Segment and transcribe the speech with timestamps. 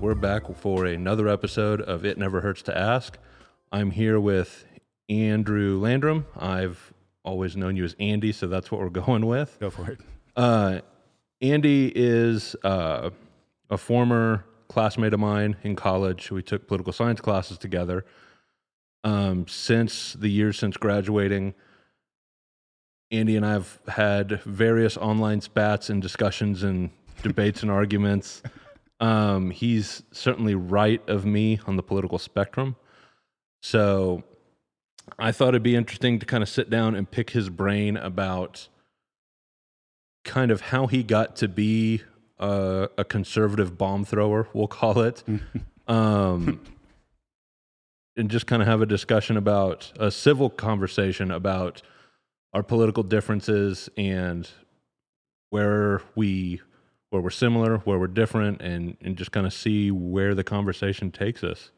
[0.00, 3.18] We're back for another episode of It Never Hurts to Ask.
[3.72, 4.64] I'm here with
[5.08, 6.24] Andrew Landrum.
[6.36, 6.94] I've
[7.24, 9.58] always known you as Andy, so that's what we're going with.
[9.58, 9.98] Go for it.
[10.36, 10.82] Uh,
[11.42, 13.10] Andy is uh,
[13.70, 16.30] a former classmate of mine in college.
[16.30, 18.04] We took political science classes together.
[19.02, 21.54] Um, since the years since graduating,
[23.10, 26.90] Andy and I have had various online spats and discussions and
[27.24, 28.44] debates and arguments.
[29.00, 32.76] Um, he's certainly right of me on the political spectrum.
[33.62, 34.24] So
[35.18, 38.68] I thought it'd be interesting to kind of sit down and pick his brain about
[40.24, 42.02] kind of how he got to be
[42.38, 45.22] a, a conservative bomb thrower, we'll call it.
[45.88, 46.60] um,
[48.16, 51.82] and just kind of have a discussion about a civil conversation about
[52.52, 54.50] our political differences and
[55.50, 56.60] where we
[57.10, 61.10] where we're similar, where we're different, and and just kind of see where the conversation
[61.10, 61.70] takes us.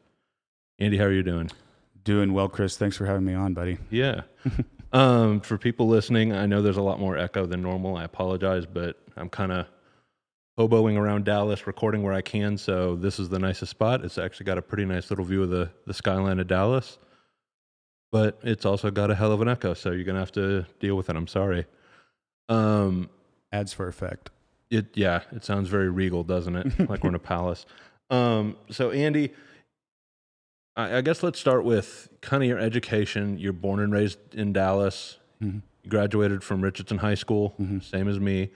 [0.78, 1.50] Andy, how are you doing?
[2.02, 2.76] Doing well, Chris.
[2.76, 3.78] Thanks for having me on, buddy.
[3.90, 4.22] Yeah.
[4.92, 7.96] um, for people listening, I know there's a lot more echo than normal.
[7.96, 9.66] I apologize, but I'm kind of
[10.58, 12.56] hoboing around Dallas, recording where I can.
[12.56, 14.04] So this is the nicest spot.
[14.04, 16.98] It's actually got a pretty nice little view of the the skyline of Dallas,
[18.10, 19.74] but it's also got a hell of an echo.
[19.74, 21.16] So you're gonna have to deal with it.
[21.16, 21.66] I'm sorry.
[22.48, 23.10] Um,
[23.52, 24.30] Ads for effect.
[24.70, 26.78] It yeah, it sounds very regal, doesn't it?
[26.90, 27.66] like we're in a palace.
[28.10, 29.32] Um, so Andy,
[30.76, 33.38] I, I guess let's start with kind of your education.
[33.38, 35.18] You're born and raised in Dallas.
[35.42, 35.62] Mhm.
[35.82, 37.82] You graduated from Richardson High School, Mhm.
[37.82, 38.50] same as me.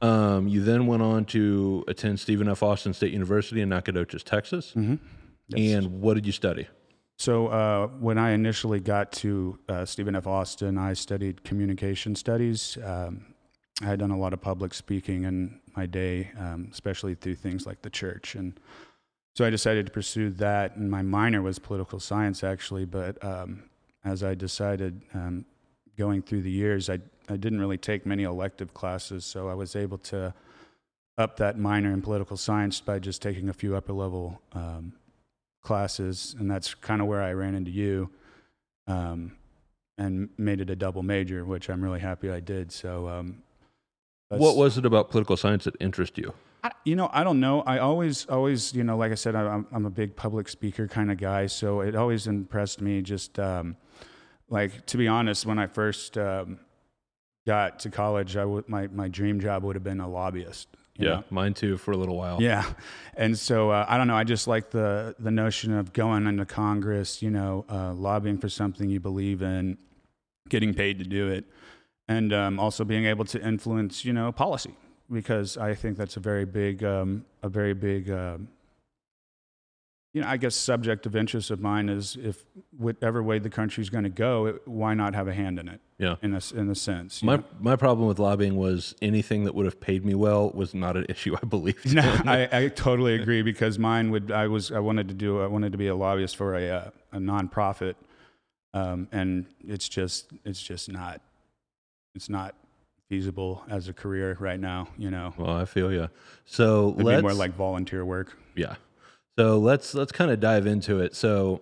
[0.00, 2.62] Um, you then went on to attend Stephen F.
[2.62, 4.72] Austin State University in Nacogdoches, Texas.
[4.76, 4.96] Mm-hmm.
[5.56, 6.66] And what did you study?
[7.18, 10.26] So uh, when I initially got to uh, Stephen F.
[10.26, 12.76] Austin, I studied communication studies.
[12.84, 13.33] Um,
[13.82, 17.66] I had done a lot of public speaking in my day, um, especially through things
[17.66, 18.58] like the church, and
[19.34, 20.76] so I decided to pursue that.
[20.76, 22.84] And my minor was political science, actually.
[22.84, 23.64] But um,
[24.04, 25.44] as I decided, um,
[25.98, 29.74] going through the years, I I didn't really take many elective classes, so I was
[29.74, 30.34] able to
[31.16, 34.92] up that minor in political science by just taking a few upper level um,
[35.62, 38.10] classes, and that's kind of where I ran into you,
[38.86, 39.32] um,
[39.96, 42.72] and made it a double major, which I'm really happy I did.
[42.72, 43.42] So, um,
[44.38, 46.34] What was it about political science that interested you?
[46.62, 47.60] I, you know, I don't know.
[47.62, 50.88] I always, always, you know, like I said, I, I'm, I'm a big public speaker
[50.88, 53.02] kind of guy, so it always impressed me.
[53.02, 53.76] Just um,
[54.48, 56.58] like to be honest, when I first um,
[57.46, 60.68] got to college, I would my my dream job would have been a lobbyist.
[60.96, 61.24] you Yeah, know?
[61.30, 62.40] mine too for a little while.
[62.40, 62.64] Yeah,
[63.16, 64.16] and so uh, I don't know.
[64.16, 68.48] I just like the the notion of going into Congress, you know, uh, lobbying for
[68.48, 69.76] something you believe in,
[70.48, 71.44] getting paid to do it,
[72.08, 74.74] and um, also being able to influence, you know, policy
[75.10, 78.48] because I think that's a very big, um, a very big, um,
[80.12, 82.44] you know, I guess subject of interest of mine is if
[82.76, 85.80] whatever way the country's going to go, it, why not have a hand in it?
[85.98, 86.16] Yeah.
[86.22, 87.22] in a in a sense.
[87.22, 87.44] My know?
[87.60, 91.06] my problem with lobbying was anything that would have paid me well was not an
[91.08, 92.02] issue I believed No.
[92.26, 95.72] I, I totally agree because mine would I was I wanted to do I wanted
[95.72, 97.94] to be a lobbyist for a uh, a nonprofit,
[98.72, 101.20] um, and it's just it's just not
[102.14, 102.54] it's not
[103.08, 104.88] feasible as a career right now.
[104.96, 106.08] You know, Well, I feel you.
[106.44, 108.36] So it'd let's be more like volunteer work.
[108.54, 108.76] yeah.
[109.38, 111.14] So let's let's kind of dive into it.
[111.16, 111.60] So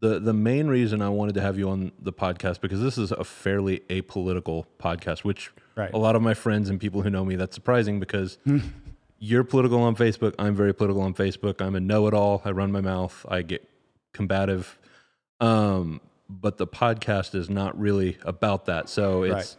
[0.00, 3.10] the the main reason I wanted to have you on the podcast because this is
[3.10, 5.92] a fairly apolitical podcast, which Right.
[5.92, 8.38] a lot of my friends and people who know me that's surprising because
[9.18, 10.34] you're political on Facebook.
[10.38, 11.60] I'm very political on Facebook.
[11.60, 12.40] I'm a know-it-all.
[12.46, 13.24] I run my mouth.
[13.28, 13.66] I get
[14.14, 14.78] combative.
[15.40, 18.88] Um, but the podcast is not really about that.
[18.88, 19.56] So it's Right.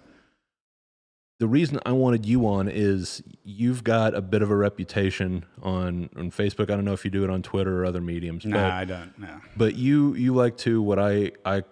[1.39, 6.09] The reason I wanted you on is you've got a bit of a reputation on
[6.15, 6.63] on Facebook.
[6.71, 8.85] I don't know if you do it on Twitter or other mediums, Nah, but I
[8.85, 9.19] don't.
[9.19, 9.41] No.
[9.55, 11.63] but you you like to what I I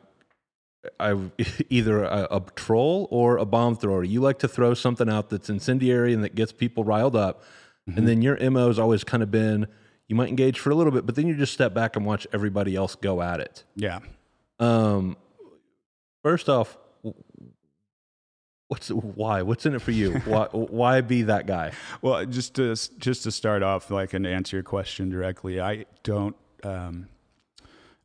[0.99, 1.17] I
[1.69, 4.03] either a, a troll or a bomb thrower.
[4.03, 7.43] You like to throw something out that's incendiary and that gets people riled up,
[7.87, 9.67] and then your mo has always kind of been
[10.07, 12.27] you might engage for a little bit, but then you just step back and watch
[12.31, 13.63] everybody else go at it.
[13.75, 14.01] Yeah.
[14.59, 15.17] Um,
[16.21, 16.77] first off,
[18.75, 19.41] what's why?
[19.41, 20.19] What's in it for you?
[20.25, 21.71] why why be that guy?
[22.01, 26.35] Well, just to just to start off, like, and answer your question directly, I don't,
[26.63, 27.07] um,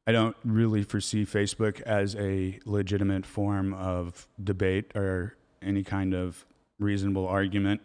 [0.07, 6.47] I don't really foresee Facebook as a legitimate form of debate or any kind of
[6.79, 7.81] reasonable argument.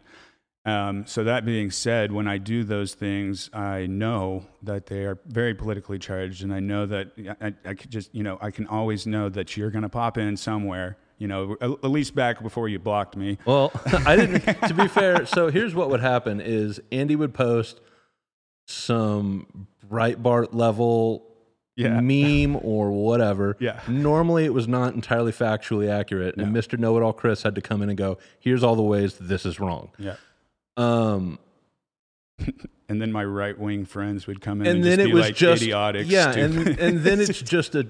[0.64, 5.20] Um, so that being said, when I do those things, I know that they are
[5.26, 7.12] very politically charged, and I know that
[7.42, 10.18] I, I could just, you know, I can always know that you're going to pop
[10.20, 10.98] in somewhere.
[11.18, 13.38] You know, at least back before you blocked me.
[13.46, 13.72] Well,
[14.06, 14.42] I didn't.
[14.68, 17.80] To be fair, so here's what would happen: is Andy would post
[18.68, 21.26] some Breitbart level
[21.78, 22.00] Yeah.
[22.02, 23.56] meme or whatever.
[23.60, 23.80] Yeah.
[23.88, 26.78] Normally it was not entirely factually accurate, and Mr.
[26.78, 29.46] Know It All Chris had to come in and go, "Here's all the ways this
[29.46, 30.16] is wrong." Yeah.
[30.78, 31.40] Um,
[32.88, 35.26] And then my right wing friends would come in and, and then just it was
[35.26, 36.06] like just idiotic.
[36.08, 36.68] yeah, stupid.
[36.68, 37.88] and and then it's just a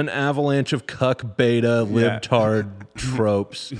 [0.00, 2.18] an avalanche of cuck beta Yeah.
[2.18, 3.72] libtard tropes.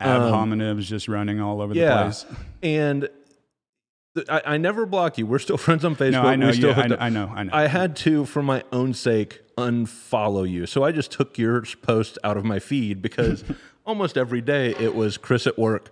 [0.00, 2.24] ad hominems just running all over the um, place.
[2.62, 3.08] and
[4.14, 5.26] th- I, I never block you.
[5.26, 6.12] We're still friends on Facebook.
[6.12, 6.48] No, I know.
[6.50, 6.96] Yeah, I, know.
[6.98, 7.32] I know.
[7.34, 7.50] I know.
[7.52, 10.66] I had to, for my own sake, unfollow you.
[10.66, 13.44] So I just took your post out of my feed because
[13.86, 15.90] almost every day it was Chris at work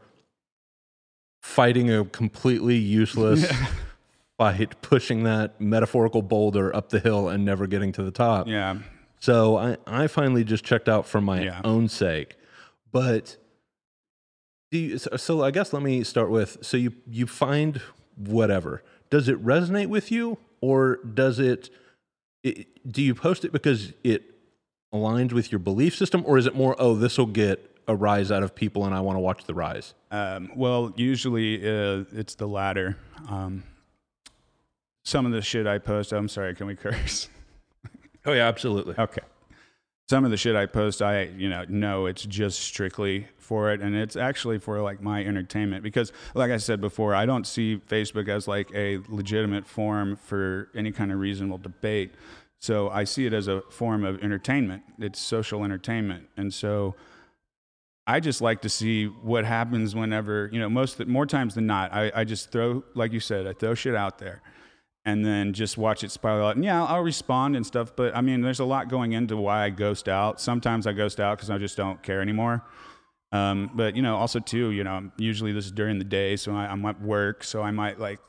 [1.43, 3.51] fighting a completely useless
[4.39, 8.47] fight, pushing that metaphorical boulder up the hill and never getting to the top.
[8.49, 8.79] yeah.
[9.23, 11.61] So I, I finally just checked out for my Yeah.
[11.63, 12.35] own sake.
[12.91, 13.37] But
[14.73, 17.81] do you, so, so I guess let me start with so you you find
[18.17, 18.83] whatever.
[19.11, 21.71] Does it resonate with you or does it,
[22.43, 24.25] it do you post it because it
[24.93, 28.33] aligns with your belief system or is it more oh this will get a rise
[28.33, 29.95] out of people and I want to watch the rise?
[30.11, 32.97] Um, well, usually uh, it's the latter.
[33.29, 33.63] Um,
[35.05, 36.11] some of the shit I post.
[36.11, 36.57] I'm sorry.
[36.57, 37.29] Can we curse?
[38.25, 38.95] Oh yeah, absolutely.
[38.99, 39.23] Okay.
[40.09, 43.81] Some of the shit I post, I you know know it's just strictly for it,
[43.81, 47.79] and it's actually for like my entertainment because, like I said before, I don't see
[47.89, 52.15] Facebook as like a legitimate forum for any kind of reasonable debate.
[52.59, 54.83] So I see it as a form of entertainment.
[54.99, 56.95] It's social entertainment, and so
[58.07, 61.93] I just like to see what happens whenever you know most more times than not.
[61.93, 64.43] I, I just throw like you said, I throw shit out there
[65.05, 66.57] and then just watch it spiral out.
[66.57, 69.65] And yeah, I'll respond and stuff, but I mean, there's a lot going into why
[69.65, 70.41] I ghost out.
[70.41, 72.65] Sometimes I ghost out because I just don't care anymore.
[73.33, 76.55] Um, but you know, also too, you know, usually this is during the day, so
[76.55, 78.21] I, I'm at work, so I might like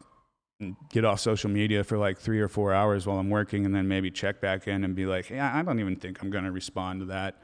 [0.89, 3.87] get off social media for like three or four hours while I'm working, and then
[3.87, 6.51] maybe check back in and be like, yeah, I don't even think I'm going to
[6.51, 7.41] respond to that.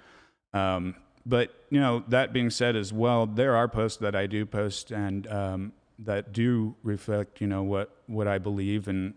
[0.54, 0.96] Um,
[1.26, 4.92] but you know, that being said, as well, there are posts that I do post
[4.92, 9.14] and um, that do reflect, you know, what what I believe and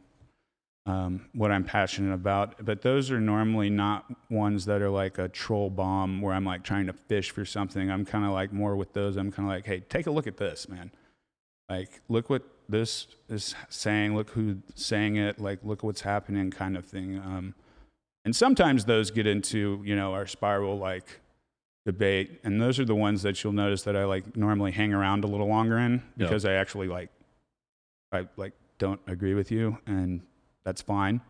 [0.86, 2.64] um, what I'm passionate about.
[2.64, 6.62] But those are normally not ones that are like a troll bomb where I'm like
[6.62, 7.90] trying to fish for something.
[7.90, 9.16] I'm kind of like more with those.
[9.16, 10.90] I'm kind of like, hey, take a look at this, man.
[11.68, 14.14] Like, look what this is saying.
[14.14, 15.40] Look who's saying it.
[15.40, 17.18] Like, look what's happening, kind of thing.
[17.18, 17.54] Um,
[18.24, 21.20] and sometimes those get into you know our spiral like
[21.84, 25.24] debate, and those are the ones that you'll notice that I like normally hang around
[25.24, 27.10] a little longer in because I actually like
[28.12, 30.20] I like don't agree with you, and
[30.64, 31.20] that's fine.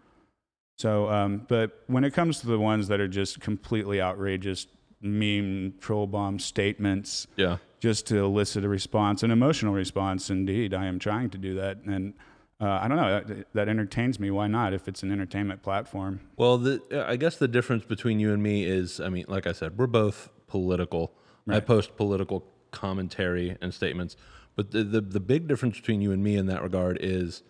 [0.77, 4.67] So, um, but when it comes to the ones that are just completely outrageous,
[5.01, 7.59] meme troll bomb statements, Yeah.
[7.81, 10.31] just to elicit a response, an emotional response.
[10.31, 12.15] Indeed, I am trying to do that, and
[12.61, 14.31] uh, I don't know that, that entertains me.
[14.31, 14.73] Why not?
[14.73, 18.65] If it's an entertainment platform, Well, the, I guess the difference between you and me
[18.65, 21.13] is, I mean, like I said, we're both political.
[21.49, 24.17] I post political commentary and statements,
[24.55, 27.43] but the, the the big difference between you and me in that regard is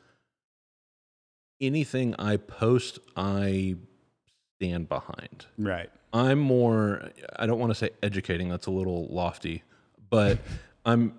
[1.63, 3.77] anything I post, I
[4.59, 5.47] stand behind.
[5.57, 5.91] right?
[6.13, 9.63] I'm more I don't want to say educating that's a little lofty,
[10.11, 10.39] but
[10.85, 11.15] I'm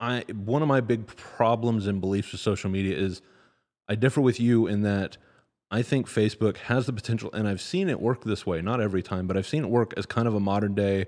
[0.00, 3.20] I one of my big problems and beliefs with social media is
[3.88, 5.16] I differ with you in that
[5.70, 9.02] I think Facebook has the potential and I've seen it work this way, not every
[9.02, 11.06] time, but I've seen it work as kind of a modern day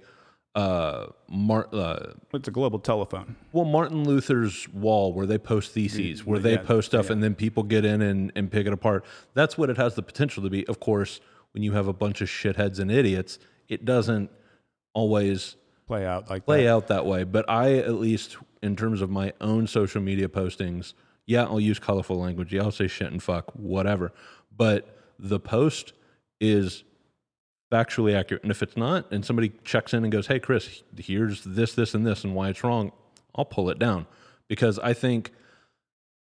[0.55, 3.37] uh, Mar- uh It's a global telephone.
[3.53, 7.13] well Martin Luther's wall where they post theses, where they yeah, post stuff yeah.
[7.13, 9.05] and then people get in and, and pick it apart.
[9.35, 10.67] That's what it has the potential to be.
[10.67, 11.21] Of course,
[11.53, 13.39] when you have a bunch of shitheads and idiots,
[13.69, 14.31] it doesn't
[14.95, 16.71] always Play out like play that.
[16.73, 17.25] out that way.
[17.25, 20.95] But I, at least in terms of my own social media postings,
[21.27, 22.53] yeah, I'll use colorful language.
[22.53, 24.13] Yeah, I'll say shit and fuck, whatever.
[24.57, 25.93] But the post
[26.41, 26.85] is
[27.71, 28.43] factually accurate.
[28.43, 31.95] And if it's not, and somebody checks in and goes, hey, Chris, here's this, this,
[31.95, 32.93] and this, and why it's wrong,
[33.35, 34.07] I'll pull it down.
[34.49, 35.33] Because I think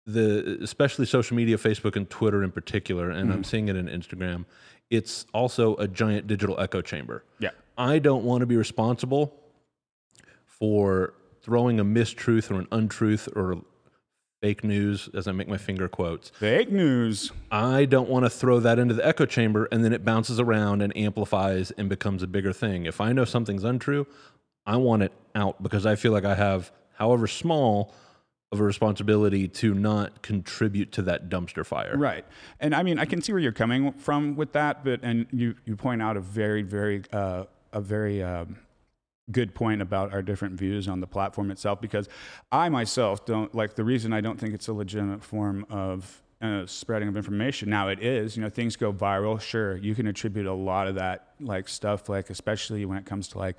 [0.06, 3.44] the, especially social media, Facebook and Twitter in particular, and I'm mm-hmm.
[3.44, 4.46] seeing it in Instagram,
[4.90, 7.24] it's also a giant digital echo chamber.
[7.40, 7.52] Yeah.
[7.78, 9.34] I don't want to be responsible
[10.46, 13.62] for throwing a mistruth or an untruth or
[14.42, 16.30] fake news, as I make my finger quotes.
[16.30, 17.32] Fake news.
[17.52, 20.82] I don't want to throw that into the echo chamber and then it bounces around
[20.82, 22.86] and amplifies and becomes a bigger thing.
[22.86, 24.06] If I know something's untrue,
[24.66, 27.94] I want it out because I feel like I have, however small,
[28.52, 31.98] of a responsibility to not contribute to that dumpster fire.
[31.98, 32.26] Right.
[32.60, 35.56] And I mean, I can see where you're coming from with that, but and you
[35.66, 38.58] you point out a very very uh, a very um,
[39.32, 42.08] good point about our different views on the platform itself because
[42.52, 46.66] I myself don't like the reason I don't think it's a legitimate form of uh,
[46.66, 47.70] spreading of information.
[47.70, 49.42] Now it is, you know, things go viral.
[49.42, 53.28] Sure, you can attribute a lot of that like stuff, like especially when it comes
[53.30, 53.58] to like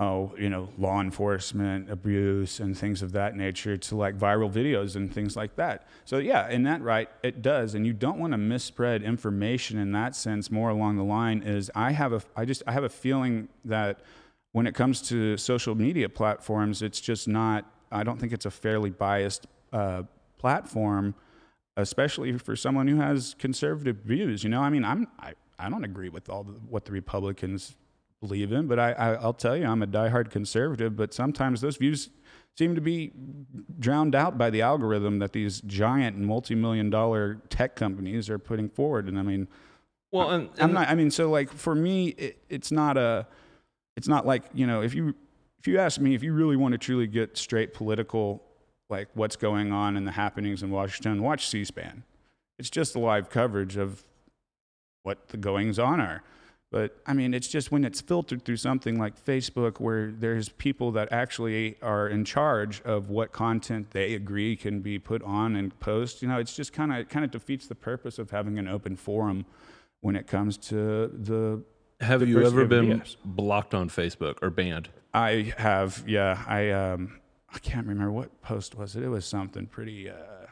[0.00, 4.96] oh, you know, law enforcement abuse and things of that nature to like viral videos
[4.96, 5.86] and things like that.
[6.04, 7.74] So yeah, in that right, it does.
[7.74, 10.50] And you don't want to misspread information in that sense.
[10.50, 14.00] More along the line is I have a, I just, I have a feeling that
[14.54, 18.52] when it comes to social media platforms, it's just not, I don't think it's a
[18.52, 20.04] fairly biased uh,
[20.38, 21.16] platform,
[21.76, 24.44] especially for someone who has conservative views.
[24.44, 27.74] You know, I mean, I'm, I, I don't agree with all the, what the Republicans
[28.20, 31.76] believe in, but I, I, will tell you, I'm a diehard conservative, but sometimes those
[31.76, 32.10] views
[32.56, 33.10] seem to be
[33.80, 39.08] drowned out by the algorithm that these giant multi-million dollar tech companies are putting forward.
[39.08, 39.48] And I mean,
[40.12, 43.26] well, and, and I'm not, I mean, so like for me, it, it's not a,
[43.96, 45.14] it's not like, you know, if you,
[45.58, 48.42] if you ask me, if you really want to truly get straight political,
[48.90, 52.04] like what's going on and the happenings in Washington, watch C-SPAN.
[52.58, 54.04] It's just the live coverage of
[55.02, 56.22] what the goings on are.
[56.74, 60.90] But I mean, it's just when it's filtered through something like Facebook, where there's people
[60.92, 65.78] that actually are in charge of what content they agree can be put on and
[65.78, 66.20] post.
[66.20, 68.96] You know, it's just kind of kind of defeats the purpose of having an open
[68.96, 69.46] forum
[70.00, 71.62] when it comes to the.
[72.00, 74.88] Have you ever been blocked on Facebook or banned?
[75.12, 76.04] I have.
[76.06, 77.20] Yeah, I um,
[77.54, 79.02] I can't remember what post was it.
[79.02, 80.10] It was something pretty.
[80.10, 80.46] Uh,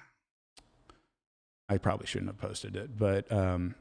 [1.68, 3.74] I probably shouldn't have posted it, but um,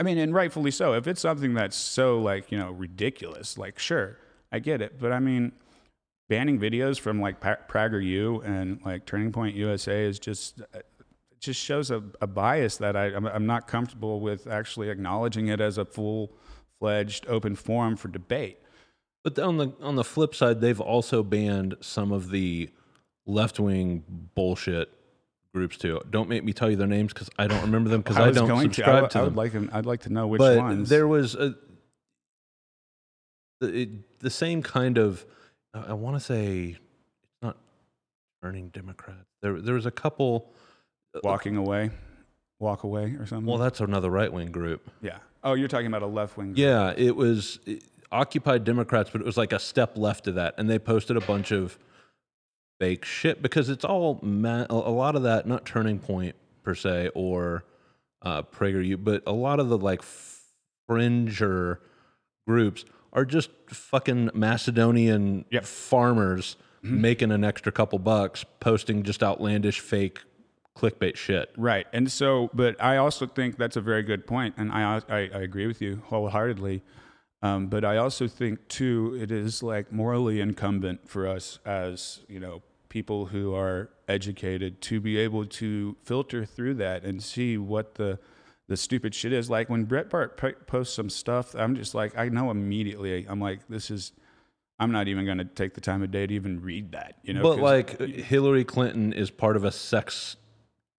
[0.00, 0.94] I mean, and rightfully so.
[0.94, 4.16] If it's something that's so like you know ridiculous, like sure,
[4.50, 4.98] I get it.
[4.98, 5.52] But I mean,
[6.28, 10.86] banning videos from like PragerU and like Turning Point USA is just it
[11.40, 15.60] just shows a, a bias that I I'm, I'm not comfortable with actually acknowledging it
[15.60, 16.32] as a full
[16.80, 18.58] fledged open forum for debate.
[19.24, 22.70] But on the on the flip side, they've also banned some of the
[23.26, 24.04] left wing
[24.34, 24.90] bullshit
[25.52, 26.00] groups too.
[26.10, 28.30] Don't make me tell you their names because I don't remember them because I, I,
[28.30, 30.88] don't subscribe to, to, I would like I'd like to know which but ones.
[30.88, 31.54] There was a
[33.60, 35.26] the, it, the same kind of
[35.74, 36.76] I want to say
[37.22, 37.56] it's not
[38.42, 39.26] turning Democrats.
[39.42, 40.52] There there was a couple
[41.14, 41.90] uh, walking away,
[42.58, 43.46] walk away or something.
[43.46, 44.88] Well, that's another right wing group.
[45.02, 45.18] Yeah.
[45.42, 46.54] Oh, you're talking about a left wing.
[46.56, 47.58] Yeah, it was.
[47.66, 50.54] It, occupied Democrats, but it was like a step left of that.
[50.58, 51.78] And they posted a bunch of
[52.80, 57.10] fake shit because it's all ma- a lot of that not turning point per se
[57.14, 57.64] or
[58.22, 60.02] uh, PragerU, but a lot of the like
[60.86, 61.80] fringer
[62.46, 65.64] groups are just fucking Macedonian yep.
[65.64, 67.00] farmers mm-hmm.
[67.00, 70.20] making an extra couple bucks, posting just outlandish fake
[70.78, 71.50] clickbait shit.
[71.56, 75.18] Right, and so, but I also think that's a very good point, and I I,
[75.18, 76.82] I agree with you wholeheartedly.
[77.40, 82.40] Um, but I also think too, it is like morally incumbent for us as you
[82.40, 87.94] know people who are educated to be able to filter through that and see what
[87.94, 88.18] the
[88.68, 89.48] the stupid shit is.
[89.48, 93.26] Like when Breitbart posts some stuff, I'm just like, I know immediately.
[93.28, 94.12] I'm like, this is.
[94.80, 97.16] I'm not even going to take the time of day to even read that.
[97.24, 100.36] You know, but like Hillary Clinton is part of a sex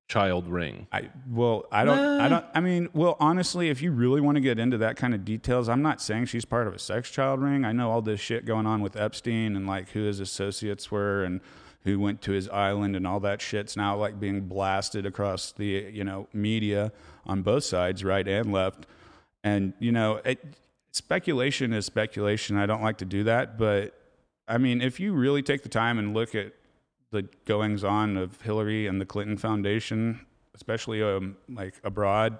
[0.10, 0.88] child ring.
[0.92, 2.26] I well, I don't nah.
[2.26, 5.14] I don't I mean, well, honestly, if you really want to get into that kind
[5.14, 7.64] of details, I'm not saying she's part of a sex child ring.
[7.64, 11.24] I know all this shit going on with Epstein and like who his associates were
[11.24, 11.40] and
[11.84, 15.90] who went to his island and all that shit's now like being blasted across the
[15.94, 16.92] you know media
[17.26, 18.88] on both sides, right and left.
[19.44, 20.44] And you know, it,
[20.92, 22.58] speculation is speculation.
[22.58, 23.94] I don't like to do that, but
[24.48, 26.54] I mean, if you really take the time and look at
[27.12, 30.26] the goings on of Hillary and the Clinton Foundation,
[30.56, 32.40] especially um, like abroad,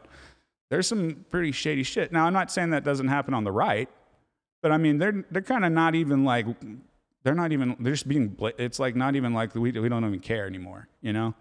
[0.70, 2.12] there's some pretty shady shit.
[2.12, 3.90] Now, I'm not saying that doesn't happen on the right,
[4.62, 6.46] but I mean, they're they're kind of not even like
[7.24, 10.20] they're not even they're just being it's like not even like we, we don't even
[10.20, 11.34] care anymore you know?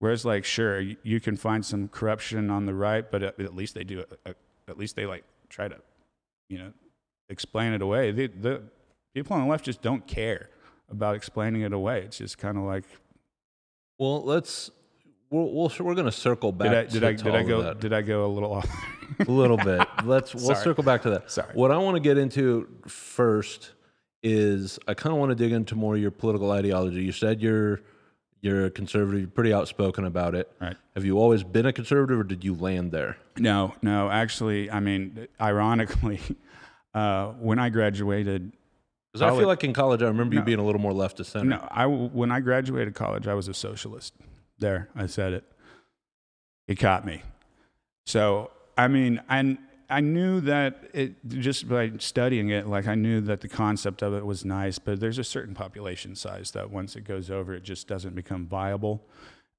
[0.00, 3.74] Whereas like sure you, can find some corruption on the right but at, at least
[3.74, 4.36] they do it
[4.68, 5.76] at least they like try to
[6.48, 6.72] you know
[7.28, 8.10] explain it away.
[8.10, 8.62] The, the
[9.14, 10.50] people on the left just don't care
[10.94, 12.84] about explaining it away it's just kind of like
[13.98, 14.70] well let's
[15.30, 17.74] we're, we we are going to circle back did i did i did i go
[17.74, 18.68] did i go a little off
[19.26, 22.18] a little bit let's we'll circle back to that sorry what i want to get
[22.18, 23.72] into first
[24.24, 27.04] is I kind of want to dig into more your political ideology.
[27.04, 27.82] You said you're
[28.40, 30.50] you're a conservative, you're pretty outspoken about it.
[30.60, 30.76] Right.
[30.94, 33.16] Have you always been a conservative, or did you land there?
[33.38, 34.10] No, no.
[34.10, 36.20] Actually, I mean, ironically,
[36.94, 38.52] uh, when I graduated,
[39.14, 41.20] because I feel like in college, I remember no, you being a little more left
[41.20, 41.46] of center.
[41.46, 44.12] No, I when I graduated college, I was a socialist.
[44.58, 45.44] There, I said it.
[46.66, 47.22] It caught me.
[48.06, 53.20] So I mean, and I knew that it just by studying it, like I knew
[53.20, 56.96] that the concept of it was nice, but there's a certain population size that once
[56.96, 59.06] it goes over, it just doesn't become viable.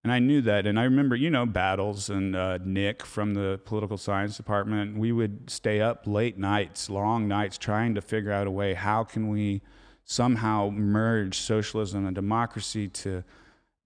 [0.06, 0.68] And I knew that.
[0.68, 5.12] And I remember, you know, battles and uh, Nick from the political science department, we
[5.12, 9.30] would stay up late nights, long nights, trying to figure out a way how can
[9.30, 9.64] we
[10.04, 13.24] somehow merge socialism and democracy to,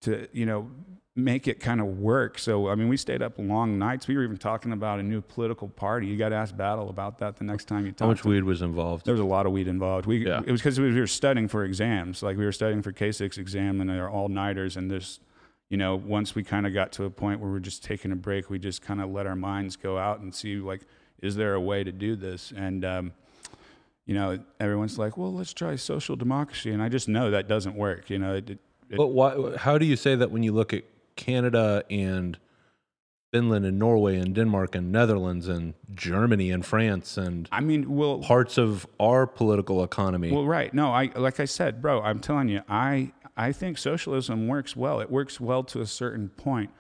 [0.02, 0.70] to you know,
[1.16, 2.38] make it kind of work.
[2.38, 4.06] So, I mean, we stayed up long nights.
[4.10, 6.08] We were even talking about a new political party.
[6.08, 8.08] You got to ask Battle about that the next time you talk.
[8.08, 9.06] How much weed was involved?
[9.06, 10.06] There was a lot of weed involved.
[10.06, 10.42] We Yeah.
[10.46, 12.22] it was because we were studying for exams.
[12.22, 14.76] Like we were studying for K six exam, and they're all nighters.
[14.76, 15.22] And there's,
[15.70, 18.16] you know, once we kind of got to a point where we're just taking a
[18.16, 20.82] break, we just kind of let our minds go out and see like,
[21.22, 22.52] is there a way to do this?
[22.56, 23.14] And um,
[24.06, 27.76] you know, everyone's like, well, let's try social democracy, and I just know that doesn't
[27.76, 28.10] work.
[28.10, 28.60] You know, it, it,
[28.90, 29.56] But why?
[29.58, 30.84] How do you say that when you look at
[31.16, 32.40] Canada and
[33.32, 38.18] Finland and Norway and Denmark and Netherlands and Germany and France and I mean, well,
[38.20, 40.32] parts of our political economy?
[40.32, 40.74] Well, right.
[40.74, 42.02] No, I like I said, bro.
[42.02, 45.00] I'm telling you, I I think socialism works well.
[45.00, 46.72] It works well to a certain point.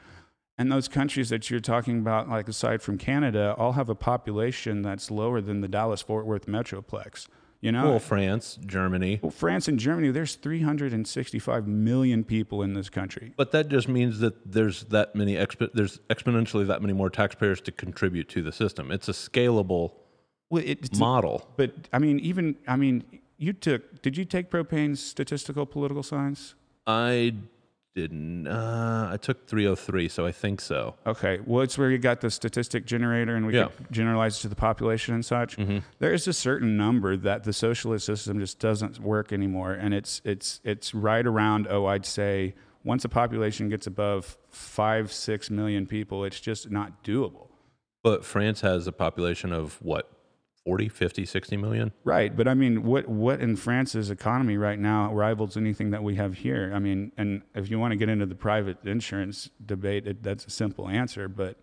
[0.57, 4.81] And those countries that you're talking about, like aside from Canada, all have a population
[4.81, 7.27] that's lower than the Dallas Fort Worth metroplex.
[7.61, 9.19] You know, well, France, Germany.
[9.21, 13.33] Well, France and Germany, there's 365 million people in this country.
[13.37, 17.61] But that just means that there's that many exp- there's exponentially that many more taxpayers
[17.61, 18.91] to contribute to the system.
[18.91, 19.93] It's a scalable
[20.49, 21.49] Well, it, it's, model.
[21.57, 23.03] but I mean, even I mean,
[23.39, 24.01] you took.
[24.03, 26.53] Did you take propane's statistical political science?
[26.85, 27.33] I
[27.95, 28.45] didn't.
[28.47, 30.95] Uh, I took 303, so I think so.
[31.07, 33.69] Okay, well, it's where you got the statistic generator, and we Yeah.
[33.75, 35.57] could generalize it to the population and such.
[35.97, 40.21] There is a certain number that the socialist system just doesn't work anymore, and it's
[40.23, 41.67] it's it's right around.
[41.69, 42.53] Oh, I'd say
[42.83, 47.47] once a population gets above five six million people, it's just not doable.
[48.03, 50.09] But France has a population of what
[50.69, 51.91] 40, 50, 60 million.
[52.03, 56.13] Right, but I mean, what what in France's economy right now rivals anything that we
[56.17, 56.71] have here?
[56.75, 60.45] I mean, and if you want to get into the private insurance debate, it, that's
[60.45, 61.27] a simple answer.
[61.27, 61.57] But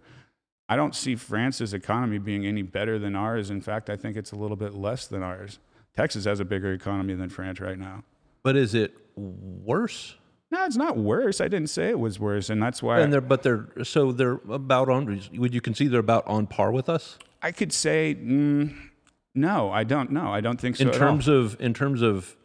[0.69, 3.49] I don't see France's economy being any better than ours.
[3.49, 5.61] In fact, I think it's a little bit less than ours.
[5.97, 8.03] Texas has a bigger economy than France right now.
[8.43, 10.17] But is it worse?
[10.51, 11.41] No, it's not worse.
[11.41, 14.41] I didn't say it was worse, and that's why And they're but they're so they're
[14.51, 15.23] about on.
[15.35, 18.75] Would you concede they're about on par with us I could say mm,
[19.37, 19.71] no.
[19.71, 20.33] I don't know.
[20.33, 20.85] I don't think so.
[20.87, 22.37] in terms of in terms of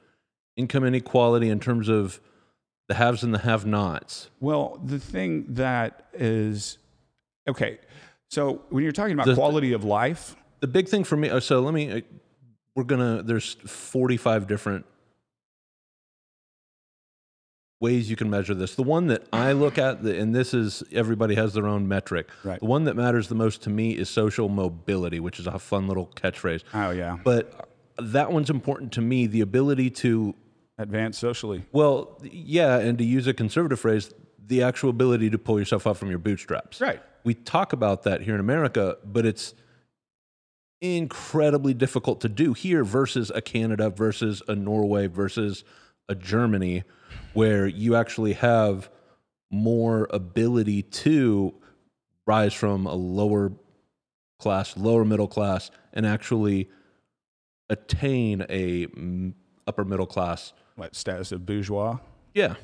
[0.58, 2.20] income inequality, in terms of
[2.88, 4.30] the haves and the have-nots?
[4.42, 6.78] Well, the thing that is
[7.48, 7.80] okay.
[8.30, 11.30] So when you're talking about The- quality of life, The big thing for me.
[11.30, 11.90] uh, So let me.
[11.92, 12.02] uh,
[12.76, 13.24] We're gonna.
[13.24, 14.86] There's 45 different
[17.82, 18.76] ways you can measure this.
[18.76, 22.30] The one that I look at, and this is everybody has their own metric.
[22.44, 22.60] Right.
[22.60, 25.88] The one that matters the most to me is social mobility, which is a fun
[25.88, 26.64] little catchphrase.
[26.74, 27.68] oh yeah, But
[27.98, 29.28] that one's important to me.
[29.28, 30.36] The ability to,
[30.78, 31.64] advance socially.
[31.72, 34.14] well, yeah, and to use a conservative phrase,
[34.46, 36.80] the actual ability to pull yourself up from your bootstraps.
[36.80, 37.02] Right.
[37.24, 39.54] We talk about that here in America, but it's
[40.82, 45.64] incredibly difficult to do here versus a Canada versus a Norway versus
[46.10, 46.84] a Germany
[47.34, 48.90] where you actually have
[49.50, 51.54] more ability to
[52.26, 53.52] rise from a lower
[54.40, 56.70] class, lower middle class and actually
[57.70, 58.88] attain a
[59.68, 60.54] upper middle class.
[60.76, 61.98] What status of bourgeois?
[62.34, 62.56] Yeah.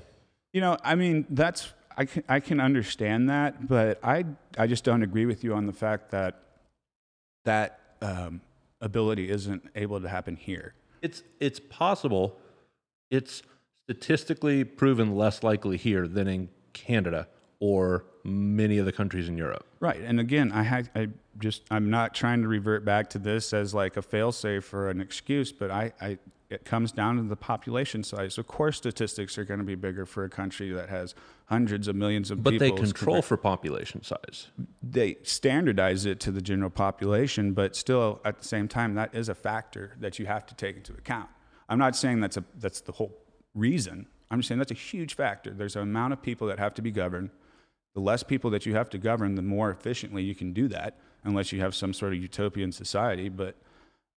[0.53, 4.25] You know, I mean, that's I can I can understand that, but I
[4.57, 6.39] I just don't agree with you on the fact that
[7.45, 8.41] that um,
[8.81, 10.73] ability isn't able to happen here.
[11.01, 12.37] It's it's possible.
[13.09, 13.41] It's
[13.87, 17.25] statistically proven less likely here than in Canada
[17.59, 19.65] or many of the countries in Europe.
[19.79, 20.01] Right.
[20.01, 21.07] And again, I had I
[21.39, 24.99] just I'm not trying to revert back to this as like a failsafe or an
[24.99, 26.17] excuse, but I, I
[26.49, 28.37] it comes down to the population size.
[28.37, 31.95] Of course statistics are going to be bigger for a country that has hundreds of
[31.95, 32.51] millions of people.
[32.51, 32.75] But people.
[32.77, 34.47] they control for population size.
[34.83, 39.29] they standardize it to the general population, but still at the same time, that is
[39.29, 41.29] a factor that you have to take into account.
[41.69, 43.17] I'm not saying that's a that's the whole
[43.57, 44.07] reason.
[44.29, 45.51] I'm just saying that's a huge factor.
[45.51, 47.29] There's an amount of people that have to be governed.
[47.93, 50.97] The less people that you have to govern, the more efficiently you can do that,
[51.23, 53.29] unless you have some sort of utopian society.
[53.29, 53.55] But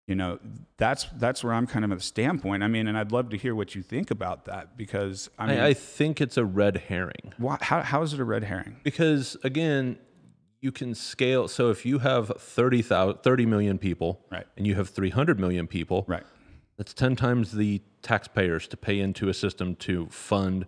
[0.07, 0.39] you know,
[0.77, 2.63] that's that's where I'm kind of at the standpoint.
[2.65, 5.61] I mean, and I'd love to hear what you think about that because I mean,
[5.61, 8.77] I, I think it's a red herring why, how how is it a red herring?
[8.83, 9.99] because again,
[10.61, 11.49] you can scale.
[11.49, 14.47] So if you have 30, 30 million people Right.
[14.59, 16.25] and you have 300 million people, Right.
[16.81, 20.65] That's 10 times the taxpayers to pay into a system to fund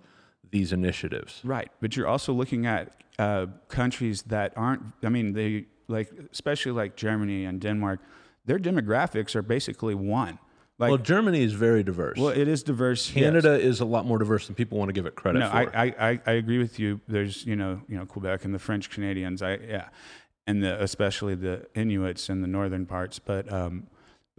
[0.51, 1.40] these initiatives.
[1.42, 4.83] Right, but you're also looking at uh, countries that aren't.
[5.03, 8.01] I mean, they like especially like Germany and Denmark,
[8.44, 10.38] their demographics are basically one.
[10.79, 12.18] Like, well, Germany is very diverse.
[12.18, 13.11] Well, it is diverse.
[13.14, 13.25] yes.
[13.25, 15.57] Canada is a lot more diverse than people want to give it credit No, for.
[15.75, 17.01] I, I, I, I agree with you.
[17.09, 19.40] There's you know you know Quebec and the French Canadians.
[19.40, 19.88] I yeah,
[20.46, 23.18] and the especially the Inuits in the northern parts.
[23.18, 23.87] But um,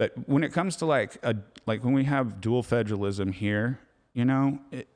[0.04, 1.36] but when it comes to like a
[1.66, 3.78] like when we have dual federalism here,
[4.12, 4.88] you know, it,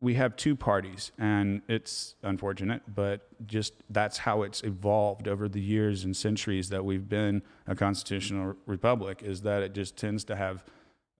[0.00, 5.60] we have two parties, and it's unfortunate, but just that's how it's evolved over the
[5.60, 9.22] years and centuries that we've been a constitutional republic.
[9.22, 10.64] Is that it just tends to have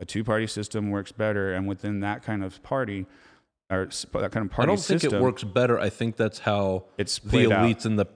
[0.01, 3.07] a two-party system works better, and within that kind of party.
[3.69, 4.63] Or that kind of party.
[4.63, 5.77] I don't think system, it works better.
[5.81, 7.67] I think that's how It's the played out.
[7.67, 8.07] elites and the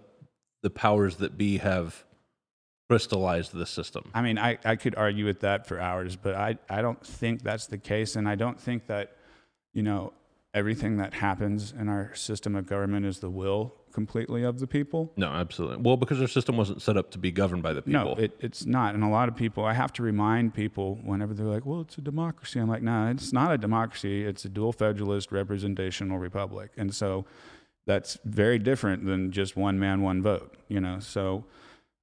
[0.63, 2.05] the powers that be have
[2.91, 4.11] crystallized the system.
[4.13, 7.45] I mean, I, I could argue with that for hours, but I, I don't think
[7.45, 8.17] that's the case.
[8.17, 9.17] And I don't think that,
[9.73, 10.13] you know,
[10.55, 15.13] everything that happens in our system of government is the will completely of the people.
[15.17, 15.77] No, absolutely.
[15.77, 18.17] Well, because our system wasn't set up to be governed by the people.
[18.17, 18.97] No, it, it's not.
[18.97, 21.97] And a lot of people, I have to remind people whenever they're like, well, it's
[21.97, 22.59] a democracy.
[22.59, 24.25] I'm like, no, it's not a democracy.
[24.25, 26.73] It's a dual federalist representational republic.
[26.77, 27.25] And so
[27.87, 30.99] that's very different than just one man, one vote, you know?
[30.99, 31.45] So,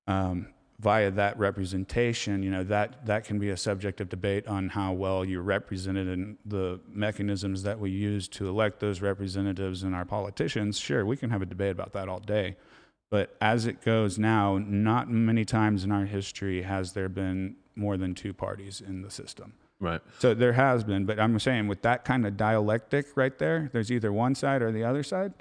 [0.08, 0.48] um,
[0.80, 4.94] via that representation, you know, that, that can be a subject of debate on how
[4.94, 10.06] well you're represented and the mechanisms that we use to elect those representatives and our
[10.06, 10.78] politicians.
[10.78, 12.56] Sure, we can have a debate about that all day.
[13.10, 17.98] But as it goes now, not many times in our history has there been more
[17.98, 19.54] than two parties in the system.
[19.80, 20.02] right.
[20.20, 23.92] So there has been, but I'm saying with that kind of dialectic right there, there's
[23.92, 25.34] either one side or the other side.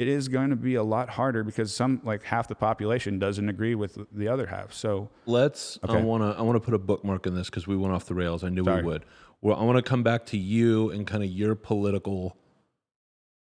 [0.00, 3.50] It is going to be a lot harder because some, like half the population, doesn't
[3.50, 4.72] agree with the other half.
[4.72, 5.78] So Let's.
[5.84, 5.98] Okay.
[5.98, 6.38] I want to.
[6.38, 8.42] I want to put a bookmark in this because we went off the rails.
[8.42, 8.80] I knew Sorry.
[8.80, 9.04] we would.
[9.42, 12.34] Well, I want to come back to you and kind of your political.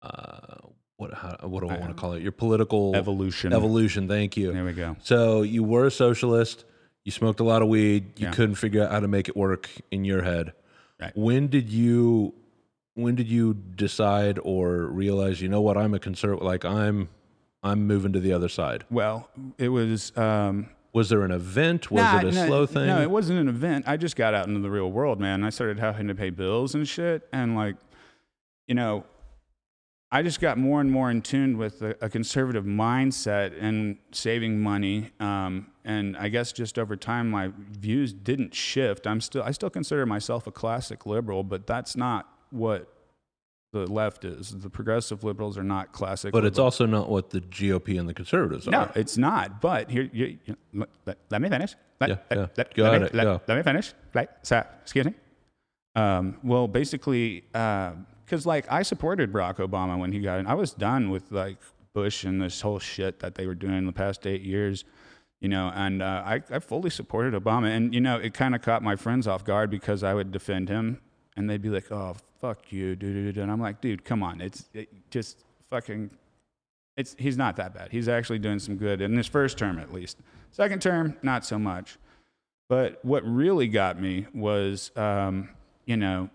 [0.02, 1.14] Uh, what?
[1.14, 2.22] How, what do I want to call it?
[2.22, 3.54] Your political evolution.
[3.54, 4.06] Evolution.
[4.06, 4.52] Thank you.
[4.52, 4.96] There we go.
[5.02, 6.66] So you were a socialist.
[7.04, 8.18] You smoked a lot of weed.
[8.18, 8.32] You Yeah.
[8.32, 10.52] couldn't figure out how to make it work in your head.
[11.00, 11.16] Right.
[11.16, 12.34] When did you?
[12.94, 15.40] When did you decide or realize?
[15.40, 15.76] You know what?
[15.76, 16.44] I'm a conservative.
[16.44, 17.08] Like I'm.
[17.62, 18.84] I'm moving to the other side.
[18.90, 20.14] Well, it was.
[20.18, 21.90] Um, Was there an event?
[21.90, 22.86] Was Nah, it a no, slow thing?
[22.86, 23.86] No, it wasn't an event.
[23.88, 25.42] I just got out into the real world, man.
[25.42, 27.26] I started having to pay bills and shit.
[27.32, 27.76] And like,
[28.68, 29.06] you know,
[30.12, 34.60] I just got more and more in tune with a, a conservative mindset and saving
[34.60, 35.10] money.
[35.18, 39.06] Um, and I guess just over time, my views didn't shift.
[39.06, 42.88] I'm still, I still consider myself a classic liberal, but that's not what
[43.72, 44.50] the left is.
[44.50, 46.32] The progressive liberals are not classic.
[46.32, 48.86] But it's also not what the GOP and the conservatives No, are.
[48.86, 49.60] No, it's not.
[49.60, 50.56] But here, you, you,
[51.04, 51.74] let, let me finish.
[52.00, 52.46] Let, Yeah, let- yeah.
[52.56, 53.40] let- Go let me, Let, go.
[53.48, 53.92] let me finish.
[54.14, 55.14] Like, so, excuse me.
[55.96, 60.46] Um, well, basically, because like I supported Barack Obama when he got in.
[60.46, 61.58] I was done with like
[61.94, 64.84] Bush and this whole shit that they were doing in the past eight years.
[65.40, 67.66] You know, and uh, I, I fully supported Obama.
[67.68, 70.68] And, you know, it kind of caught my friends off guard because I would defend
[70.70, 71.00] him
[71.36, 73.38] and they'd be like, oh, fuck you, dude.
[73.38, 74.40] And I'm like, dude, come on.
[74.40, 76.10] It's it just fucking
[76.96, 77.90] it's he's not that bad.
[77.90, 80.18] He's actually doing some good in his first term at least.
[80.50, 81.98] Second term, not so much.
[82.68, 85.50] But what really got me was, um,
[85.84, 86.30] you know,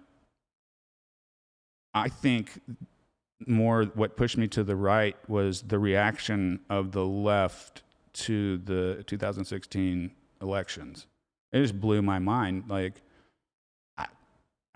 [1.94, 2.62] I think
[3.48, 7.84] more what pushed me to the right was the reaction of the left
[8.14, 11.08] to the 2016 elections.
[11.52, 12.66] It just blew my mind.
[12.68, 13.02] Like,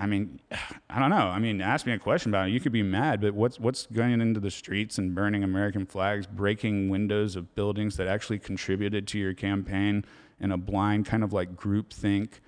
[0.04, 0.40] I mean,
[0.90, 1.16] I don't know.
[1.16, 2.52] I mean, ask me a question about it.
[2.52, 6.28] You could be mad, but what's what's going into the streets and burning American flags,
[6.28, 10.06] breaking windows of buildings that actually contributed to your campaign
[10.40, 12.42] in a blind kind of like group think?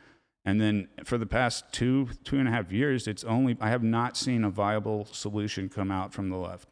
[0.44, 3.84] And then for the past two two and a half years, it's only I have
[3.84, 6.70] not seen a viable solution come out from the left.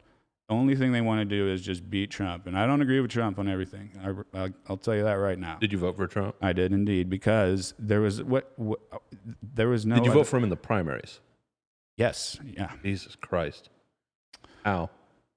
[0.48, 3.00] The only thing they want to do is just beat Trump, and I don't agree
[3.00, 3.90] with Trump on everything.
[4.02, 5.56] I, I'll, I'll tell you that right now.
[5.58, 6.36] Did you vote for Trump?
[6.42, 8.80] I did indeed because there was what, what
[9.42, 9.94] there was no.
[9.94, 11.20] Did you other- vote for him in the primaries?
[11.96, 12.38] Yes.
[12.44, 12.72] Yeah.
[12.82, 13.70] Jesus Christ.
[14.64, 14.90] How?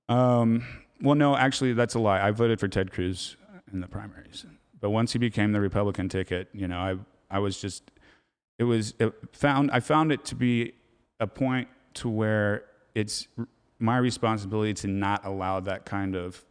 [0.09, 0.65] Um,
[1.01, 2.19] well, no, actually, that's a lie.
[2.25, 3.37] I voted for Ted Cruz
[3.71, 4.45] in the primaries,
[4.79, 6.95] but once he became the Republican ticket, you know, I
[7.29, 7.91] I was just
[8.59, 10.73] it was it found I found it to be
[11.19, 12.63] a point to where
[12.95, 13.27] it's
[13.79, 16.43] my responsibility to not allow that kind of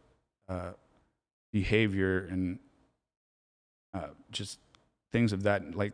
[0.47, 0.71] uh,
[1.51, 2.59] behavior and
[3.93, 4.59] uh, just
[5.11, 5.93] things of that like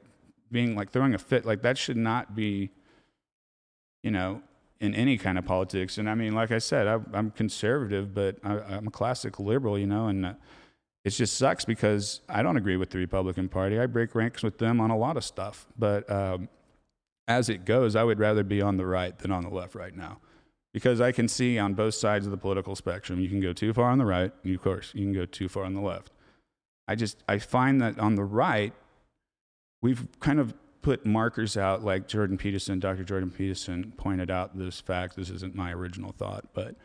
[0.52, 2.70] being like throwing a fit like that should not be
[4.04, 4.42] you know
[4.80, 5.98] in any kind of politics.
[5.98, 9.78] And i mean like i said I, i'm conservative but I, i'm a classic liberal
[9.80, 10.34] you know and uh,
[11.06, 13.80] it just sucks because i don't agree with the republican party.
[13.80, 15.66] I break ranks with them on a lot of stuff.
[15.78, 16.50] But um,
[17.28, 19.96] as it goes i would rather be on the right than on the left right
[19.96, 20.20] now
[20.74, 23.74] because i can see on both sides of the political spectrum you can go too
[23.74, 26.12] far on the right and of course you can go too far on the left
[26.88, 28.74] I just I find that on the right,
[29.82, 33.04] we've kind of put markers out like Jordan Peterson, Dr.
[33.04, 35.16] Jordan Peterson pointed out this fact.
[35.16, 36.76] This isn't my original thought, but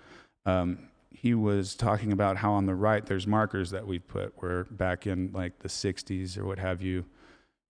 [0.46, 4.64] um, he was talking about how on the right there's markers that we've put where
[4.64, 7.04] back in like the 60s or what have you,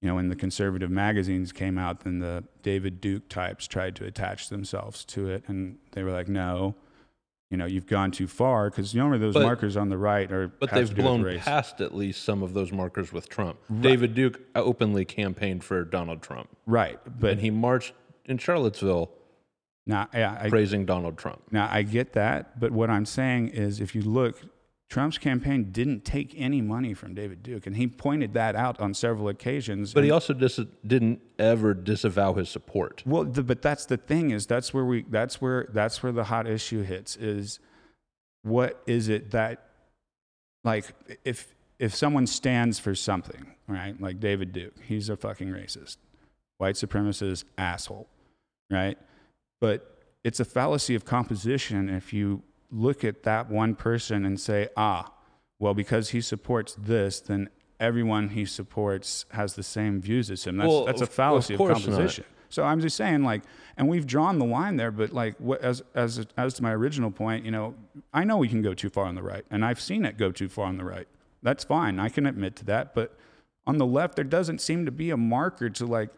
[0.00, 4.04] you know, when the conservative magazines came out, then the David Duke types tried to
[4.04, 6.74] attach themselves to it, and they were like, no
[7.50, 10.30] you know you've gone too far because you know those But- markers on the right
[10.30, 13.28] are But they've to do with blown past at least some of those markers with
[13.28, 13.58] Trump.
[13.80, 17.94] David Duke openly campaigned for Donald Trump, right but and he marched
[18.26, 19.10] in Charlottesville
[19.86, 21.40] now yeah, I, praising Donald Trump.
[21.50, 24.42] now I get that but what I'm saying is if you look
[24.88, 28.94] Trump's campaign didn't take any money from David Duke and he pointed that out on
[28.94, 33.02] several occasions But he also dis- didn't ever disavow his support.
[33.04, 36.24] Well, the, but that's the thing is that's where we that's where that's where the
[36.24, 37.60] hot issue hits is
[38.42, 39.68] what is it that
[40.64, 40.86] like
[41.24, 44.00] if if someone stands for something, right?
[44.00, 45.98] Like David Duke, he's a fucking racist,
[46.56, 48.08] white supremacist asshole,
[48.70, 48.98] right?
[49.60, 54.68] But it's a fallacy of composition if you look at that one person and say,
[54.76, 55.12] ah,
[55.58, 57.48] well, because he supports this, then
[57.80, 60.56] everyone he supports has the same views as him.
[60.56, 61.96] That's, Well, that's a of- of fallacy of, course not.
[61.96, 62.24] composition.
[62.50, 63.42] So I'm just saying, like,
[63.76, 67.10] and we've drawn the line there, but like, what, as as as to my original
[67.10, 67.74] point, you know,
[68.12, 70.32] I know we can go too far on the right, and I've seen it go
[70.32, 71.06] too far on the right.
[71.42, 72.00] That's fine.
[72.00, 72.94] I can admit to that.
[72.94, 73.14] But
[73.66, 76.08] on the left, there doesn't seem to be a marker to like.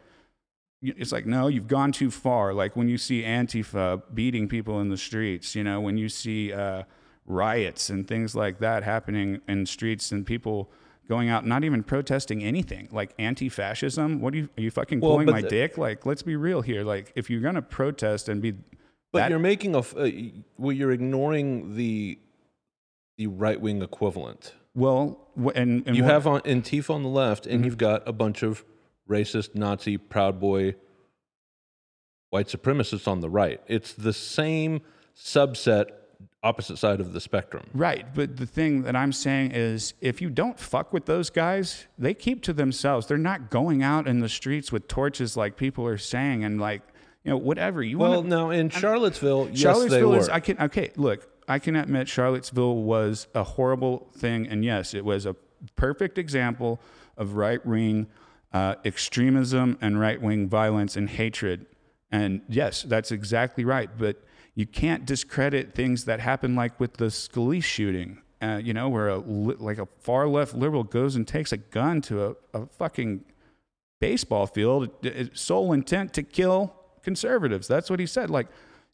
[0.83, 2.55] It's like no, you've gone too far.
[2.55, 6.53] Like when you see Antifa beating people in the streets, you know, when you see
[6.53, 6.85] uh,
[7.27, 10.71] riots and things like that happening in streets and people
[11.07, 14.21] going out, not even protesting anything, like anti-fascism.
[14.21, 14.49] What are you?
[14.57, 15.77] Are you fucking Well, pulling my the- dick?
[15.77, 16.83] Like, let's be real here.
[16.83, 18.53] Like, if you're gonna protest and be,
[19.13, 20.11] But that- you're making a uh,
[20.57, 22.19] well, you're ignoring the
[23.19, 24.55] the right wing equivalent.
[24.75, 27.55] well, and, and You what- have on Antifa on the left, Mm-hmm.
[27.55, 28.65] and you've got a bunch of
[29.11, 30.75] racist, Nazi, Proud Boy,
[32.31, 33.61] white supremacists on the right.
[33.67, 34.81] It's the same
[35.17, 35.87] subset,
[36.43, 37.67] opposite side of the spectrum.
[37.75, 41.87] Right, but the thing that I'm saying is if you don't fuck with those guys,
[41.99, 43.07] they keep to themselves.
[43.07, 46.83] They're not going out in the streets with torches like people are saying and like,
[47.25, 47.83] you know, whatever.
[47.83, 50.19] You Well, want now in Charlottesville, yes, they Charlottesville were.
[50.19, 54.95] is I can okay, look, I can admit Charlottesville was a horrible thing and yes,
[54.95, 55.35] it was a
[55.77, 56.81] perfect example
[57.19, 58.07] of right-wing
[58.53, 61.67] uh, extremism and right-wing violence and hatred.
[62.11, 67.07] And yes, that's exactly right, but you can't discredit things that happen like with the
[67.07, 68.23] Scalise shooting.
[68.43, 71.59] Uh, you know, where a li- like a far left liberal goes and takes a
[71.59, 73.23] gun to a, a fucking
[74.01, 74.89] baseball field,
[75.35, 77.69] sole intent to kill conservatives.
[77.69, 78.31] That's what he said.
[78.31, 78.49] Like,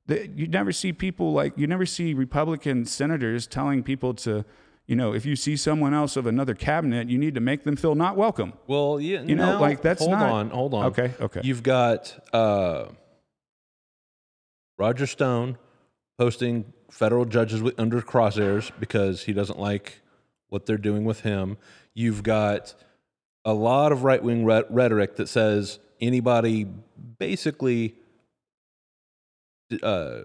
[0.06, 4.44] the, you never see people like you never see Republican senators telling people to,
[4.86, 7.74] you know, if you see someone else of another cabinet, you need to make them
[7.76, 8.52] feel not welcome.
[8.66, 10.86] well, yeah, You know, no, like, that's hold not- on, hold on.
[10.86, 11.40] Okay, okay.
[11.42, 12.86] You've got uh,
[14.78, 15.58] Roger Stone
[16.18, 20.00] posting federal judges with, under crosshairs because he doesn't like
[20.48, 21.56] what they're doing with him.
[21.94, 22.74] You've got
[23.44, 26.66] a lot of right wing rhetoric that says anybody
[27.18, 27.94] basically
[29.82, 30.20] uh,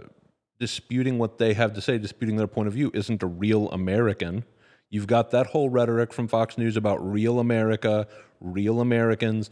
[0.61, 4.45] disputing what they have to say, disputing their point of view, isn't a real American.
[4.91, 8.07] You've got that whole rhetoric from Fox News about real America,
[8.39, 9.49] real Americans,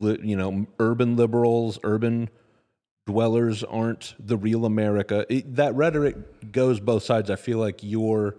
[0.00, 2.28] you know, urban liberals, urban
[3.06, 5.24] dwellers aren't the real America.
[5.30, 7.30] It, that rhetoric goes both sides.
[7.30, 8.36] I feel like you're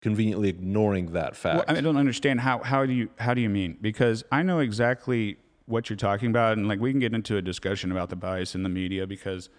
[0.00, 1.68] conveniently ignoring that fact.
[1.68, 3.76] Well, I don't understand how how do you how do you mean?
[3.78, 5.36] Because I know exactly
[5.66, 8.54] what you're talking about, and like we can get into a discussion about the bias
[8.54, 9.50] in the media because,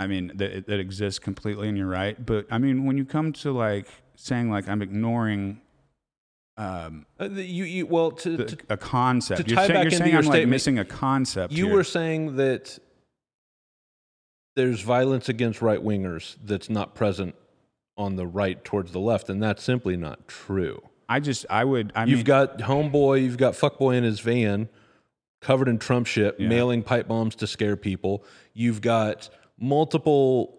[0.00, 2.16] I mean, that that exists completely, and you're right.
[2.24, 3.86] But I mean, when you come to like
[4.16, 5.60] saying like I'm ignoring.
[6.56, 9.42] Um, Uh, the- you, you, well, to, the, to, a concept.
[9.42, 11.52] to you're tie saying, back you're saying your I'm like missing a concept.
[11.54, 11.74] you here.
[11.74, 12.78] were saying that
[14.56, 17.34] there's violence against right wingers that's not present
[17.96, 20.82] on the right towards the left, and that's simply not true.
[21.08, 24.68] I just I would I You've mean got homeboy, you've got fuckboy in his van,
[25.40, 26.48] covered in Trump shit, Yeah.
[26.48, 28.24] mailing pipe bombs to scare people.
[28.54, 29.28] You've got
[29.60, 30.58] multiple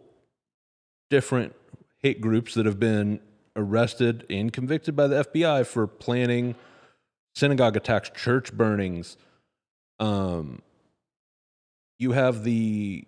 [1.09, 1.53] different
[1.99, 3.19] hate groups that have been
[3.55, 6.55] arrested and convicted by the FBI for planning
[7.35, 9.17] synagogue attacks, church burnings.
[9.99, 10.61] Um,
[11.99, 13.05] you have the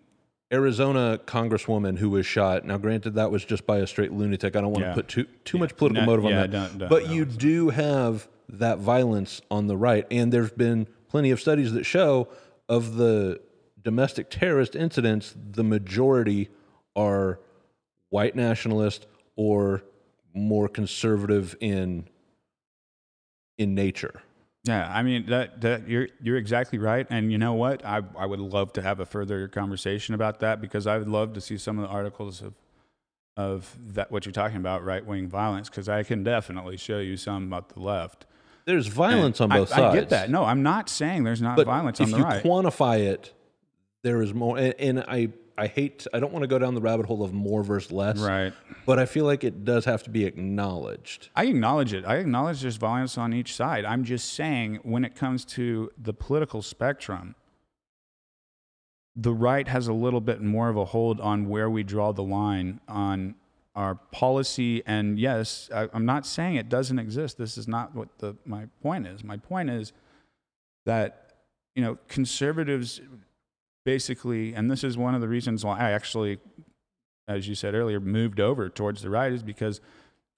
[0.52, 2.66] Arizona congresswoman who was shot.
[2.66, 4.56] Now, granted, that was just by a straight lunatic.
[4.56, 4.90] I don't want Yeah.
[4.90, 6.52] to put too too much political motive on yeah, that.
[6.52, 7.14] don't- don't- but don't.
[7.16, 11.86] you do have that violence on the right, and there's been plenty of studies that
[11.86, 12.28] show
[12.70, 13.40] of the
[13.84, 16.50] domestic terrorist incidents, the majority
[16.96, 17.40] are
[18.10, 19.84] white nationalist or
[20.34, 22.08] more conservative in
[23.58, 24.22] in nature.
[24.66, 27.86] Yeah, I mean that that you're you're exactly right, and you know what?
[27.86, 31.34] I I would love to have a further conversation about that because I would love
[31.34, 32.54] to see some of the articles of
[33.36, 37.18] of that what you're talking about, right wing violence, because I can definitely show you
[37.18, 38.26] some about the left.
[38.66, 39.96] There's violence on both I, sides.
[39.96, 40.30] I get that.
[40.30, 43.34] No, I'm not saying there's not but violence if on the you quantify it,
[44.04, 44.58] there is more.
[44.58, 46.08] And, and I I hate.
[46.14, 48.20] I don't want to go down the rabbit hole of more versus less.
[48.20, 48.54] right.
[48.86, 51.30] But I feel like it does have to be acknowledged.
[51.36, 52.06] I acknowledge it.
[52.06, 53.86] I acknowledge there's violence on each side.
[53.86, 57.36] I'm just saying when it comes to the political spectrum,
[59.16, 62.24] the right has a little bit more of a hold on where we draw the
[62.24, 63.36] line on
[63.76, 64.84] our policy.
[64.86, 67.38] And yes, I, I'm not saying it doesn't exist.
[67.38, 69.24] This is not what the, my point is.
[69.24, 69.94] My point is
[70.86, 71.34] that,
[71.76, 73.02] you know, conservatives
[73.86, 76.40] basically, and this is one of the reasons why I actually,
[77.28, 79.82] as you said earlier, moved over towards the right is because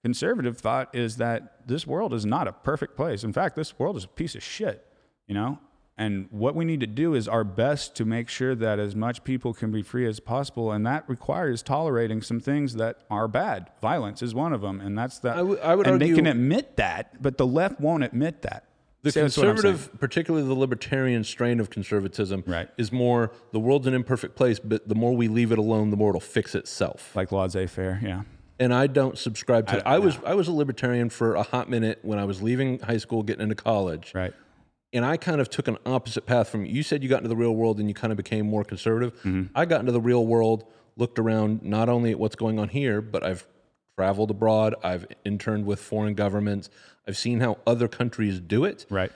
[0.04, 3.24] conservative thought is that this world is not a perfect place.
[3.24, 4.86] In fact, this world is a piece of shit,
[5.26, 5.58] you know?
[5.98, 9.24] And what we need to do is our best to make sure that as much
[9.24, 10.70] people can be free as possible.
[10.70, 13.70] And that requires tolerating some things that are bad.
[13.80, 14.78] Violence is one of them.
[14.78, 15.38] And that's that.
[15.38, 18.42] I would- I would and argue- they can admit that, but the left won't admit
[18.42, 18.65] that.
[19.06, 19.72] The See, that's what I'm saying.
[19.74, 22.68] conservative, particularly the libertarian strain of conservatism, Right.
[22.76, 25.96] is more the world's an imperfect place, but the more we leave it alone, the
[25.96, 27.14] more it'll fix itself.
[27.14, 28.22] Like laissez faire, yeah.
[28.58, 29.86] and I don't subscribe to.
[29.88, 32.80] I- I, was I was a libertarian for a hot minute when I was leaving
[32.80, 34.34] high school, getting into college, Right.
[34.92, 36.82] and I kind of took an opposite path from you.
[36.82, 39.14] Said you got into the real world and you kind of became more conservative.
[39.22, 39.44] Mm-hmm.
[39.54, 40.64] I got into the real world,
[40.96, 43.46] looked around not only at what's going on here, but I've
[43.96, 44.74] traveled abroad.
[44.82, 46.68] I've interned with foreign governments.
[47.06, 48.86] I've seen how other countries do it.
[48.90, 49.12] Right.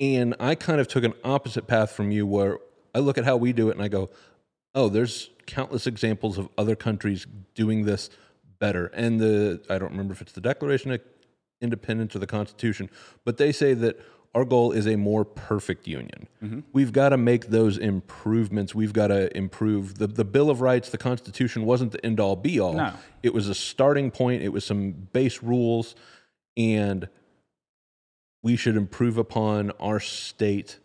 [0.00, 2.58] And I kind of took an opposite path from you where
[2.94, 4.10] I look at how we do it and I go,
[4.74, 8.10] oh, there's countless examples of other countries doing this
[8.58, 8.86] better.
[8.86, 11.00] And the, I don't remember if it's the Declaration of
[11.60, 12.90] Independence or the Constitution,
[13.24, 14.00] but they say that
[14.34, 16.26] our goal is a more perfect union.
[16.42, 16.60] Mm-hmm.
[16.72, 18.74] We've got to make those improvements.
[18.74, 22.34] We've got to improve the, the Bill of Rights, the Constitution wasn't the end all
[22.34, 22.74] be all.
[22.74, 22.94] No.
[23.22, 25.94] It was a starting point, it was some base rules.
[26.56, 27.08] And
[28.42, 30.78] we should improve upon our state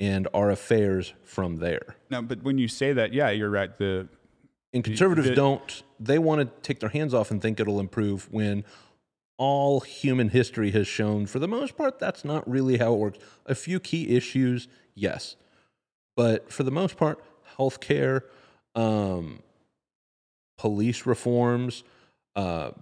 [0.00, 1.96] and our affairs from there.
[2.10, 3.76] No, but when you say that, yeah, you're right.
[3.76, 4.08] The
[4.72, 8.30] And conservatives the- don't, they want to take their hands off and think it'll improve
[8.32, 8.64] when
[9.38, 13.18] all human history has shown, for the most part, that's not really how it works.
[13.46, 15.36] A few key issues, yes.
[16.16, 17.22] But for the most part,
[17.56, 18.22] healthcare,
[18.74, 19.40] um,
[20.56, 21.84] police reforms,
[22.34, 22.72] uh,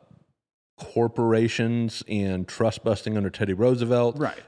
[0.77, 4.19] corporations, and trust busting under Teddy Roosevelt.
[4.19, 4.39] right.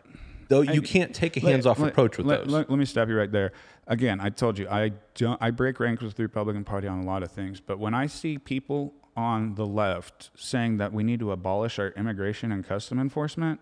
[0.49, 2.51] Though you And can't take a hands off approach with let, those.
[2.55, 3.53] Let, let me stop you right there.
[3.87, 5.37] Again, I told you I don't.
[5.43, 8.07] I break ranks with the Republican Party on a lot of things, but when I
[8.07, 12.99] see people on the left saying that we need to abolish our immigration and custom
[12.99, 13.61] enforcement,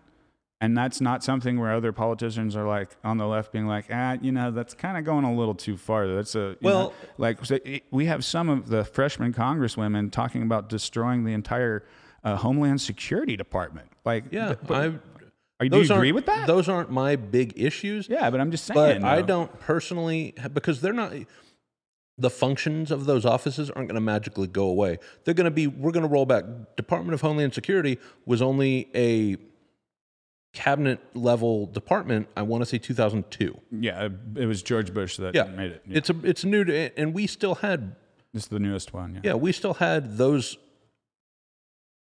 [0.61, 4.15] and that's not something where other politicians are like on the left being like, ah,
[4.21, 6.07] you know, that's kind of going a little too far.
[6.07, 10.09] That's a you Well- know, like so it- we have some of the freshman congresswomen
[10.09, 11.83] talking about destroying the entire
[12.35, 13.87] Homeland Security Department.
[14.05, 14.85] Like, yeah, but- I.
[15.59, 16.47] are, do you agree with that?
[16.47, 18.07] Those aren't my big issues.
[18.09, 19.01] yeah, but I'm just saying.
[19.01, 19.27] but I though.
[19.27, 21.13] don't personally because they're not
[22.19, 24.97] the functions of those offices aren't going to magically go away.
[25.23, 26.45] They're going to be we're going to roll back.
[26.75, 29.37] Department of Homeland Security was only a
[30.53, 32.27] cabinet level department.
[32.35, 33.59] I want to say 2002.
[33.71, 35.83] Yeah, it was George Bush that Yeah, made it.
[35.87, 35.97] Yeah.
[35.97, 37.95] It's a it's new to, and we still had
[38.33, 39.15] This is the newest one.
[39.15, 39.21] Yeah.
[39.23, 40.57] yeah we still had those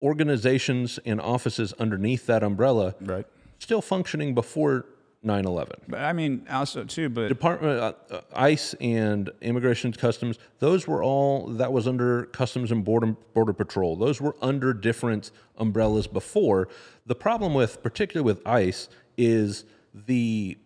[0.02, 3.26] organizations and offices underneath that umbrella Right.
[3.58, 4.86] still functioning before
[5.24, 5.82] 9/11.
[5.86, 11.00] But I mean, also too, but Department uh, uh, ICE and Immigration Customs, those were
[11.02, 13.94] all that was under Customs and Border Border Patrol.
[13.94, 16.66] Those were under different umbrellas before.
[17.06, 20.58] The problem with particularly with ICE is the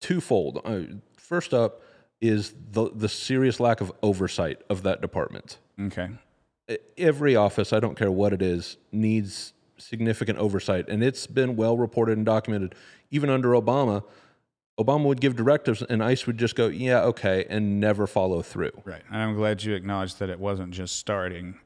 [0.00, 0.60] twofold.
[0.64, 0.80] Uh,
[1.16, 1.82] first up
[2.22, 5.58] is the the serious lack of oversight of that department.
[5.78, 6.08] okay.
[6.96, 11.76] Every office, I don't care what it is, needs significant oversight, and it's been well
[11.76, 12.74] reported and documented.
[13.10, 14.04] Even under Obama,
[14.78, 18.70] Obama would give directives, and ICE would just go, "Yeah, okay," and never follow through.
[18.84, 19.02] Right.
[19.10, 21.56] And I'm glad you acknowledged that it wasn't just starting.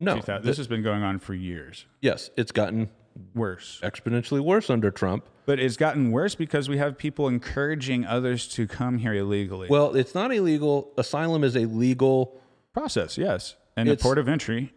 [0.00, 1.86] No, 2000 this has been going on for years.
[2.00, 2.90] yes, it's gotten
[3.34, 3.78] Worse.
[3.82, 5.24] exponentially worse under Trump.
[5.46, 9.68] But it's gotten worse because we have people encouraging others to come here illegally.
[9.68, 10.92] Well, it's not illegal.
[10.98, 12.40] Asylum is a legal.
[12.72, 13.54] Process, yes.
[13.76, 14.72] And the port of entry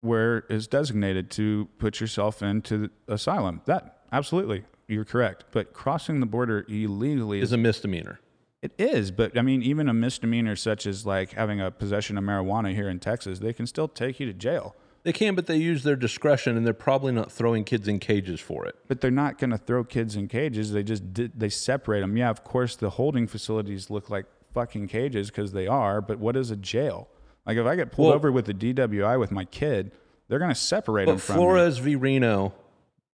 [0.00, 3.62] where is designated to put yourself into asylum.
[3.66, 4.64] That absolutely.
[4.86, 5.44] You're correct.
[5.50, 8.20] But crossing the border illegally Is a misdemeanor.
[8.60, 12.24] It is, but I mean, even a misdemeanor such as like having a possession of
[12.24, 14.74] marijuana here in Texas, they can still take you to jail.
[15.04, 18.40] They can, but they use their discretion, and they're probably not throwing kids in cages
[18.40, 18.74] for it.
[18.88, 20.72] But they're not going to throw kids in cages.
[20.72, 22.16] They just did, they separate them.
[22.16, 26.00] Yeah, of course, the holding facilities look like fucking cages because they are.
[26.00, 27.08] But what is a jail?
[27.48, 29.90] Like if I get pulled Well- over with a DWI with my kid,
[30.28, 31.40] they're going to separate them from me.
[31.40, 31.96] Flores v.
[31.96, 32.52] Reno,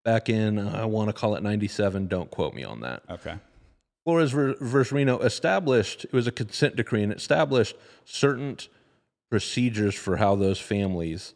[0.04, 2.08] back in uh, I want to call it '97.
[2.08, 3.04] Don't quote me on that.
[3.08, 3.36] Okay.
[4.04, 8.58] Flores versus Reno established it was a consent decree and established certain
[9.30, 11.34] procedures for how those families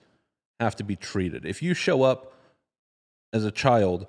[0.60, 1.46] have to be treated.
[1.46, 2.32] If you show up
[3.32, 4.06] as a child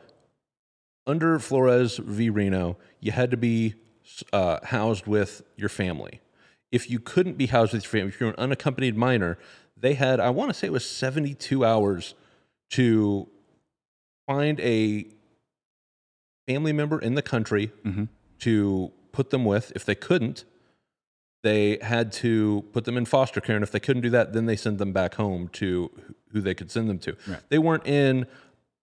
[1.06, 2.30] under Flores v.
[2.30, 3.76] Reno, you had to be
[4.34, 6.20] uh, housed with your family.
[6.72, 9.38] If you couldn't be housed with your family, if you're an unaccompanied minor,
[9.76, 12.14] they had, I want to say it was 72 hours
[12.72, 13.28] to
[14.28, 15.08] find a
[16.48, 18.10] family member in the country Mhm.
[18.40, 19.72] to put them with.
[19.76, 20.46] If they couldn't,
[21.42, 23.56] they had to put them in foster care.
[23.56, 25.90] And if they couldn't do that, then they send them back home to
[26.32, 27.16] who they could send them to.
[27.28, 27.40] Right.
[27.50, 28.28] They weren't in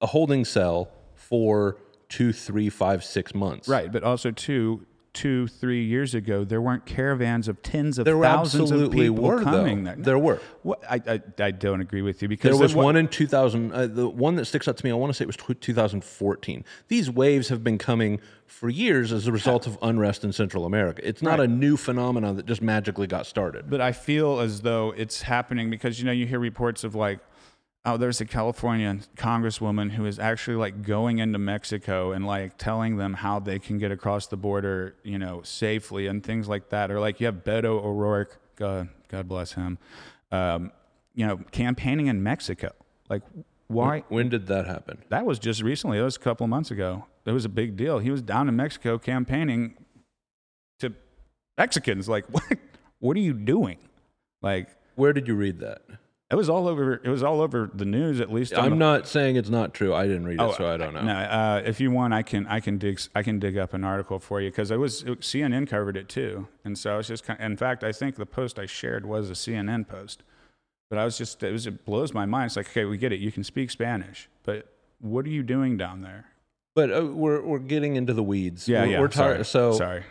[0.01, 1.76] a holding cell for
[2.09, 3.68] two, three, five, six months.
[3.68, 8.20] Right, but also too, two, three years ago, there weren't caravans of tens of There
[8.20, 9.94] thousands of people were, coming though.
[9.94, 10.04] there.
[10.04, 10.40] There were.
[10.62, 13.72] What, I, I, I don't agree with you because There was one in 2000.
[13.72, 15.58] Uh, the one that sticks out to me, I want to say it was tw-
[15.58, 16.64] 2014.
[16.88, 21.00] These waves have been coming for years as a result of unrest in Central America.
[21.02, 23.70] It's not a new phenomenon that just magically got started.
[23.70, 27.20] But I feel as though it's happening because you know you hear reports of like,
[27.87, 32.97] oh, there's a California congresswoman who is actually like going into Mexico and like telling
[32.97, 36.91] them how they can get across the border, you know, safely and things like that.
[36.91, 39.78] Or like you have Beto O'Rourke, God, God bless him,
[40.32, 40.72] um,
[41.14, 42.72] you know, campaigning in Mexico.
[43.09, 43.22] Like,
[43.68, 44.03] why?
[44.09, 44.99] When did that happen?
[45.09, 45.99] That was just recently.
[45.99, 47.07] That was a couple of months ago.
[47.24, 48.01] It was a big deal.
[48.01, 49.76] He was down in Mexico campaigning
[50.80, 50.93] to
[51.57, 52.09] Mexicans.
[52.09, 52.45] Like, what?
[52.99, 53.78] What are you doing?
[54.43, 55.82] Like, Where did you read that?
[56.28, 56.94] It was all over.
[56.94, 58.20] It was all over the news.
[58.20, 59.94] At least I'm not saying it's not true.
[59.94, 61.02] I didn't read it, Oh, so I don't know.
[61.02, 63.84] No, uh, if you want, I can I can dig I can dig up an
[63.84, 67.24] article for you because it was CNN covered it too, and so I was just
[67.24, 67.40] kind.
[67.40, 70.24] In fact, I think the post I shared was a CNN post,
[70.90, 72.46] but I was just it was it blows my mind.
[72.46, 73.20] It's like okay, we get it.
[73.20, 74.66] You can speak Spanish, but
[75.00, 76.26] what are you doing down there?
[76.74, 78.68] But uh, we're we're getting into the weeds.
[78.68, 79.00] Yeah, we're, yeah.
[79.00, 79.44] We're sorry.
[79.44, 80.02] So, sorry.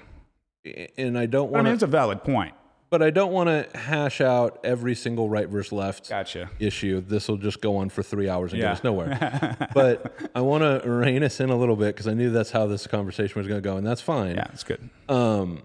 [0.98, 2.54] and I don't I want mean, to, it's a valid point.
[2.98, 6.50] But I don't want to hash out every single right versus left Gotcha.
[6.60, 7.02] issue.
[7.02, 8.68] This will just go on for three hours and Yeah.
[8.70, 9.58] get us nowhere.
[9.74, 12.68] but I want to rein us in a little bit because I knew that's how
[12.68, 14.36] this conversation was going to go, and that's fine.
[14.38, 14.90] Yeah, it's good.
[15.10, 15.64] Um,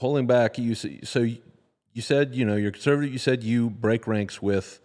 [0.00, 1.38] pulling back, you so you
[1.92, 3.12] you said you know you're conservative.
[3.12, 4.80] You said you break ranks with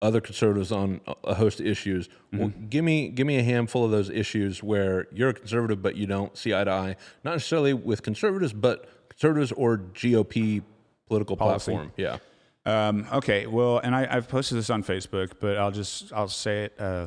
[0.00, 2.08] other conservatives on a- host of issues.
[2.32, 2.68] Well, Mm-hmm.
[2.68, 6.06] give me give me a handful of those issues where you're a conservative but you
[6.06, 8.88] don't see eye to eye, not necessarily with conservatives, but
[9.18, 10.62] conservatives or GOP
[11.06, 11.72] political Policy.
[11.72, 11.92] platform.
[11.96, 12.18] Yeah.
[12.64, 16.64] Um, okay, well, and I, I've posted this on Facebook, but I'll just I'll say
[16.64, 17.06] it uh,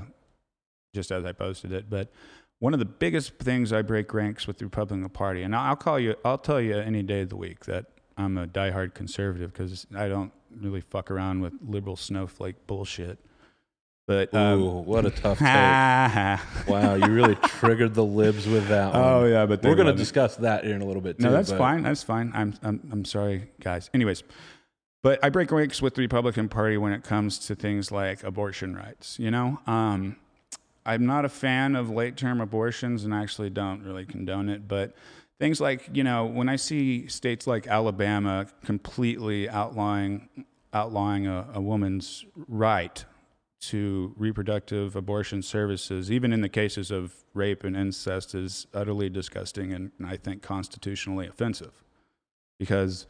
[0.94, 1.90] just as I posted it.
[1.90, 2.12] But
[2.60, 6.00] one of the biggest things I break ranks with the Republican Party, and I'll call
[6.00, 7.86] you, I'll tell you any day of the week that
[8.18, 13.20] I'm a diehard conservative because I don't really fuck around with liberal snowflake bullshit.
[14.08, 16.68] But um, Ooh, what a tough take.
[16.68, 19.02] Wow, you really triggered the libs with that one.
[19.04, 21.26] Oh yeah, but We're going to discuss that here in a little bit too.
[21.26, 21.84] No, that's but- fine.
[21.84, 22.32] That's fine.
[22.34, 23.90] I'm, I'm, I'm sorry, guys.
[23.94, 24.24] Anyways,
[25.04, 28.76] but I break ranks with the Republican Party when it comes to things like abortion
[28.76, 29.18] rights.
[29.18, 30.18] You know, um,
[30.86, 34.68] I'm not a fan of late term abortions and actually don't really condone it.
[34.68, 34.94] But
[35.40, 40.28] things like, you know, when I see states like Alabama completely outlawing,
[40.74, 43.04] outlawing a, a woman's right
[43.62, 49.72] to reproductive abortion services, even in the cases of rape and incest, is utterly disgusting
[49.72, 51.84] and, and I think constitutionally offensive.
[52.60, 53.06] Because,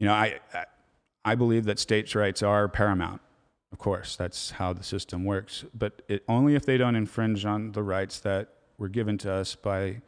[0.00, 0.40] you know, I,
[1.24, 3.20] I believe that states' rights are paramount.
[3.70, 5.64] Of course, that's how the system works.
[5.74, 8.48] But it, only if they don't infringe on the rights that
[8.78, 10.00] were given to us by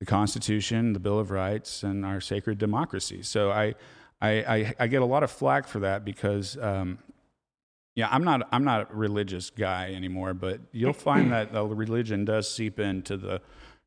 [0.00, 3.22] the Constitution, the Bill of Rights, and our sacred democracy.
[3.22, 3.74] So I,
[4.20, 6.98] I, I, I get a lot of flack for that because, um,
[7.96, 10.34] yeah, I'm not I'm not a religious guy anymore.
[10.34, 13.40] But you'll find that the religion does seep into the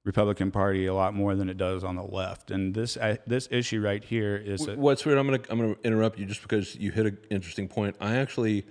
[0.03, 2.51] Republican Party a lot more than it does on the left.
[2.51, 5.17] And this I, this issue right here is a, What's weird?
[5.19, 7.95] I'm gonna I'm gonna interrupt you just because you hit an interesting point.
[8.01, 8.65] I actually,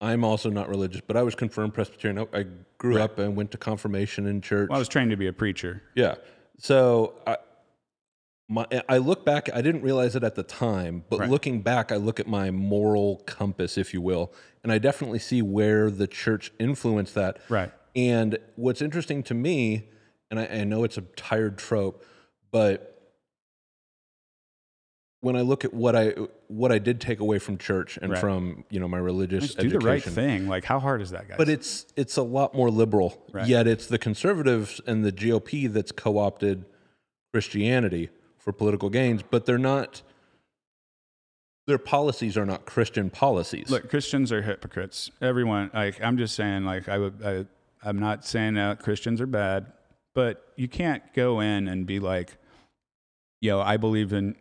[0.00, 2.26] I'm also not religious, but I was confirmed Presbyterian.
[2.32, 2.44] I I
[2.78, 4.68] grew up and went to confirmation in church.
[4.70, 5.82] well, I was trained to be a preacher.
[5.94, 6.14] yeah.
[6.58, 7.38] So I,
[8.50, 9.48] my I look back.
[9.54, 11.30] I didn't realize it at the time, but Right.
[11.30, 14.32] looking back, I look at my moral compass, if you will,
[14.64, 17.38] and I definitely see where the church influenced that.
[17.48, 17.70] Right.
[17.94, 19.88] And what's interesting to me,
[20.30, 22.04] and I, I know it's a tired trope,
[22.50, 22.86] but
[25.20, 26.14] when I look at what I
[26.48, 28.20] what I did take away from church and Right.
[28.20, 30.48] from you know my religious Just do the right thing.
[30.48, 31.36] Like, how hard is that, guys?
[31.38, 33.22] but it's it's a lot more liberal.
[33.32, 33.46] Right.
[33.46, 36.64] Yet it's the conservatives and the GOP that's co-opted
[37.32, 38.08] Christianity
[38.40, 40.02] for political gains, but they're not.
[41.66, 43.70] Their policies are not Christian policies.
[43.70, 45.10] Look, Christians are hypocrites.
[45.20, 47.46] Everyone, like, I'm just saying, like, I would, I,
[47.88, 49.66] I'm not saying that Christians are bad,
[50.14, 52.36] but you can't go in and be like,
[53.40, 54.34] yo, I believe in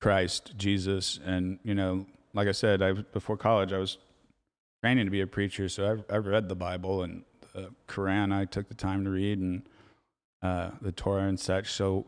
[0.00, 3.98] Christ, Jesus, and you know, like I said, I before college, I was
[4.82, 7.22] training to be a preacher, so I've, I've read the Bible and
[7.54, 8.32] the Quran.
[8.32, 9.62] I took the time to read and
[10.42, 11.70] uh, the Torah and such.
[11.72, 12.06] So,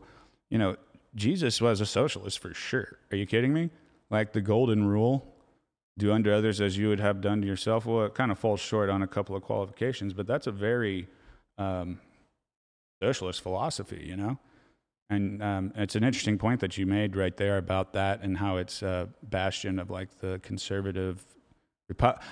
[0.49, 0.75] you know,
[1.15, 2.97] Jesus was a socialist for sure.
[3.11, 3.69] Are you kidding me?
[4.09, 5.33] Like the golden rule,
[5.97, 7.85] do unto others as you would have done to yourself.
[7.85, 11.07] Well, it kind of falls short on a couple of qualifications, but that's a very
[11.57, 11.99] um,
[13.01, 14.39] socialist philosophy, you know?
[15.09, 18.57] And um, it's an interesting point that you made right there about that and how
[18.57, 21.23] it's a bastion of like the conservative.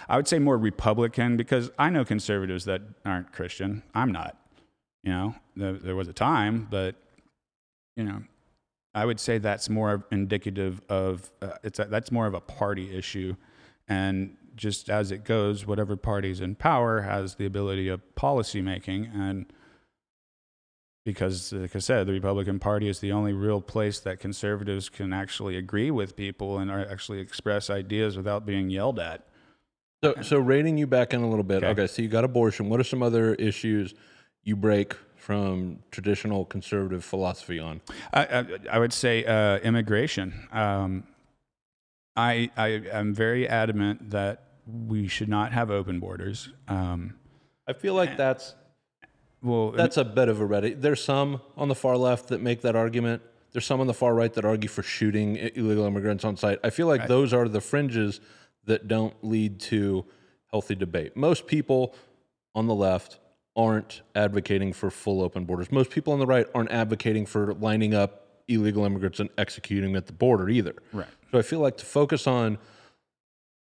[0.09, 3.83] I would say more Republican because I know conservatives that aren't Christian.
[3.93, 4.37] I'm not.
[5.03, 6.95] You know, there, there was a time, but
[7.95, 8.23] you know,
[8.93, 12.95] I would say that's more indicative of uh, it's a, that's more of a party
[12.95, 13.35] issue,
[13.87, 19.05] and just as it goes, whatever party's in power has the ability of policy making,
[19.13, 19.51] and
[21.05, 25.13] because, like I said, the Republican Party is the only real place that conservatives can
[25.13, 29.27] actually agree with people and actually express ideas without being yelled at.
[30.03, 31.63] So, so rating you back in a little bit.
[31.63, 31.67] Okay.
[31.83, 31.87] Okay.
[31.87, 32.69] so you got abortion.
[32.69, 33.93] What are some other issues
[34.43, 37.81] you break from traditional conservative philosophy on?
[38.13, 40.47] I, I, I would say uh, immigration.
[40.51, 41.03] Um,
[42.15, 46.49] I, I am very adamant that we should not have open borders.
[46.67, 47.15] Um,
[47.67, 48.55] I feel like that's
[49.43, 50.73] well, that's a bit of a ready.
[50.73, 53.21] There's some on the far left that make that argument.
[53.51, 56.59] There's some on the far right that argue for shooting illegal immigrants on sight.
[56.63, 58.21] I feel like those are the fringes
[58.65, 60.05] that don't lead to
[60.51, 61.17] healthy debate.
[61.17, 61.95] Most people
[62.53, 63.19] on the left
[63.55, 65.71] aren't advocating for full open borders.
[65.71, 69.97] Most people on the right aren't advocating for lining up illegal immigrants and executing them
[69.97, 70.75] at the border either.
[70.93, 71.07] right.
[71.31, 72.57] So I feel like to focus on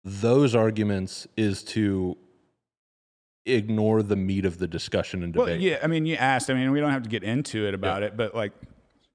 [0.04, 2.16] those arguments is to
[3.44, 5.46] ignore the meat of the discussion and debate.
[5.46, 6.50] Well, yeah, I mean, you asked.
[6.50, 8.52] I mean, we don't have to get into it about it, but like,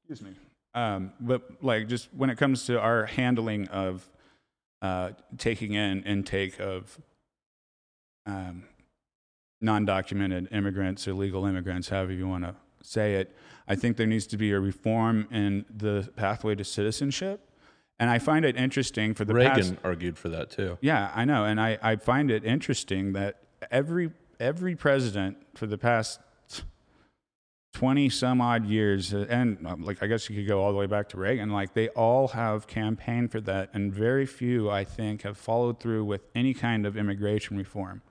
[0.08, 0.36] excuse me.
[0.76, 4.08] Um, but like, just when it comes to our handling of
[4.82, 7.00] uh, taking in intake of
[8.26, 8.64] um,
[9.64, 13.36] non-documented immigrants, illegal immigrants, however you want to say it,
[13.68, 17.50] I think there needs to be a reform in the pathway to citizenship.
[18.00, 20.78] And I find it interesting for the Reagan past argued for that too.
[20.82, 25.78] yeah, I know, and I, I find it interesting that every every president for the
[25.78, 26.20] past
[27.72, 30.88] twenty some odd years, and um, like I guess you could go all the way
[30.88, 35.22] back to Reagan, like they all have campaigned for that, and very few, I think,
[35.22, 38.02] have followed through with any kind of immigration reform.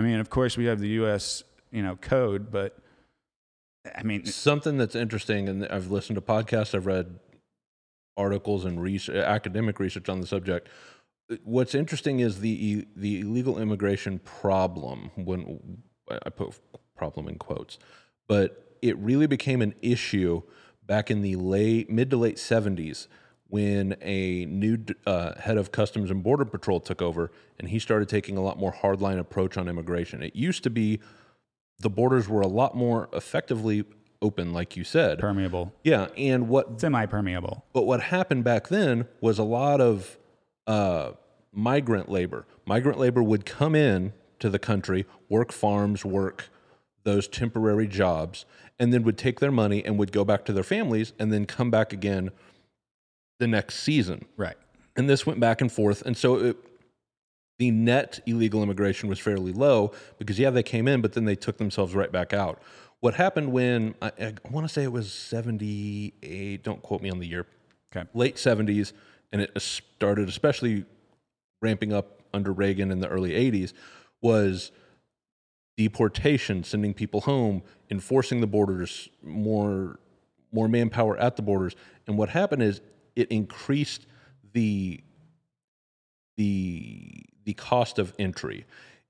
[0.00, 1.44] I mean, of course, we have the U.S.
[1.70, 2.78] you know code, but
[3.94, 7.18] I mean, Something that's interesting, and I've listened to podcasts, I've read
[8.16, 10.70] articles and research, academic research on the subject.
[11.44, 15.10] What's interesting is the the illegal immigration problem.
[15.16, 16.58] When I put
[16.96, 17.78] problem in quotes,
[18.26, 20.40] but it really became an issue
[20.86, 23.06] back in the late mid to late seventies
[23.50, 28.08] when a new uh, head of Customs and Border Patrol took over, and he started
[28.08, 30.22] taking a lot more hardline approach on immigration.
[30.22, 31.00] It used to be
[31.80, 33.84] the borders were a lot more effectively
[34.22, 35.18] open, like you said.
[35.18, 37.64] permeable, Yeah, and what semi-permeable.
[37.72, 40.18] but what happened back then was a lot of
[40.66, 41.12] uh,
[41.52, 42.46] migrant labor.
[42.66, 46.48] Migrant labor would come in to the country, work farms, work
[47.02, 48.44] those temporary jobs,
[48.78, 51.46] and then would take their money and would go back to their families and then
[51.46, 52.30] come back again
[53.40, 54.24] the next season.
[54.36, 54.56] Right.
[54.96, 56.02] And this went back and forth.
[56.02, 56.56] And so it,
[57.58, 61.34] the net illegal immigration was fairly low because, yeah, they came in, but then they
[61.34, 62.62] took themselves right back out.
[63.00, 67.18] What happened when, I, I want to say it was 78, don't quote me on
[67.18, 67.46] the year,
[67.94, 68.08] Okay.
[68.14, 68.92] late 70s,
[69.32, 70.84] and it started especially
[71.60, 73.72] ramping up under Reagan in the early 80s,
[74.22, 74.70] was
[75.76, 79.98] deportation, sending people home, enforcing the borders, more
[80.52, 81.76] more manpower at the borders.
[82.06, 82.80] And what happened is
[83.16, 84.06] it increased
[84.52, 85.02] the
[86.36, 88.66] the the cost of entry.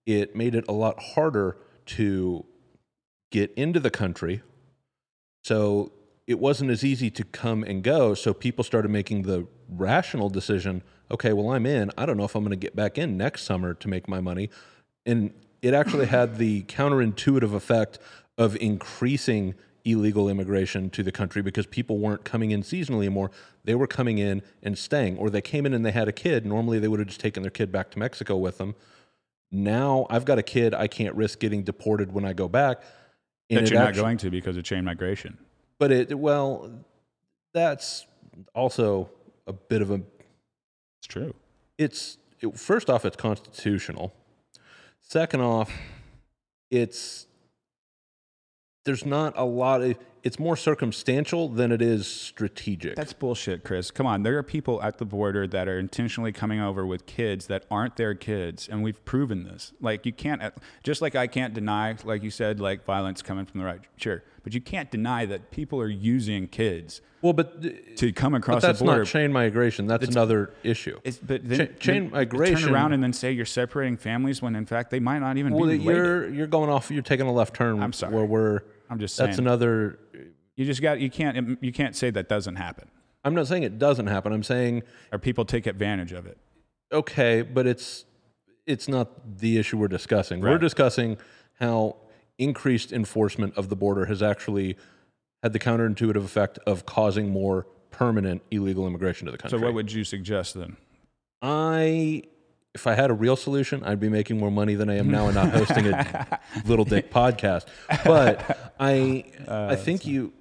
[0.07, 2.45] It made it a lot harder to
[3.31, 4.43] get into the country.
[5.45, 5.93] So
[6.27, 8.15] it wasn't as easy to come and go.
[8.15, 11.91] So people started making the rational decision okay, well, I'm in.
[11.99, 14.21] I don't know if I'm going to get back in next summer to make my
[14.21, 14.51] money.
[15.05, 15.33] And
[15.63, 17.99] it actually had the counterintuitive effect
[18.39, 19.55] of increasing
[19.85, 23.31] illegal immigration to the country because people weren't coming in seasonally anymore.
[23.65, 26.47] They were coming in and staying, or they came in and they had a kid.
[26.47, 28.75] Normally, they would have just taken their kid back to Mexico with them.
[29.53, 30.75] Now, I've got a kid.
[30.75, 32.83] I can't risk getting deported when I go back.
[33.49, 35.37] And that you're not actu- going to because of chain migration.
[35.79, 36.71] But it, well,
[37.53, 38.07] that's
[38.55, 39.11] also
[39.47, 40.01] a bit of a
[41.01, 41.35] It's true.
[41.79, 44.15] it's it, first off it's constitutional
[45.01, 45.73] second off
[46.71, 47.27] it's
[48.85, 53.91] there's not a lot of it's more circumstantial than it is strategic That's bullshit, Chris.
[53.91, 54.23] Come on.
[54.23, 57.97] There are people at the border that are intentionally coming over with kids that aren't
[57.97, 59.73] their kids, and we've proven this.
[59.81, 60.51] Like, you can't, uh,
[60.83, 63.81] just like I can't deny, like you said, like violence coming from the right.
[63.97, 64.23] Sure.
[64.43, 67.63] But you can't deny that people are using kids well but,
[67.97, 69.01] to come across that's the border.
[69.01, 72.75] That's not chain migration that's another issue It's, but then, Cha- chain then migration- Turn
[72.75, 75.69] around and then say you're separating families when in fact they might not even well
[75.69, 75.87] be related.
[75.87, 78.15] Well, you're you're going off you're taking a left turn I'm sorry.
[78.15, 79.31] where we're I'm just saying.
[79.31, 79.99] that's another
[80.61, 81.01] you just got.
[81.01, 81.39] You can't.
[81.39, 82.91] Um, you can't say that doesn't happen,
[83.25, 86.37] i'm not saying it doesn't happen i'm saying or people take advantage of it.
[86.93, 88.05] okay, but it's
[88.67, 90.41] it's not the issue we're discussing.
[90.41, 91.17] We're discussing
[91.59, 91.97] how
[92.39, 94.77] increased enforcement of the border has actually
[95.43, 99.59] had the counterintuitive effect of causing more permanent illegal immigration to the country.
[99.59, 100.77] So, what would you suggest then?
[101.41, 102.25] I
[102.75, 105.27] if I had a real solution, I'd be making more money than I am now
[105.27, 107.65] and not hosting a little dick podcast.
[108.05, 110.33] But I I uh, think you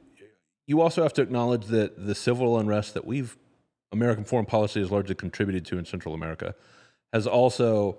[0.69, 3.35] you also have to acknowledge that the civil unrest that we've
[3.91, 6.53] American foreign policy has largely contributed to in Central America
[7.11, 7.97] has also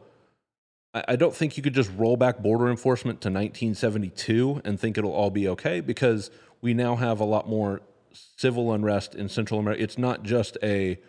[0.95, 4.97] I I don't think you could just roll back border enforcement to 1972 and think
[4.97, 7.81] it'll all be okay because we now have a lot more
[8.12, 9.83] civil unrest in Central America.
[9.83, 11.01] It's not just a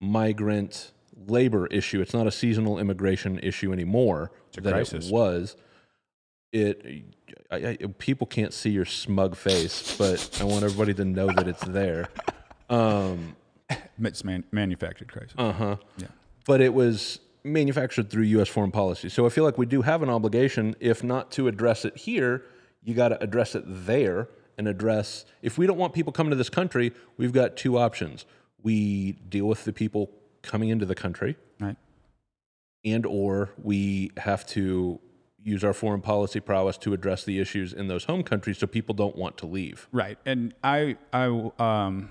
[0.00, 0.92] migrant
[1.26, 2.00] labor issue.
[2.00, 5.08] It's not a seasonal immigration issue anymore a than crisis.
[5.08, 5.56] it was.
[6.56, 7.04] It
[7.50, 11.46] I, I, people can't see your smug face, but I want everybody to know that
[11.46, 12.08] it's there.
[12.70, 13.36] Um,
[14.00, 15.34] It's man, manufactured crisis.
[15.38, 15.76] uh huh.
[15.98, 16.08] Yeah.
[16.46, 18.48] But it was manufactured through U.S.
[18.48, 19.08] foreign policy.
[19.08, 22.42] So I feel like we do have an obligation, if not to address it here,
[22.82, 24.28] you got to address it there
[24.58, 25.24] and address.
[25.42, 28.24] If we don't want people coming to this country, we've got two options:
[28.62, 30.10] we deal with the people
[30.42, 31.76] coming into the country, Right.
[32.84, 35.00] and or we have to
[35.46, 38.94] use our foreign policy prowess to address the issues in those home countries so people
[38.94, 39.86] don't want to leave.
[39.92, 40.18] Right.
[40.26, 41.26] And I, I,
[41.58, 42.10] um,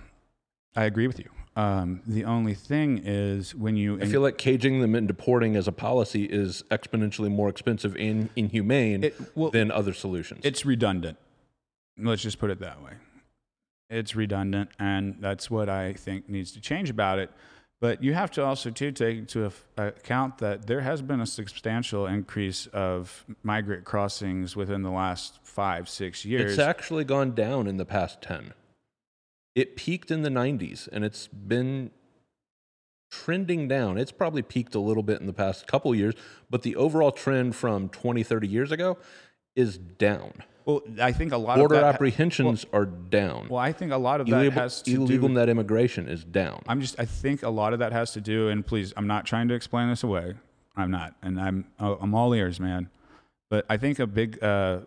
[0.75, 1.29] I agree with you.
[1.57, 5.67] Um, the only thing is when you, I feel like caging them and deporting as
[5.67, 10.41] a policy is exponentially more expensive and inhumane It- well, than other solutions.
[10.43, 11.17] it's redundant.
[11.97, 12.91] Let's just put it that way.
[13.89, 17.31] It's redundant, and that's what I think needs to change about it.
[17.81, 22.07] But you have to also too take into account that there has been a substantial
[22.07, 26.53] increase of migrant crossings within the last five, six years.
[26.53, 28.53] It's actually gone down in the past 10.
[29.55, 31.91] It peaked in the 90s and it's been
[33.11, 33.97] trending down.
[33.97, 36.15] It's probably peaked a little bit in the past couple years,
[36.49, 38.97] but the overall trend from 20, 30 years ago
[39.55, 40.43] is down.
[40.65, 41.85] Well, I think a lot Border of that.
[41.85, 43.47] ha- apprehensions are down.
[43.49, 45.35] well, I think a lot of that illegal has to illegal do.
[45.35, 46.63] net immigration is down.
[46.67, 46.99] I'm just.
[46.99, 49.53] I think a lot of that has to do, and please, I'm not trying to
[49.53, 50.33] explain this away.
[50.75, 51.65] I'm not, and I'm.
[51.79, 52.89] oh, I'm all ears, man.
[53.49, 54.79] But I think a big uh,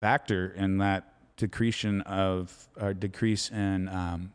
[0.00, 4.32] factor in that decretion of uh, decrease in um,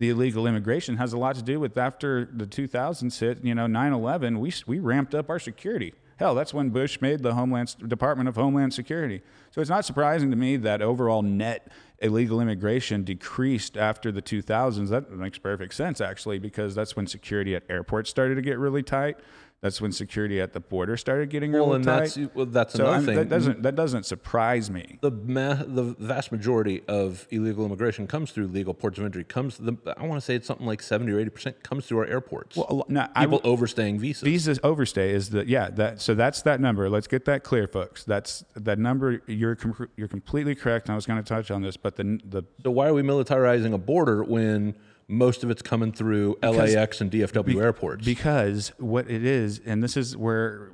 [0.00, 3.44] the illegal immigration has a lot to do with after the 2000s hit.
[3.44, 5.94] You know, 9/11, we we ramped up our security.
[6.20, 9.22] Hell, that's when Bush made the Homeland Department of Homeland Security.
[9.52, 14.90] So it's not surprising to me that overall net illegal immigration decreased after the 2000s.
[14.90, 18.82] That makes perfect sense, actually, because that's when security at airports started to get really
[18.82, 19.16] tight.
[19.62, 21.98] That's when security at the border started getting well, really and tight.
[22.14, 23.16] that's well, that's so another I'm- thing.
[23.16, 24.98] that doesn't that doesn't surprise me.
[25.02, 29.22] the ma- the vast majority of illegal immigration comes through legal ports of entry.
[29.22, 31.98] Comes the I want to say it's something like seventy or eighty percent comes through
[31.98, 32.56] our airports.
[32.56, 34.22] Well, a lo- now, I People will- overstaying visas.
[34.22, 36.88] Visas overstay is the yeah that so that's that number.
[36.88, 38.02] Let's get that clear, folks.
[38.04, 39.20] That's that number.
[39.26, 40.88] You're com- you're completely correct.
[40.88, 43.74] I was going to touch on this, but the the So why are we militarizing
[43.74, 44.74] a border when
[45.10, 48.04] most of it's coming through LAX and DFW airports?
[48.04, 50.70] because what it is, and this is where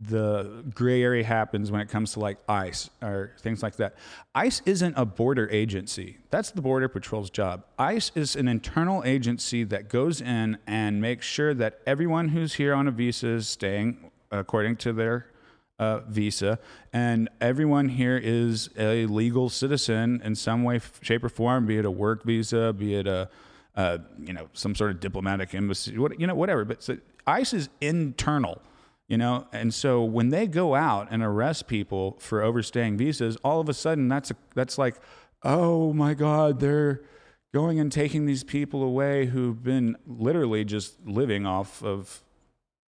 [0.00, 3.94] the gray area happens when it comes to like ICE or things like that.
[4.34, 6.16] ICE isn't a border agency.
[6.30, 7.64] That's the Border Patrol's job.
[7.78, 12.72] ICE is an internal agency that goes in and makes sure that everyone who's here
[12.72, 15.26] on a visa is staying according to their
[15.78, 16.58] uh, visa,
[16.92, 21.86] and everyone here is a legal citizen in some way, shape, or form, be it
[21.86, 23.30] a work visa, be it a
[23.76, 26.64] uh, you know some sort of diplomatic embassy, what, you know, whatever.
[26.64, 28.60] But so ICE is internal.
[29.08, 33.60] You know, and so when they go out and arrest people for overstaying visas, all
[33.60, 34.94] of a sudden that's a, that's like,
[35.42, 37.02] oh my God, they're
[37.52, 42.22] going and taking these people away who've been literally just living off of,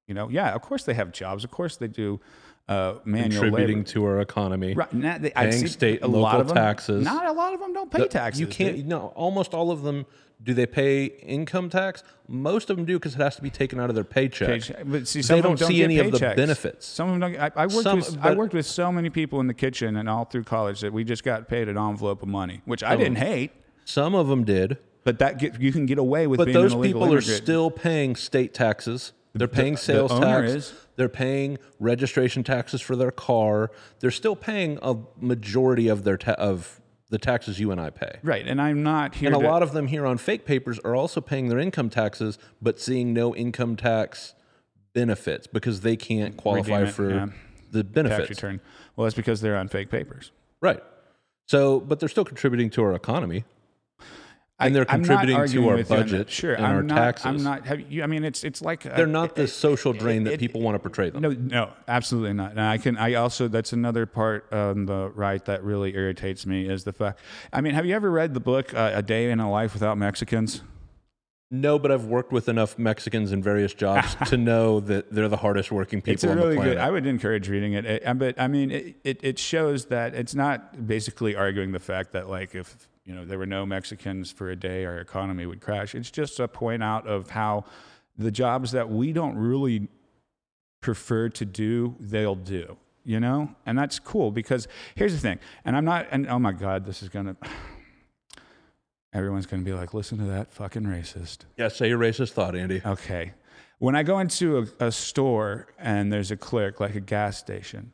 [0.06, 2.20] you know, yeah, of course they have jobs, of course they do
[2.68, 3.88] uh, manual contributing labor.
[3.88, 4.74] to our economy.
[4.74, 7.04] Right, now, they, I paying state a and lot local of them, taxes.
[7.04, 8.40] Not a lot of them don't pay taxes.
[8.40, 8.76] You can't.
[8.76, 10.06] They- No, almost all of them.
[10.44, 12.02] Do they pay income tax?
[12.26, 14.48] Most of them do because it has to be taken out of their paycheck.
[14.48, 14.82] paycheck.
[14.84, 16.84] But see, some they of them don't don't see get any of the benefits.
[16.84, 17.40] Some of them don't.
[17.40, 20.08] I, I worked Some- with I worked with so many people in the kitchen and
[20.08, 23.16] all through college that we just got paid an envelope of money, which I didn't
[23.18, 23.52] hate.
[23.84, 26.74] Some of them did, But that get, you can get away with but being those
[26.74, 29.12] people are still paying state taxes.
[29.34, 30.52] They're paying sales owner tax.
[30.52, 30.74] is.
[30.96, 33.70] They're paying registration taxes for their car.
[34.00, 38.18] They're still paying a majority of their ta- of the taxes you and I pay.
[38.22, 38.46] right.
[38.46, 39.32] And I'm not here.
[39.32, 42.38] And a lot of them here on fake papers are also paying their income taxes,
[42.60, 44.34] but seeing no income tax
[44.94, 47.26] benefits because they can't qualify it, for yeah.
[47.70, 48.30] the tax benefits.
[48.30, 48.60] return.
[48.96, 50.32] Well, that's because they're on fake papers.
[50.60, 50.82] Right.
[51.46, 53.44] So, but they're still contributing to our economy.
[54.66, 57.26] And they're contributing to our budget Sure, and I'm our not, taxes.
[57.26, 57.66] I'm not.
[57.66, 58.02] Have you?
[58.02, 61.10] I mean, it's it's like they're not the social drain that people want to portray
[61.10, 61.22] them.
[61.22, 62.52] No, no, absolutely not.
[62.52, 62.96] And I can.
[62.96, 63.48] I also.
[63.48, 67.20] That's another part on the right that really irritates me is the fact.
[67.52, 69.98] I mean, have you ever read the book uh, "A Day in a Life Without
[69.98, 70.62] Mexicans"?
[71.54, 75.36] No, but I've worked with enough Mexicans in various jobs to know that they're the
[75.36, 76.76] hardest working people It's really the planet.
[76.76, 76.78] good.
[76.78, 77.84] I would encourage reading it.
[77.84, 82.12] It- but I mean, it, it it shows that it's not basically arguing the fact
[82.12, 85.60] that like if you know there were no Mexicans for a day, our economy would
[85.60, 85.94] crash.
[85.94, 87.64] It's just a point out of how
[88.16, 89.88] the jobs that we don't really
[90.80, 92.76] prefer to do, they'll do.
[93.04, 95.40] You know, and that's cool because here's the thing.
[95.64, 96.06] And I'm not.
[96.12, 97.36] And oh my God, this is gonna.
[99.12, 101.38] Everyone's gonna be like, listen to that fucking racist.
[101.56, 102.80] yeah, say your racist thought, Andy.
[102.86, 103.32] Okay.
[103.78, 107.92] When I go into a, a store and there's a clerk, like a gas station,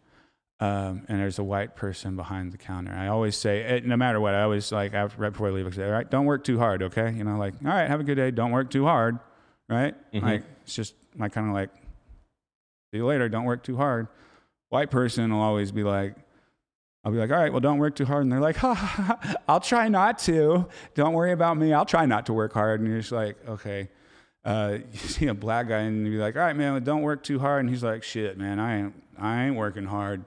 [0.61, 4.20] um, and there's a white person behind the counter, I always say, eh, no matter
[4.20, 6.42] what, I always like after, right before I leave, I say, all right, don't work
[6.42, 7.12] too hard, okay?
[7.12, 9.18] You know, like, all right, have a good day, don't work too hard,
[9.68, 9.94] right?
[10.24, 11.70] Like, it's just my kind of like,
[12.90, 14.09] see you later, don't work too hard.
[14.70, 16.16] White person will always be like,
[17.04, 18.24] I'll be like, all right, well, don't work too hard.
[18.24, 20.68] And they're like, ha, ha, ha, I'll try not to.
[20.94, 21.72] Don't worry about me.
[21.72, 22.80] I'll try not to work hard.
[22.80, 23.88] And you're just like, okay.
[24.44, 27.02] Uh, you see a black guy and you be like, all right, man, well, don't
[27.02, 27.61] work too hard.
[27.61, 30.24] And he's like, shit, man, I ain't, I ain't working hard.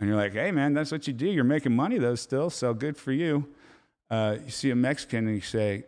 [0.00, 1.26] And you're like, hey, man, that's what you do.
[1.26, 3.46] You're making money though still, so good for you.
[4.10, 5.84] Uh, you see a Mexican and you say,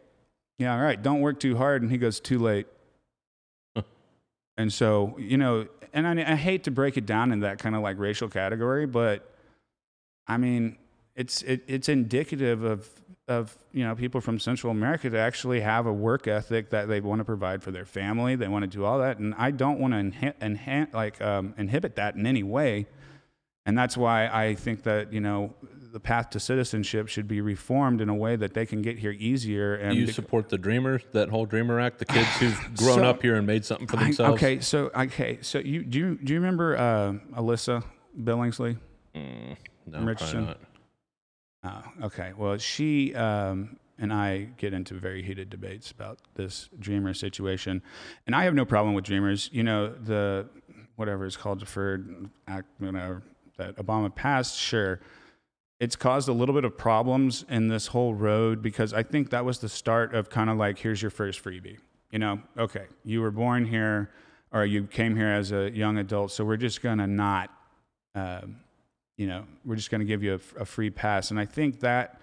[0.58, 1.82] yeah, all right, don't work too hard.
[1.82, 2.66] And he goes, too late.
[4.56, 7.74] and so, you know, and I, I hate to break it down in that kind
[7.74, 9.28] of like racial category, but
[10.26, 10.76] I mean,
[11.14, 12.88] it's it, it's indicative of
[13.28, 17.00] of you know people from Central America to actually have a work ethic that they
[17.00, 18.36] want to provide for their family.
[18.36, 21.54] They want to do all that, and I don't want to inhi- enhan- like um,
[21.58, 22.86] inhibit that in any way.
[23.64, 25.54] And that's why I think that you know
[25.92, 29.12] the path to citizenship should be reformed in a way that they can get here
[29.12, 29.74] easier.
[29.74, 33.04] And Do you support the Dreamers, that whole Dreamer Act, the kids who've grown So-
[33.04, 34.34] up here and made something for I- themselves?
[34.42, 37.84] okay, so okay, so you do you, do you remember uh, Alyssa
[38.20, 38.78] Billingsley?
[39.14, 40.46] No, Richardson?
[40.46, 40.58] not.
[41.64, 42.32] Oh, okay.
[42.36, 47.82] Well, she um, and I get into very heated debates about this Dreamer situation,
[48.26, 49.48] and I have no problem with Dreamers.
[49.52, 50.48] You know, the
[50.96, 53.20] whatever it's called, deferred act, you know,
[53.62, 54.58] that Obama passed.
[54.58, 55.00] Sure,
[55.80, 59.44] it's caused a little bit of problems in this whole road because I think that
[59.44, 61.78] was the start of kind of like, here's your first freebie.
[62.10, 64.10] You know, okay, you were born here,
[64.52, 67.50] or you came here as a young adult, so we're just gonna not.
[68.14, 68.56] Um,
[69.16, 71.30] you know, we're just going to give you a, a free pass.
[71.30, 72.20] And I think that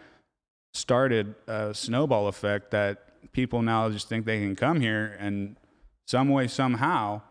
[0.73, 5.55] started a snowball effect that people now just think they can come here and
[6.07, 7.21] some way, somehow,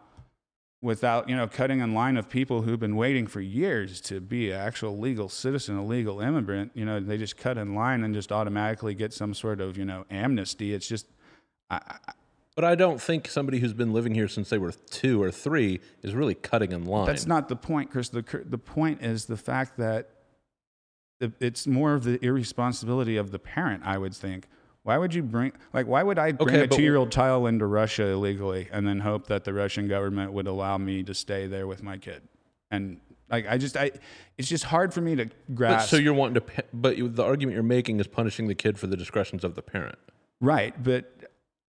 [0.80, 4.50] without, you know, cutting in line of people who've been waiting for years to be
[4.50, 8.14] an actual legal citizen, a legal immigrant, you know, they just cut in line and
[8.14, 10.72] just automatically get some sort of, you know, amnesty.
[10.72, 11.06] It's just,
[11.68, 12.12] I, I,
[12.54, 15.80] But I don't think somebody who's been living here since they were two or three
[16.02, 17.06] is really cutting in line.
[17.06, 18.08] That's not the point, Chris.
[18.08, 20.10] The the point is the fact that
[21.20, 23.82] it's more of the irresponsibility of the parent.
[23.84, 24.46] I would think.
[24.88, 27.46] Why would you bring like Why would I bring Okay, a two year old child
[27.46, 31.46] into Russia illegally and then hope that the Russian government would allow me to stay
[31.46, 32.22] there with my kid?
[32.70, 32.98] And
[33.30, 33.90] like I just I,
[34.38, 35.90] it's just hard for me to But grasp.
[35.90, 38.96] so you're wanting to, but the argument you're making is punishing the kid for the
[38.96, 39.98] discretions of the parent.
[40.40, 41.04] right, but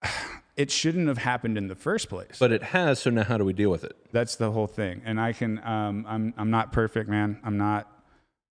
[0.57, 2.35] it shouldn't have happened in the first place.
[2.37, 2.99] But it has.
[2.99, 3.95] So now, how do we deal with it?
[4.11, 5.01] That's the whole thing.
[5.05, 7.39] And I can, um, I'm, I'm not perfect, man.
[7.45, 7.89] I'm not.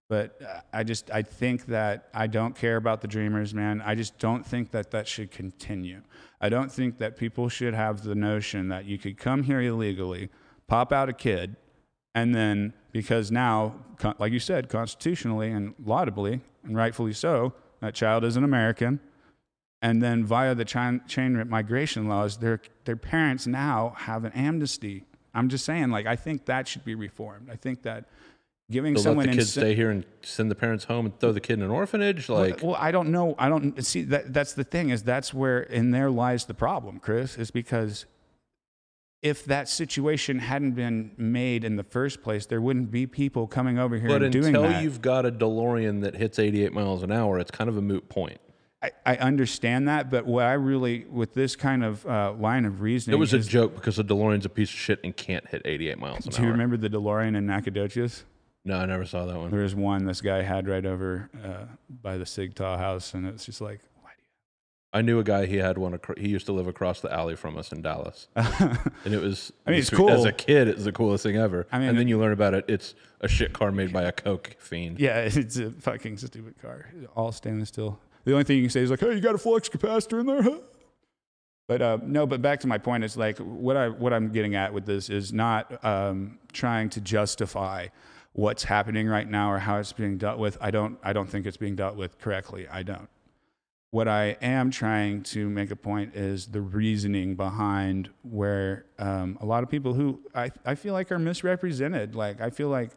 [0.08, 3.80] But uh, I just, I think that I don't care about the dreamers, man.
[3.80, 6.02] I just don't think that that should continue.
[6.40, 10.28] I don't think that people should have the notion that you could come here illegally,
[10.66, 11.56] pop out a kid,
[12.14, 13.74] And then because now,
[14.18, 19.00] like you said, constitutionally and laudably and rightfully so, that child is an American.
[19.82, 25.04] And then via the chain, chain migration laws, their their parents now have an amnesty.
[25.34, 27.50] I'm just saying, like I think that should be reformed.
[27.50, 28.06] I think that
[28.70, 31.32] giving So let someone the kids stay here and send the parents home and throw
[31.32, 32.28] the kid in an orphanage.
[32.28, 33.34] Like, well, I don't know.
[33.38, 34.32] I don't see that.
[34.32, 37.36] That's the thing is that's where in there lies the problem, Chris.
[37.36, 38.06] Is because
[39.22, 43.78] if that situation hadn't been made in the first place, there wouldn't be people coming
[43.78, 44.62] over here but and doing that.
[44.62, 47.82] until you've got a DeLorean that hits 88 miles an hour, it's kind of a
[47.82, 48.38] moot point.
[48.82, 52.82] I, I understand that, but what I really with this kind of uh, line of
[52.82, 55.62] reasoning, It was a joke because the DeLorean's a piece of shit and can't hit
[55.64, 56.52] 88 miles an do you hour.
[56.52, 58.24] remember the DeLorean in Nacogdoches?
[58.64, 59.50] No, I never saw that one.
[59.50, 61.64] There was one this guy had right over uh,
[62.02, 64.12] by the Sig Tau house, and it's just like, why
[64.94, 65.44] I knew a guy.
[65.44, 65.92] He had one.
[65.94, 69.52] acro- He used to live across the alley from us in Dallas, and it was.
[69.66, 70.24] I mean, it's As cool.
[70.26, 71.66] a kid, it was the coolest thing ever.
[71.70, 72.64] I mean, and then you learn about it.
[72.68, 74.98] It's a shit car made by a coke fiend.
[74.98, 76.88] Yeah, it's a fucking stupid car.
[77.14, 77.98] All stainless steel.
[78.24, 80.26] The only thing you can say is like, "Hey, you got a flux capacitor in
[80.26, 80.58] there?" Huh?
[81.68, 82.26] But uh, no.
[82.26, 85.10] But back to my point is like what I what I'm getting at with this
[85.10, 87.88] is not um, trying to justify
[88.34, 90.58] what's happening right now or how it's being dealt with.
[90.60, 92.68] I don't I don't think it's being dealt with correctly.
[92.68, 93.08] I don't.
[93.90, 99.46] What I am trying to make a point is the reasoning behind where um, a
[99.46, 102.16] lot of people who I, I feel like are misrepresented.
[102.16, 102.90] Like I feel like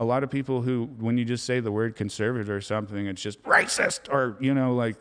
[0.00, 3.20] a lot of people who, when you just say the word conservative or something, it's
[3.20, 4.96] just racist or you know like.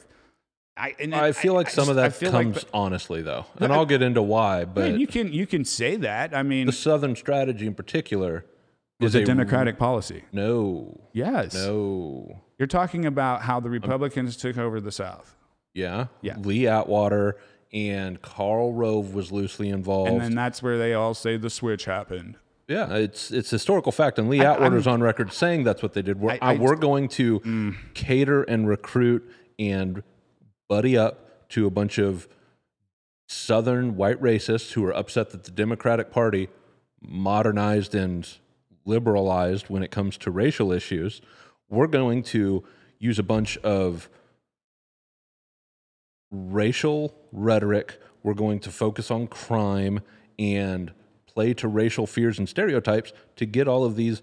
[0.76, 3.74] I, and I feel like some just- of that feel like comes honestly, though, and
[3.74, 4.66] I'll get into why.
[4.66, 6.36] But mean, you can you can say that.
[6.36, 8.46] I mean, the Southern strategy, in particular,
[9.00, 10.24] is a democratic policy.
[10.32, 11.54] No, Yes.
[11.54, 15.36] no, You're talking about how the Republicans took over the South.
[15.74, 16.38] yeah, Yeah.
[16.38, 17.38] Lee Atwater
[17.72, 20.12] and Karl Rove was loosely involved.
[20.12, 22.38] And then that's where they all say the switch happened.
[22.68, 26.02] Yeah, it's it's historical fact, and Lee I- Atwater's on record saying that's what they
[26.02, 26.20] did.
[26.20, 26.60] We're, I- I- Mm.
[26.60, 29.24] we're going to cater and recruit
[29.60, 30.04] and
[30.68, 32.28] buddy up to a bunch of
[33.30, 36.50] Southern white racists who are upset that the Democratic Party
[37.02, 38.28] modernized and
[38.88, 41.22] liberalized when it comes to racial issues.
[41.70, 42.64] We're going to
[43.00, 44.10] use a bunch of
[46.32, 48.00] racial rhetoric.
[48.24, 50.00] We're going to focus on crime
[50.40, 50.92] and
[51.26, 54.22] play to racial fears and stereotypes to get all of these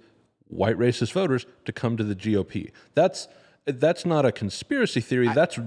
[0.48, 2.70] white racist voters to come to the GOP.
[2.94, 3.28] That's
[3.66, 5.28] that's not a conspiracy theory.
[5.28, 5.58] That's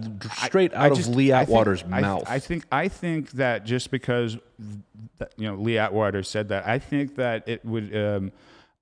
[0.45, 2.23] straight out I of just- Lee I think- Atwater's I, mouth.
[2.27, 4.37] I think I think that just because
[5.35, 8.31] you know Lee Atwater said that, I think that it would um,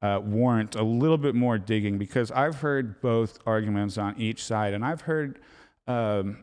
[0.06, 4.74] uh, warrant a little bit more digging because I've heard both arguments on each side,
[4.74, 5.40] and I've heard.
[5.88, 6.38] Um,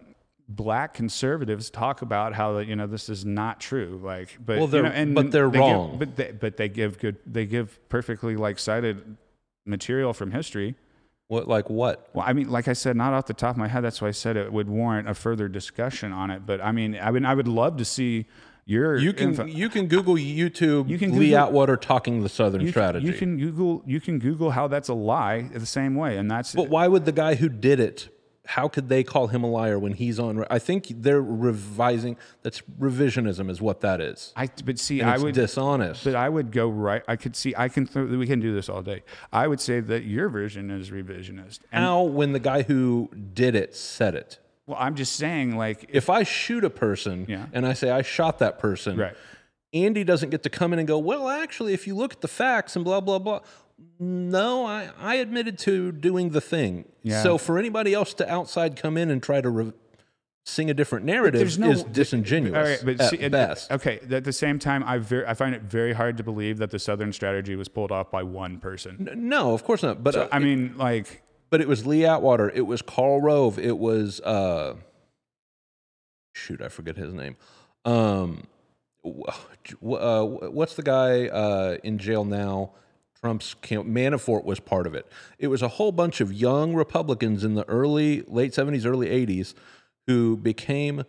[0.49, 4.83] Black conservatives talk about how you know this is not true, like, but Well, they're-
[4.83, 5.97] know, and but they're they give- wrong.
[5.99, 9.17] but they, but they give good, they give perfectly like cited
[9.65, 10.75] material from history.
[11.29, 12.11] what like what?
[12.13, 13.83] Well, I mean, like I said, not off the top of my head.
[13.83, 16.45] That's why I said it would warrant a further discussion on it.
[16.45, 18.27] But I mean, I mean, I would love to see
[18.65, 18.97] your.
[18.97, 22.63] You can info- you can Google YouTube You can Google, Lee Atwater talking the Southern
[22.63, 23.07] you, strategy.
[23.07, 23.83] You can Google.
[23.87, 26.55] You can Google how that's a lie the same way, and that's.
[26.55, 28.09] But why would the guy who did it?
[28.45, 30.45] How could they call him a liar when he's on?
[30.51, 32.17] I think they're revising.
[32.43, 34.33] That's revisionism, is what that is.
[34.35, 35.35] I but see, I would.
[35.35, 36.03] dishonest.
[36.03, 37.03] But I would go right.
[37.07, 37.55] I could see.
[37.57, 37.89] I can.
[38.19, 39.05] We can do this all day.
[39.33, 41.61] I would say that your version is revisionist.
[41.71, 44.39] And How when the guy who did it said it?
[44.67, 47.47] Well, I'm just saying, like, If I shoot a person Yeah.
[47.53, 49.15] and I say I shot that person, Right.
[49.75, 52.29] Andy doesn't get to come in and go, well, actually, if you look at the
[52.29, 53.41] facts and blah blah blah.
[53.99, 56.85] No, I, I admitted to doing the thing.
[57.03, 57.23] Yeah.
[57.23, 59.73] So for anybody else to outside come in and try to re-
[60.45, 63.71] sing a different narrative there's no is disingenuous All right, but at see, best.
[63.71, 66.71] Okay, at the same time, I ver- I find it very hard to believe that
[66.71, 69.09] the Southern strategy was pulled off by one person.
[69.17, 70.03] No, of course not.
[70.03, 71.23] But uh, I mean, like,
[71.53, 72.49] but it was Lee Atwater.
[72.49, 73.59] It was Karl Rove.
[73.59, 74.75] It was uh,
[76.33, 77.37] shoot, I forget his name.
[77.85, 78.45] Um,
[79.05, 82.73] uh, what's the guy uh, in jail now?
[83.21, 83.87] Trump's camp.
[83.87, 85.07] Manafort was part of it.
[85.39, 89.55] It was a whole bunch of young Republicans in the early, late seventies, early eighties,
[90.07, 91.05] who became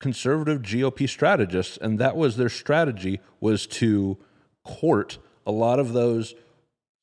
[0.00, 4.16] conservative GOP strategists, and that was their strategy was to
[4.64, 6.34] court a lot of those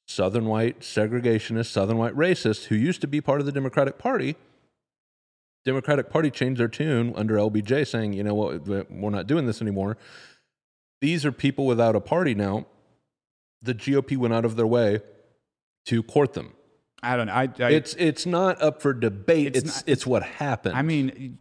[0.07, 4.35] Southern white segregationists, Southern white racists who used to be part of the Democratic Party.
[5.65, 8.67] Democratic Party changed their tune under LBJ, saying, "You know what?
[8.67, 9.97] We're not doing this anymore."
[11.01, 12.67] These are people without a party now.
[13.61, 14.99] The GOP went out of their way
[15.85, 16.53] to court them.
[17.01, 17.33] I don't know.
[17.33, 19.55] I, I It's it's not up for debate.
[19.55, 20.75] It's it's, not- what happened.
[20.75, 21.39] I mean,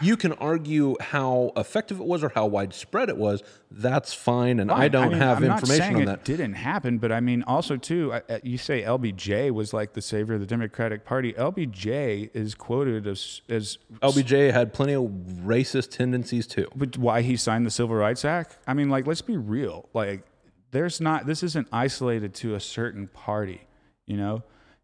[0.00, 3.42] you can argue how effective it was or how widespread it was.
[3.70, 6.24] That's fine, and I don't mean, have I'm information on it that.
[6.24, 10.02] Didn't happen, but I mean, also too, I- I- you say LBJ was like the
[10.02, 11.32] savior of the Democratic Party.
[11.32, 16.68] LBJ is quoted as as LBJ had plenty of racist tendencies too.
[16.76, 18.58] but why he signed the Civil Rights Act.
[18.66, 19.88] I mean, like, let's be real.
[19.94, 20.24] Like,
[20.70, 21.26] there's not.
[21.26, 23.62] This isn't isolated to a certain party.
[24.06, 24.42] You know,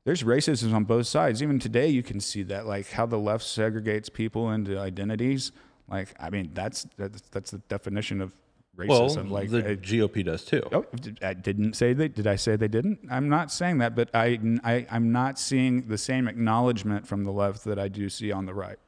[0.09, 1.43] there's racism on both sides.
[1.43, 5.53] Even today, you can see that, like how the left segregates people into identities.
[5.87, 8.33] Like, I mean, that's that's, that's the definition of
[8.75, 9.29] Well, racism.
[9.29, 10.63] like, the GOP does too.
[10.73, 10.87] Oh,
[11.21, 12.09] I didn't say they.
[12.09, 13.01] Did I say they didn't?
[13.11, 17.31] I'm not saying that, but I, I, I'm not seeing the same acknowledgement from the
[17.33, 18.79] left that I do see on the right.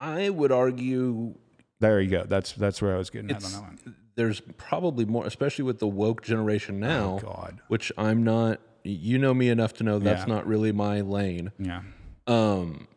[0.00, 1.34] I would argue
[1.78, 2.24] There you go.
[2.24, 3.96] That's that's where I was getting at on that one.
[4.14, 7.60] there's probably more, especially with the woke generation oh, now, Oh God.
[7.68, 8.60] which I'm not.
[8.84, 10.34] You know me enough to know that's Yeah.
[10.34, 11.52] not really my lane.
[11.58, 11.82] Yeah.
[12.26, 12.88] Um,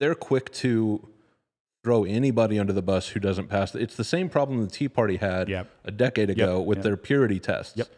[0.00, 1.08] they're quick to
[1.82, 3.74] throw anybody under the bus who doesn't pass.
[3.74, 5.70] It's the same problem the Tea Party had Yep.
[5.84, 6.84] a decade ago with yep.
[6.84, 7.76] their purity tests.
[7.76, 7.88] Yep.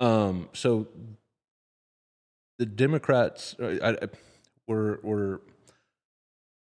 [0.00, 0.88] Um, so
[2.58, 4.08] the Democrats, uh, I, I,
[4.66, 5.38] we're, we're,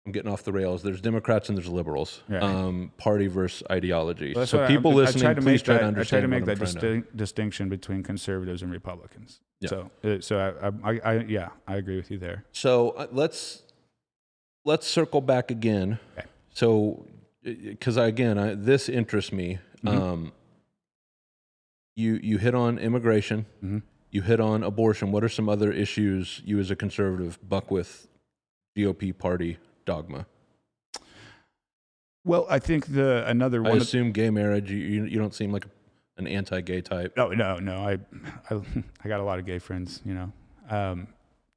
[0.07, 0.83] I'm getting off the rails.
[0.83, 2.23] There's Democrats and there's liberals.
[2.31, 4.31] Um, party versus ideology.
[4.33, 6.29] Well, so people I, listening, I try to please try that, to I try to
[6.29, 9.41] make that to- distinction between conservatives and Republicans.
[9.59, 9.69] Yeah.
[9.69, 12.45] So, uh, so I, I, I, yeah, I agree with you there.
[12.53, 13.63] So uh, let's
[14.63, 15.99] let's circle back again.
[16.17, 16.27] Okay.
[16.51, 17.05] So,
[17.43, 19.59] because again, I, this interests me.
[19.83, 19.93] Mhm.
[19.93, 20.31] Um,
[21.97, 23.45] you you hit on immigration.
[23.61, 23.81] Mhm.
[24.11, 25.11] You hit on abortion.
[25.11, 28.07] What are some other issues you, as a conservative, buck with
[28.77, 29.57] GOP party
[29.87, 30.27] dogma?
[32.23, 33.77] Well, I think the another I one.
[33.77, 34.69] Of, assume gay marriage.
[34.69, 35.65] You, you you don't seem like
[36.17, 37.15] an anti-gay type.
[37.15, 37.77] no, no, no.
[37.77, 37.97] I,
[38.49, 38.61] I,
[39.03, 40.01] I got a lot of gay friends.
[40.05, 40.31] You know,
[40.69, 41.07] um,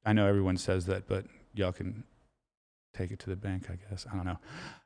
[0.05, 2.05] I know everyone says that, but y'all can
[2.95, 3.67] take it to the bank.
[3.69, 4.39] I guess I don't know.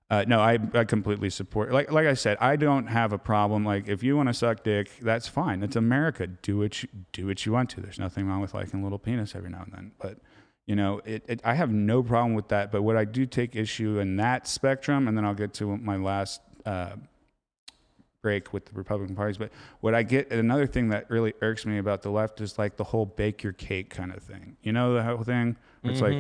[0.10, 1.72] Uh, no, I, I completely support.
[1.72, 3.64] Like like I said, I don't have a problem.
[3.64, 5.62] Like if you want to suck dick, that's fine.
[5.62, 6.26] It's America.
[6.26, 7.82] Do what you, do what you want to.
[7.82, 9.92] There's nothing wrong with liking a little penis every now and then.
[10.00, 10.18] But
[10.66, 12.72] you know, it, it, I have no problem with that.
[12.72, 15.96] But what I do take issue in that spectrum, and then I'll get to my
[15.96, 16.96] last uh,
[18.22, 19.38] break with the Republican parties.
[19.38, 19.52] But
[19.82, 22.84] what I get, another thing that really irks me about the left is like the
[22.84, 24.58] whole bake your cake kind of thing.
[24.64, 25.56] You know, the whole thing.
[25.84, 26.14] It's like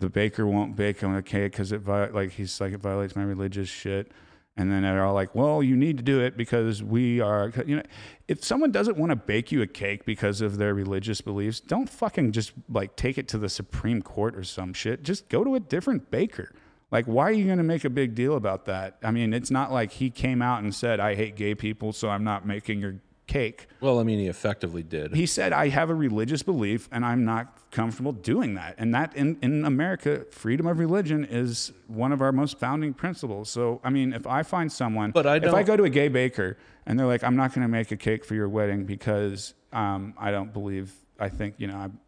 [0.00, 3.16] the baker won't bake on the cake because it vi- like he's like it violates
[3.16, 4.12] my religious shit.
[4.58, 7.76] And then they're all like, "Well, you need to do it because we are." You
[7.76, 7.82] know,
[8.26, 11.88] if someone doesn't want to bake you a cake because of their religious beliefs, don't
[11.88, 15.04] fucking just like take it to the Supreme Court or some shit.
[15.04, 16.52] Just go to a different baker.
[16.90, 18.96] Like, why are you going to make a big deal about that?
[19.02, 22.10] I mean, it's not like he came out and said, "I hate gay people, so
[22.10, 22.96] I'm not making your
[23.28, 25.14] cake." Well, I mean, he effectively did.
[25.14, 28.74] He said, I have a religious belief and I'm not comfortable doing that.
[28.78, 33.50] And that in, in America, freedom of religion is one of our most founding principles.
[33.50, 36.08] So, I mean, if I find someone, But I if I go to a gay
[36.08, 36.56] baker
[36.86, 40.14] and they're like, I'm not going to make a cake for your wedding because um,
[40.18, 42.00] I don't believe, I think, you know, I'm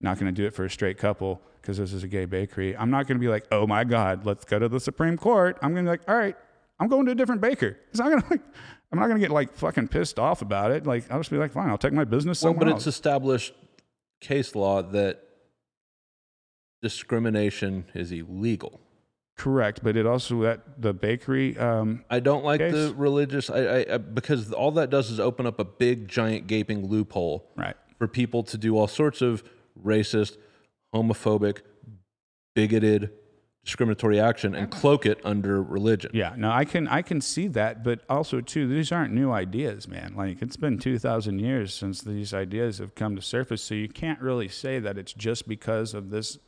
[0.00, 2.76] not going to do it for a straight couple because this is a gay bakery.
[2.76, 5.58] I'm not going to be like, oh my God, let's go to the Supreme Court.
[5.62, 6.36] I'm going to be like, all right,
[6.78, 7.78] I'm going to a different baker.
[7.90, 8.40] It's not going to like,
[8.90, 10.86] I'm not going to get like fucking pissed off about it.
[10.86, 12.86] Like, I'll just be like, fine, I'll take my business Well, but else.
[12.86, 13.52] it's established
[14.20, 15.22] case law that
[16.82, 18.80] discrimination is illegal.
[19.36, 21.56] Correct, but it also that the bakery.
[21.56, 22.72] Um, I don't like Case.
[22.72, 26.48] the religious, I, I, I because all that does is open up a big, giant,
[26.48, 27.76] gaping loophole right.
[27.98, 29.44] for people to do all sorts of
[29.80, 30.38] racist,
[30.92, 31.58] homophobic,
[32.56, 33.12] bigoted,
[33.68, 36.10] discriminatory action and cloak it under religion.
[36.14, 36.32] Yeah.
[36.38, 40.14] No, I can I can see that, but also too, these aren't new ideas, man.
[40.16, 43.90] Like it's been two thousand years since these ideas have come to surface, so you
[43.90, 46.38] can't really say that it's just because of this,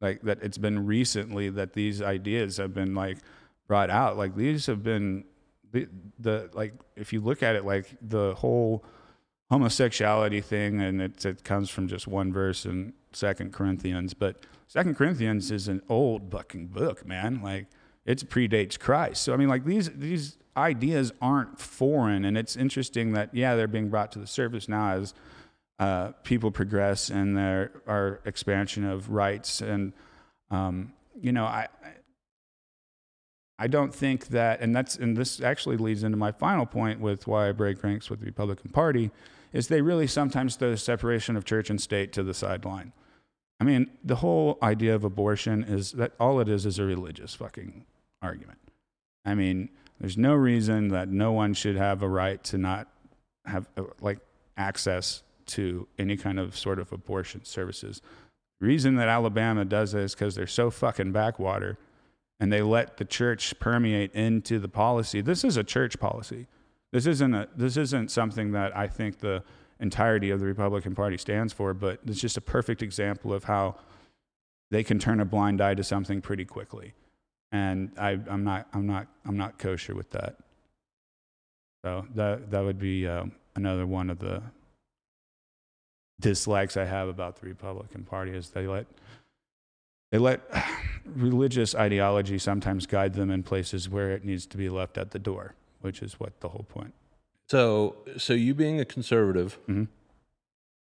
[0.00, 3.18] like that it's been recently that these ideas have been like
[3.68, 4.16] brought out.
[4.16, 5.24] Like these have been
[5.72, 5.86] the
[6.18, 8.86] the like if you look at it, like the whole
[9.50, 14.14] homosexuality thing, and it, it comes from just one verse in Second Corinthians.
[14.14, 14.36] But
[14.66, 17.40] Second Corinthians is an old fucking book, man.
[17.42, 17.66] Like
[18.04, 19.22] it predates Christ.
[19.22, 23.68] So I mean, like these these ideas aren't foreign, and it's interesting that yeah, they're
[23.68, 25.14] being brought to the surface now as
[25.78, 29.92] uh, people progress and there are expansion of rights and
[30.50, 31.68] um, you know I.
[33.62, 37.26] I don't think that, and that's, and this actually leads into my final point with
[37.26, 39.10] why I break ranks with the Republican Party,
[39.52, 42.92] is they really sometimes throw the separation of church and state to the sideline.
[43.60, 47.34] I mean, the whole idea of abortion is that all it is is a religious
[47.34, 47.84] fucking
[48.22, 48.58] argument.
[49.24, 49.68] I mean,
[50.00, 52.88] there's no reason that no one should have a right to not
[53.44, 54.18] have uh, like
[54.56, 58.00] access to any kind of sort of abortion services.
[58.60, 61.78] reason that Alabama does this because they're so fucking backwater
[62.38, 65.20] and they let the church permeate into the policy.
[65.20, 66.46] This is a church policy.
[66.92, 69.42] This isn't a, this isn't something that I think the
[69.78, 73.76] entirety of the Republican Party stands for, but it's just a perfect example of how
[74.70, 76.94] they can turn a blind eye to something pretty quickly.
[77.52, 80.36] And I, I'm not I'm not I'm not kosher with that.
[81.84, 84.42] So that that would be um, another one of the
[86.20, 88.86] dislikes I have about the Republican Party is they let
[90.12, 90.42] they let
[91.04, 95.18] religious ideology sometimes guide them in places where it needs to be left at the
[95.18, 96.94] door, which is what the whole point.
[97.48, 99.88] So, so you being a conservative, Mhm.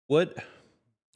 [0.07, 0.37] what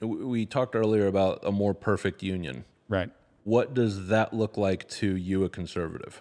[0.00, 2.64] we talked earlier about a more perfect union.
[2.88, 3.10] Right.
[3.44, 6.20] What does that look like to you, a conservative?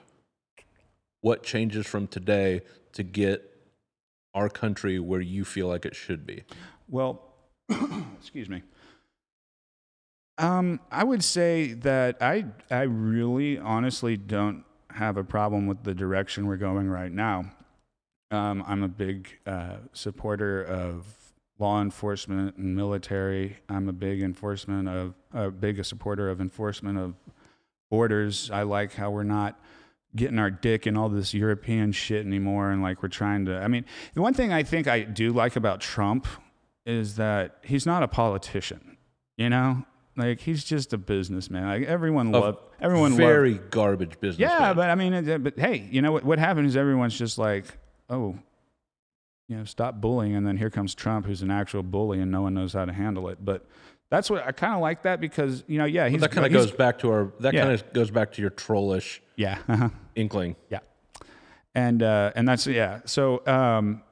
[1.22, 2.62] What changes from today
[2.94, 3.48] to get
[4.34, 6.44] our country where you feel like it should be?
[6.88, 7.22] Well,
[8.20, 8.64] excuse me.
[10.38, 14.64] Um, I would say that I I really honestly don't
[14.96, 17.46] have a problem with the direction we're going right now.
[18.30, 21.06] Um, I'm a big uh, supporter of
[21.60, 23.58] law enforcement and military.
[23.70, 27.16] I'm a big enforcement of a big supporter of enforcement of
[27.90, 28.50] borders.
[28.52, 29.60] I like how we're not
[30.16, 33.58] getting our dick in all this European shit anymore, and like we're trying to.
[33.58, 36.28] I mean, the one thing I think I do like about Trump
[36.86, 38.98] is that he's not a politician.
[39.38, 39.86] You know,
[40.18, 41.66] like he's just a businessman.
[41.68, 44.40] Like everyone A love everyone Very garbage business.
[44.40, 46.24] yeah, but I mean, it- but hey, you know what?
[46.24, 47.66] What happens is everyone's just like,
[48.10, 48.36] oh,
[49.48, 52.42] you know, stop bullying, and then here comes Trump, who's an actual bully, and no
[52.42, 53.44] one knows how to handle it.
[53.44, 53.66] But
[54.10, 56.52] that's what I kind of like that because you know, yeah, he's that kind of
[56.54, 57.32] goes back to our.
[57.40, 57.62] That Yeah.
[57.64, 59.90] kind of goes back to your trollish yeah, uh-huh.
[60.16, 60.56] inkling.
[60.70, 60.80] yeah,
[61.76, 63.00] and uh, and that's yeah.
[63.06, 64.04] So um,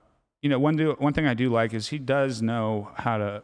[0.42, 3.44] you know, one do one thing I do like is he does know how to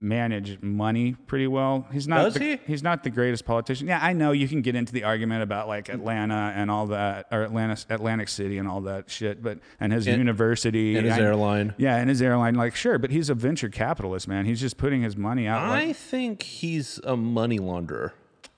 [0.00, 1.86] manage money pretty well.
[1.92, 2.60] He's not Does the, he?
[2.66, 3.86] he's not the greatest politician.
[3.86, 7.26] Yeah, I know you can get into the argument about like Atlanta and all that
[7.30, 11.16] or Atlanta Atlantic City and all that shit, but and his And- university And his
[11.18, 11.74] I- airline.
[11.76, 14.46] Yeah, and his airline like sure, but he's a venture capitalist, man.
[14.46, 18.12] He's just putting his money out like I think he's a money launderer.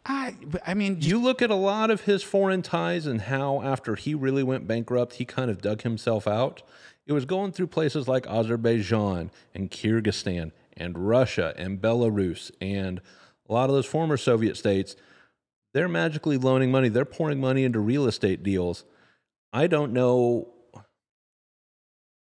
[0.07, 0.35] I
[0.67, 4.15] I mean, You look at a lot of his foreign ties and how, after he
[4.15, 6.63] really went bankrupt, he kind of dug himself out.
[7.07, 13.01] It was going through places like Azerbaijan and Kyrgyzstan and Russia and Belarus and
[13.49, 14.97] a lot of those former Soviet states.
[15.75, 18.85] They're magically loaning money, they're pouring money into real estate deals.
[19.53, 20.49] I don't know.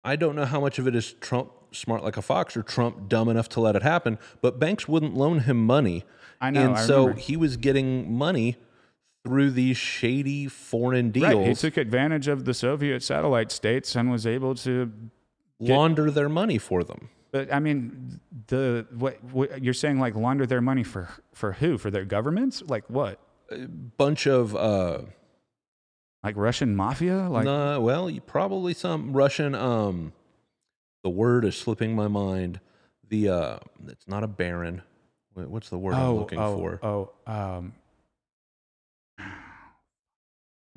[0.03, 3.09] I don't know how much of it is Trump smart like a fox or Trump
[3.09, 6.03] dumb enough to let it happen, but banks wouldn't loan him money.
[6.41, 8.57] I know, And I so he was getting money
[9.25, 14.25] through these shady foreign right, he took advantage of the Soviet satellite states and was
[14.25, 14.91] able to
[15.59, 17.09] launder their money for them.
[17.31, 21.77] But I mean, the what, what you're saying like launder their money for for who?
[21.77, 22.63] For their governments?
[22.67, 23.19] Like what?
[23.51, 25.01] A Bunch of, uh,
[26.23, 27.29] Like Russian mafia?
[27.29, 29.55] Like nah, well, probably some Russian.
[29.55, 30.13] Um,
[31.03, 32.59] the word is slipping my mind.
[33.07, 34.81] The uh, it's not a baron.
[35.33, 36.79] What's the word I'm looking oh, for?
[36.83, 37.73] Oh, um,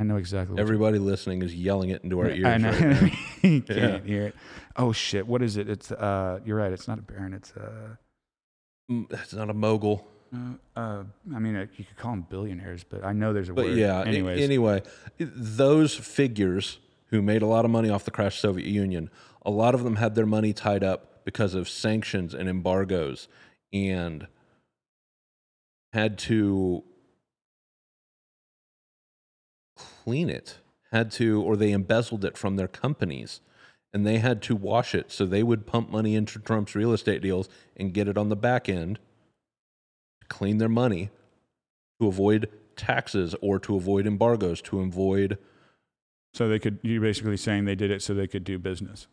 [0.02, 0.54] I know exactly.
[0.54, 2.44] What Everybody listening is yelling it into our ears.
[2.44, 2.70] I know.
[2.72, 3.98] right you can't Yeah.
[4.00, 4.34] hear it.
[4.76, 5.24] Oh shit!
[5.28, 5.68] What is it?
[5.68, 6.40] It's uh.
[6.44, 6.72] You're right.
[6.72, 7.32] It's not a baron.
[7.34, 7.94] It's uh.
[8.90, 10.08] Mm, It's not a mogul.
[10.34, 13.52] Uh, uh, I mean, uh, you could call them billionaires, but I know there's a
[13.52, 13.76] But word.
[13.78, 14.82] yeah, a- Anyways, anyway,
[15.18, 16.78] those figures
[17.10, 19.08] who made a lot of money off the crashed Soviet Union,
[19.46, 23.28] a lot of them had their money tied up because of sanctions and embargoes
[23.72, 24.26] and
[25.92, 26.82] had to
[30.04, 30.58] clean it,
[30.90, 33.40] had to, or they embezzled it from their companies
[33.92, 35.12] and they had to wash it.
[35.12, 38.36] So they would pump money into Trump's real estate deals and get it on the
[38.36, 38.98] back end,
[40.20, 41.10] to clean their money
[42.00, 45.38] to avoid taxes or to avoid embargoes, to avoid.
[46.34, 46.78] so they could.
[46.82, 49.06] You're basically saying they did it so they could do business.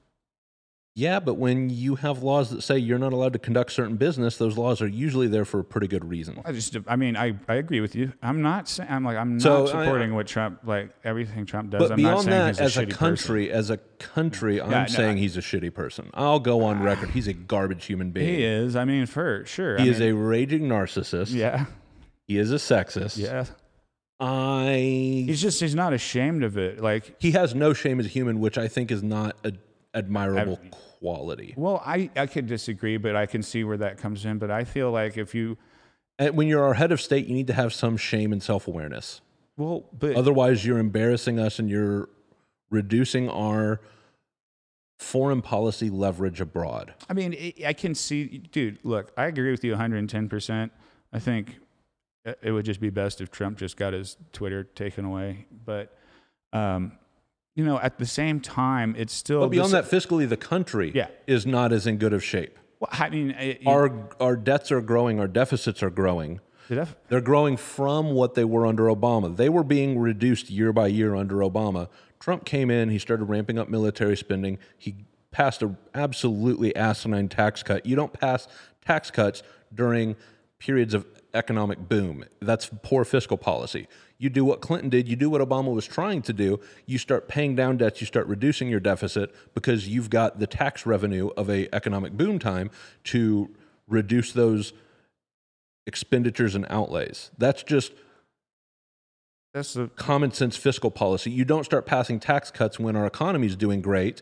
[0.96, 4.36] Yeah, but when you have laws that say you're not allowed to conduct certain business,
[4.38, 6.42] those laws are usually there for a pretty good reason.
[6.44, 8.12] I just, I mean, I, I agree with you.
[8.22, 11.70] I'm not saying, I'm like, I'm not So, I- supporting what Trump, like everything Trump
[11.70, 11.80] does.
[11.80, 13.58] But I'm not beyond saying that, he's a as a shitty country, person.
[13.60, 16.10] as a country, I'm no, saying I- he's a shitty person.
[16.14, 17.12] I'll go on record.
[17.12, 18.28] He's a garbage human being.
[18.36, 18.76] he is.
[18.76, 19.78] I mean, for sure.
[19.78, 21.34] He I is mean, a raging narcissist.
[21.34, 21.66] yeah,
[22.28, 23.18] He is a sexist.
[23.18, 23.46] yeah.
[24.20, 25.24] I.
[25.28, 26.82] He's just, he's not ashamed of it.
[26.82, 29.60] Like, he has no shame as a human, which I think is not an
[29.94, 30.60] admirable
[31.00, 31.54] quality.
[31.58, 34.38] well, I, I could disagree, but I can see where that comes in.
[34.38, 35.58] But I feel like if you,
[36.18, 38.68] And when you're our head of state, you need to have some shame and self
[38.68, 39.22] awareness.
[39.58, 42.10] well, but Otherwise, you're embarrassing us and you're
[42.70, 43.82] reducing our
[45.00, 46.94] foreign policy leverage abroad.
[47.10, 48.80] I mean, I- I can see, dude.
[48.84, 50.28] Look, I agree with you 110.
[50.30, 50.72] percent
[51.14, 51.58] I think
[52.26, 55.48] it it would just be best if Trump just got his Twitter taken away.
[55.66, 55.98] But,
[56.54, 56.99] um,
[57.60, 59.42] you know, at the same time, it's still.
[59.42, 61.08] But beyond this- that, fiscally, the country Yeah.
[61.28, 62.58] is not as in good of shape.
[62.80, 63.92] Well, I mean, it, Our
[64.22, 66.40] our debts are growing, our deficits are growing.
[66.70, 69.36] the def- They're growing from what they were under Obama.
[69.36, 71.90] They were being reduced year by year under Obama.
[72.22, 74.58] Trump came in, he started ramping up military spending.
[74.78, 74.96] He
[75.32, 77.86] passed an absolutely asinine tax cut.
[77.86, 78.48] You don't pass
[78.86, 80.16] tax cuts during
[80.60, 82.26] periods of economic boom.
[82.40, 83.88] That's poor fiscal policy.
[84.18, 86.60] You do what Clinton did, you do what Obama was trying to do.
[86.86, 90.86] You start paying down debts, you start reducing your deficit because you've got the tax
[90.86, 92.70] revenue of a economic boom time
[93.06, 93.50] to
[93.88, 94.74] reduce those
[95.88, 97.32] expenditures and outlays.
[97.38, 97.94] That's just
[99.54, 101.32] that's the common sense fiscal policy.
[101.32, 104.22] You don't start passing tax cuts when our economy is doing great,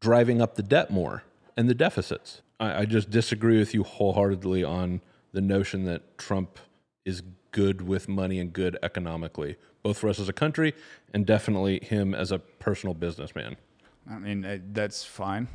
[0.00, 1.24] driving up the debt more
[1.56, 2.42] and the deficits.
[2.60, 5.00] I, I just disagree with you wholeheartedly on
[5.32, 6.58] the notion that Trump
[7.04, 10.74] is good with money and good economically, both for us as a country
[11.12, 13.56] and definitely him as a personal businessman.
[14.08, 15.48] I mean, uh, that's fine.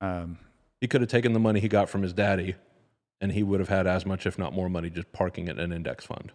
[0.00, 0.38] Um,
[0.80, 2.54] He could have taken the money he got from his daddy
[3.20, 5.64] and he would have had as much, if not more money, just parking it in
[5.64, 6.32] an index fund.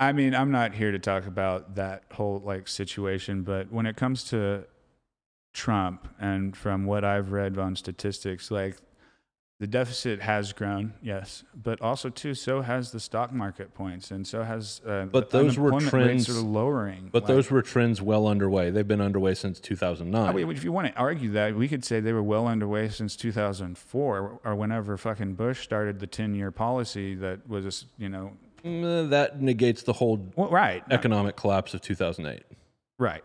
[0.00, 3.96] I mean, I'm not here to talk about that whole like situation, but when it
[3.96, 4.64] comes to
[5.52, 8.78] Trump and from what I've read on statistics, like
[9.62, 14.26] the deficit has grown, yes, but also too, so has the stock market points, and
[14.26, 14.80] so has.
[14.84, 17.10] Uh, But those were trends- are lowering.
[17.12, 18.70] But Like, those were trends well underway.
[18.70, 20.28] They've been underway since 2009.
[20.28, 22.88] I mean, if you want to argue that, we could say they were well underway
[22.88, 28.32] since 2004 or whenever fucking Bush started the 10 year policy that was, you know,
[28.64, 30.82] Mm, that negates the whole well, right.
[30.90, 32.42] economic collapse of 2008.
[32.98, 33.22] Right.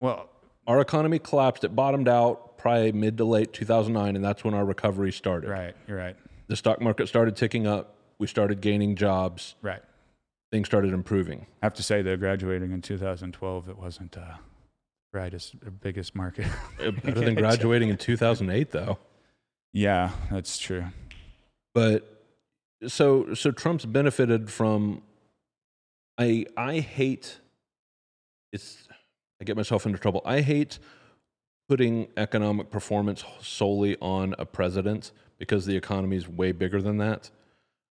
[0.00, 0.28] Well,
[0.66, 1.64] Our economy collapsed.
[1.64, 5.50] It bottomed out probably mid to late 2009, and that's when our recovery started.
[5.50, 5.74] right.
[5.88, 6.16] You're right.
[6.48, 7.94] The stock market started ticking up.
[8.18, 9.54] We started gaining jobs.
[9.62, 9.82] Right.
[10.52, 11.46] Things started improving.
[11.62, 14.34] I have to say, though, graduating in 2012, it wasn't uh,
[15.12, 16.46] brightest, or biggest market.
[16.80, 18.98] Uh, Better than graduating in 2008, though.
[19.72, 20.86] yeah, that's true.
[21.72, 22.24] But
[22.86, 25.02] so so Trump's benefited from.
[26.18, 27.38] I I hate.
[28.52, 28.88] It's
[29.40, 30.20] I get myself into trouble.
[30.24, 30.80] I hate
[31.70, 37.30] putting economic performance solely on a president because the economy is way bigger than that.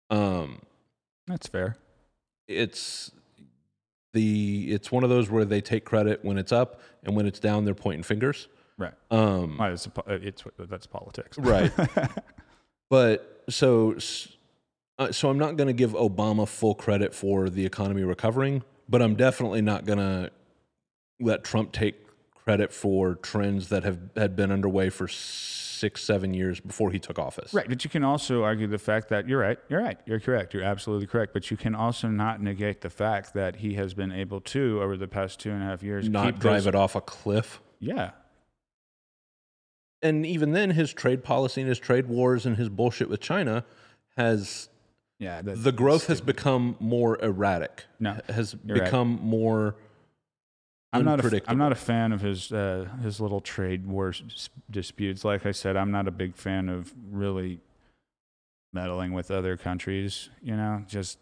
[0.10, 0.64] Um,
[1.28, 1.78] That's fair.
[2.48, 3.12] it's
[4.14, 7.38] the it's one of those where they take credit when it's up and when it's
[7.40, 8.48] down they're pointing fingers.
[8.80, 8.96] Right.
[9.12, 11.38] Um, Well, it's, it's that's politics.
[11.38, 11.72] Right.
[12.90, 13.98] But so,
[14.98, 19.02] uh, so I'm not going to give Obama full credit for the economy recovering, but
[19.02, 20.32] I'm definitely not going to
[21.20, 22.07] let Trump take
[22.48, 27.20] credit for trends that have had been underway for six, seven years before he took
[27.20, 27.54] office.
[27.54, 29.60] Right, but you can also argue the fact that you're right.
[29.68, 30.00] You're right.
[30.06, 30.54] You're correct.
[30.54, 31.34] You're absolutely correct.
[31.34, 34.96] But you can also not negate the fact that he has been able to, over
[34.96, 37.60] the past two and a half years, Not keep drive those- it off a cliff.
[37.80, 38.12] Yeah,
[40.02, 43.66] And even then, his trade policy and his trade wars and his bullshit with China
[44.16, 44.70] has
[45.20, 45.42] yeah.
[45.44, 47.86] The growth has become more erratic.
[48.00, 48.86] No, has you're right.
[48.86, 49.76] become more
[50.98, 51.34] I'm not.
[51.34, 51.42] A.
[51.48, 54.14] I'm not a fan of his uh, his little trade war
[54.70, 55.24] disputes.
[55.24, 57.60] Like I said, I'm not a big fan of really
[58.74, 60.30] meddling with other countries.
[60.42, 61.20] You know, just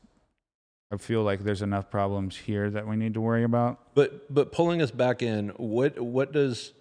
[0.91, 3.95] I feel like there's enough problems here that we need to worry about.
[3.95, 6.73] But but pulling us back in, what what does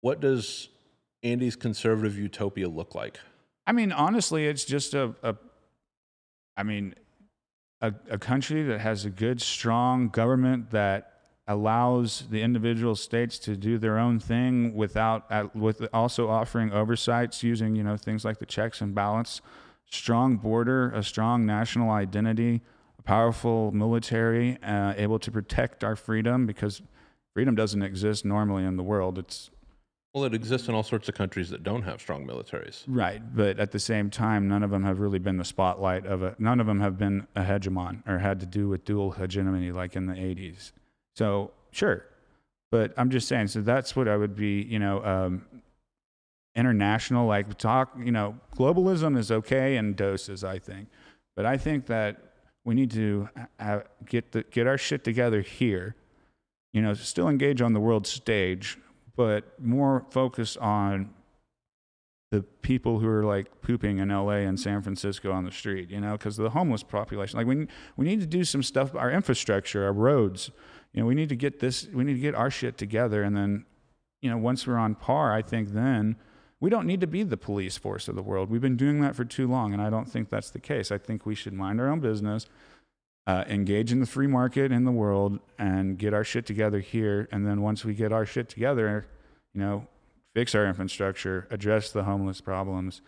[0.00, 0.68] what does
[1.22, 3.18] Andy's conservative utopia look like?
[3.66, 5.36] I mean, honestly, it's just a, a
[6.56, 6.94] I mean,
[7.80, 11.13] a, a country that has a good, strong government that
[11.46, 17.42] allows the individual states to do their own thing without, uh, with also offering oversights
[17.42, 19.42] using, you know, things like the checks and balance,
[19.90, 22.62] strong border, a strong national identity,
[22.98, 26.80] a powerful military, uh, able to protect our freedom because
[27.34, 29.18] freedom doesn't exist normally in the world.
[29.18, 29.50] It's
[30.14, 32.84] Well, it exists in all sorts of countries that don't have strong militaries.
[32.86, 36.22] Right, but at the same time, none of them have really been the spotlight of
[36.22, 36.36] a.
[36.38, 39.94] None of them have been a hegemon or had to do with dual hegemony like
[39.94, 40.72] in the '80s.
[41.16, 42.06] So sure,
[42.70, 43.48] but I'm just saying.
[43.48, 44.62] So that's what I would be.
[44.62, 45.46] You know, um,
[46.54, 47.92] international like talk.
[47.98, 50.88] You know, globalism is okay in doses, I think,
[51.36, 52.20] but I think that
[52.64, 53.28] we need to
[54.06, 55.94] get the get our shit together here.
[56.72, 58.78] You know, still engage on the world stage,
[59.14, 61.10] but more focus on
[62.34, 66.00] the people who are like pooping in LA and San Francisco on the street, you
[66.00, 67.38] know, because the homeless population.
[67.38, 68.94] Like we we need to do some stuff.
[68.94, 70.50] Our infrastructure, our roads.
[70.94, 71.86] You know, we need to get this.
[71.92, 73.66] We need to get our shit together, and then,
[74.22, 76.16] you know, once we're on par, I think then
[76.60, 78.48] we don't need to be the police force of the world.
[78.48, 80.92] We've been doing that for too long, and I don't think that's the case.
[80.92, 82.46] I think we should mind our own business,
[83.26, 87.28] uh, engage in the free market in the world, and get our shit together here.
[87.32, 89.04] And then once we get our shit together,
[89.52, 89.88] you know,
[90.34, 93.02] fix our infrastructure, address the homeless problems,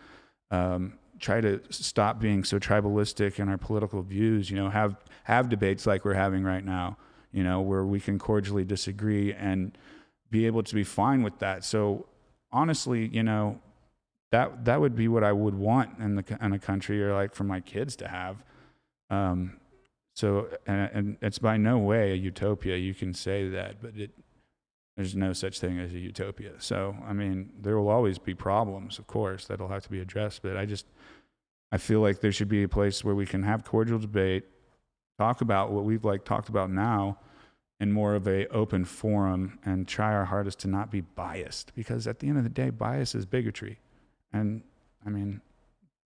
[0.51, 4.51] um, try to stop being so tribalistic in our political views.
[4.51, 6.97] You know, have have debates like we're having right now.
[7.37, 9.77] You know, where we can cordially disagree and
[10.31, 11.63] be able to be fine with that.
[11.63, 12.07] So
[12.51, 13.59] honestly, you know,
[14.31, 17.35] that that would be what I would want in the in a country or like
[17.35, 18.43] for my kids to have.
[19.11, 19.59] Um,
[20.15, 22.75] so and, and it's by no way a utopia.
[22.75, 24.09] You can say that, but it
[24.95, 26.53] there's no such thing as a utopia.
[26.57, 30.41] So I mean, there will always be problems, of course, that'll have to be addressed.
[30.41, 30.87] But I just
[31.71, 34.45] I feel like there should be a place where we can have cordial debate,
[35.19, 37.19] talk about what we've like talked about now
[37.79, 42.07] in more of a open forum and try our hardest to not be biased because
[42.07, 43.79] at the end of the day bias is bigotry.
[44.33, 44.63] And
[45.05, 45.41] i mean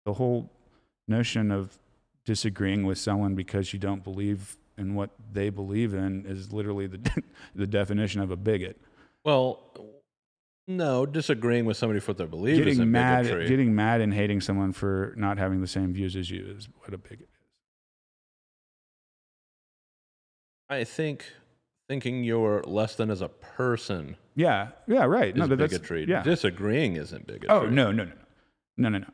[0.05, 0.49] the whole
[1.07, 1.77] notion of
[2.25, 6.99] disagreeing with someone because you don't believe in what they believe in is literally the
[7.55, 8.79] the definition of a bigot.
[9.23, 9.59] Well,
[10.67, 13.47] no, disagreeing with somebody for what they believe getting mad bigotry.
[13.47, 16.93] getting mad and hating someone for not having the same views as you is what
[16.93, 17.27] a bigot is.
[20.69, 21.25] I think
[21.89, 26.05] thinking you're less than as a person yeah yeah right is no but that's bigotry.
[26.07, 27.49] yeah Disagreeing isn't bigotry.
[27.49, 28.13] Oh no, no, no,
[28.77, 29.07] no, no, no.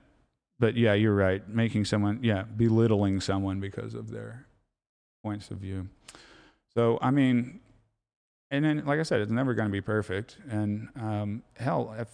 [0.60, 1.48] But yeah, you're right.
[1.50, 4.46] Making someone, yeah, belittling someone because of their
[5.24, 5.90] points of view.
[6.74, 7.60] So I mean,
[8.52, 10.38] and then like I said, it's never going to be perfect.
[10.50, 12.08] And um, hell, if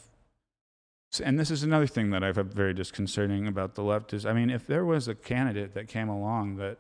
[1.24, 4.34] and this is another thing that I find very disconcerting about the left is, I
[4.34, 6.78] mean, if there was a candidate that came along that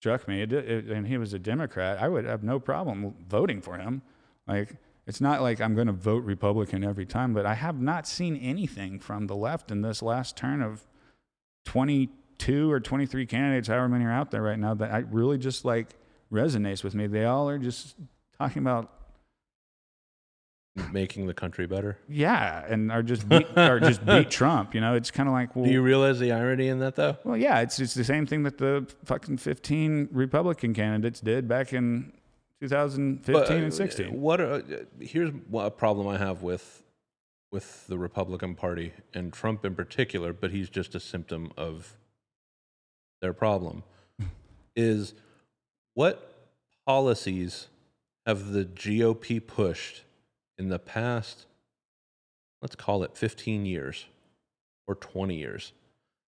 [0.00, 4.02] struck me, and he was a Democrat, I would have no problem voting for him.
[4.46, 8.06] Like, it's not like I'm going to vote Republican every time, but I have not
[8.06, 10.86] seen anything from the left in this last turn of
[11.64, 15.64] 22 or 23 candidates, however many are out there right now, that I really just
[15.64, 15.96] like
[16.32, 17.06] resonates with me.
[17.06, 17.96] They all are just
[18.38, 18.92] talking about
[20.92, 21.98] Making the country better.
[22.08, 24.74] yeah, and are just beat, are just beat Trump.
[24.74, 27.16] You know, it's kind of like well, Do you realize the irony in that, though?
[27.24, 31.72] well, yeah, it's it's the same thing that the fucking 15 Republican candidates did back
[31.72, 32.12] in
[32.60, 34.20] 2015 But, uh, and 16.
[34.20, 34.40] What?
[34.40, 34.62] Are,
[35.00, 36.82] here's what a problem I have with
[37.52, 41.96] with the Republican Party and Trump in particular, but he's just a symptom of
[43.22, 43.82] their problem.
[44.76, 45.14] is
[45.94, 46.50] what
[46.86, 47.68] policies
[48.26, 50.02] have the GOP pushed
[50.58, 51.46] in the past?
[52.62, 54.06] Let's call it 15 years
[54.86, 55.72] or 20 years.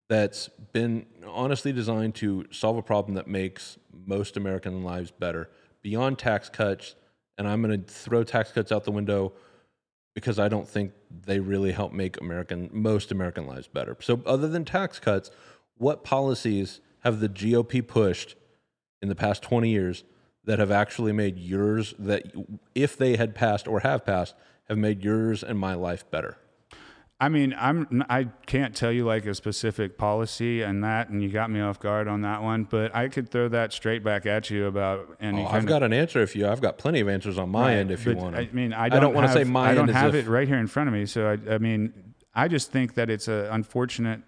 [0.09, 5.51] That's been honestly designed to solve a problem that makes most American lives better
[5.82, 6.97] beyond tax cuts.
[7.38, 9.32] And I'm going to throw tax cuts out the window
[10.14, 10.92] because I don't think
[11.24, 13.97] they really help make American most American lives better.
[14.01, 15.30] So other than tax cuts,
[15.78, 18.34] what policies have the GOP pushed
[19.01, 20.05] in the past 20 years
[20.44, 22.24] that have actually made yours that
[22.74, 24.34] if they had passed or have passed
[24.68, 26.38] have made yours and my life better?
[27.22, 31.28] I mean, I'm I can't tell you like a specific policy and that, and you
[31.28, 32.64] got me off guard on that one.
[32.64, 35.42] But I could throw that straight back at you about any.
[35.42, 37.72] Oh, I've of- got an answer if you I've got plenty of answers on my
[37.72, 39.74] Right, end if you want I mean, I I don't, don't wanna say my I
[39.74, 41.04] don't have if- it right here in front of me.
[41.04, 41.92] So I, I mean,
[42.34, 44.22] I just think that it's a unfortunate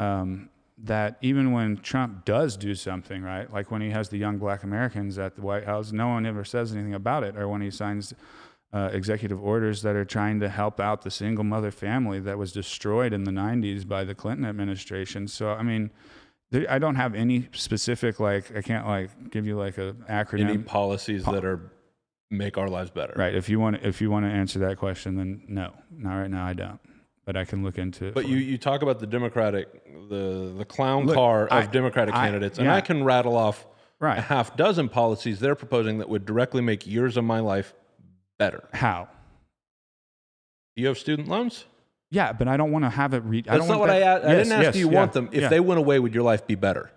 [0.00, 0.48] um,
[0.82, 4.64] that even when Trump does do something, right, like when he has the young black
[4.64, 7.70] Americans at the White House, no one ever says anything about it, or when he
[7.70, 8.12] signs
[8.72, 12.52] uh, executive orders that are trying to help out the single mother family that was
[12.52, 15.28] destroyed in the 90s by the Clinton administration.
[15.28, 15.90] So, I mean,
[16.50, 20.48] there, I don't have any specific, like, I can't, like, give you, like, a acronym.
[20.48, 21.70] Any policies that are
[22.30, 23.12] make our lives better.
[23.14, 23.34] Right.
[23.34, 26.46] If you want, if you want to answer that question, then no, not right now.
[26.46, 26.80] I don't.
[27.24, 28.14] But I can look into it.
[28.14, 29.68] But you, you talk about the Democratic,
[30.08, 32.74] the the clown Look, car of I- Democratic I- candidates, and yeah.
[32.74, 33.64] I can rattle off
[34.00, 34.18] Right.
[34.18, 37.74] a half dozen policies they're proposing that would directly make yours and my life
[38.38, 38.68] better.
[38.72, 39.08] How?
[40.74, 41.66] Do you have student loans?
[42.10, 43.22] Yeah, but I don't want to have it.
[43.24, 44.24] Re- I That's don't not want what that- I asked.
[44.24, 45.28] I Yes, didn't ask yes, do you yeah, want them.
[45.32, 45.48] If yeah.
[45.48, 46.90] they went away, would your life be better?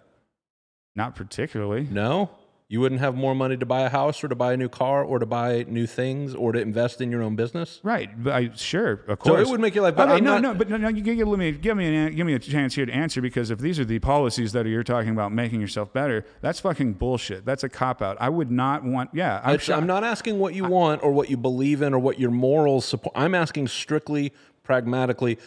[0.98, 1.84] not particularly.
[1.92, 2.30] No.
[2.68, 5.04] You wouldn't have more money to buy a house or to buy a new car
[5.04, 7.80] or to buy new things or to invest in your own business.
[7.84, 8.10] Right.
[8.26, 9.36] I sure, of course.
[9.36, 10.14] So it would make your life better.
[10.14, 10.88] Okay, no, not- no, but no, no.
[10.88, 13.60] You give me, give me, an, give me a chance here to answer because if
[13.60, 17.46] these are the policies that you're talking about making yourself better, that's fucking bullshit.
[17.46, 18.18] That's a cop out.
[18.20, 19.12] I would not want.
[19.14, 22.00] Yeah, I'm, sure- I'm not asking what you want or what you believe in or
[22.00, 23.14] what your morals support.
[23.16, 24.34] I'm asking strictly,
[24.64, 25.38] pragmatically,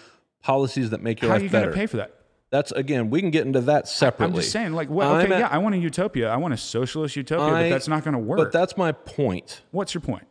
[0.41, 1.73] policies that make your How are life you going better.
[1.73, 2.15] to pay for that?
[2.51, 4.37] That's again, we can get into that separately.
[4.37, 6.31] I'm just saying, like, well, okay, at- yeah, I want a utopia.
[6.31, 8.39] I want a socialist utopia, I- but that's not going to work.
[8.39, 9.61] But that's my point.
[9.71, 10.25] What's your point?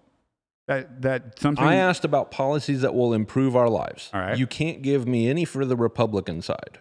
[0.67, 1.63] That that something.
[1.63, 4.09] I asked about policies that will improve our lives.
[4.13, 4.37] All right.
[4.37, 6.79] You can't give me any for the Republican side.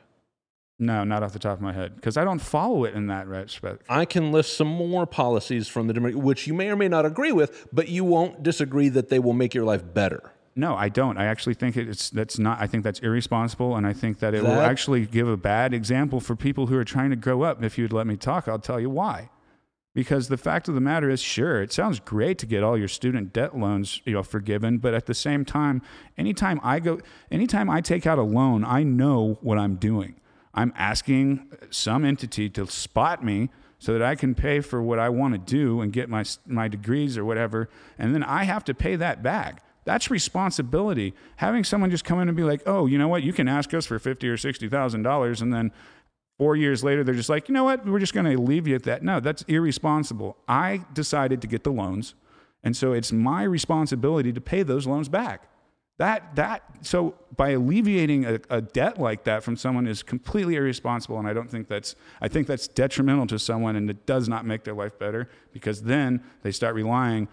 [0.78, 3.26] no, not off the top of my head because I don't follow it in that
[3.28, 3.82] respect.
[3.88, 7.06] I can list some more policies from the Democrat, which you may or may not
[7.06, 10.32] agree with, but you won't disagree that they will make your life better.
[10.58, 11.18] No, I don't.
[11.18, 12.60] I actually think it's that's not.
[12.60, 16.18] I think that's irresponsible, and I think that it will actually give a bad example
[16.18, 17.62] for people who are trying to grow up.
[17.62, 19.28] If you'd let me talk, I'll tell you why.
[19.92, 22.88] Because the fact of the matter is, sure, it sounds great to get all your
[22.88, 25.82] student debt loans, you know, forgiven, but at the same time,
[26.18, 27.00] anytime I go,
[27.30, 30.16] anytime I take out a loan, I know what I'm doing.
[30.54, 35.10] I'm asking some entity to spot me so that I can pay for what I
[35.10, 37.68] want to do and get my my degrees or whatever,
[37.98, 39.62] and then I have to pay that back.
[39.86, 41.14] That's responsibility.
[41.36, 43.22] Having someone just come in and be like, "Oh, you know what?
[43.22, 45.72] You can ask us for fifty or sixty thousand dollars," and then
[46.38, 47.86] four years later they're just like, "You know what?
[47.86, 50.36] We're just going to alleviate that." No, that's irresponsible.
[50.48, 52.16] I decided to get the loans,
[52.64, 55.48] and so it's my responsibility to pay those loans back.
[55.98, 61.16] That that so by alleviating a, a debt like that from someone is completely irresponsible,
[61.20, 64.44] and I don't think that's I think that's detrimental to someone, and it does not
[64.44, 67.28] make their life better because then they start relying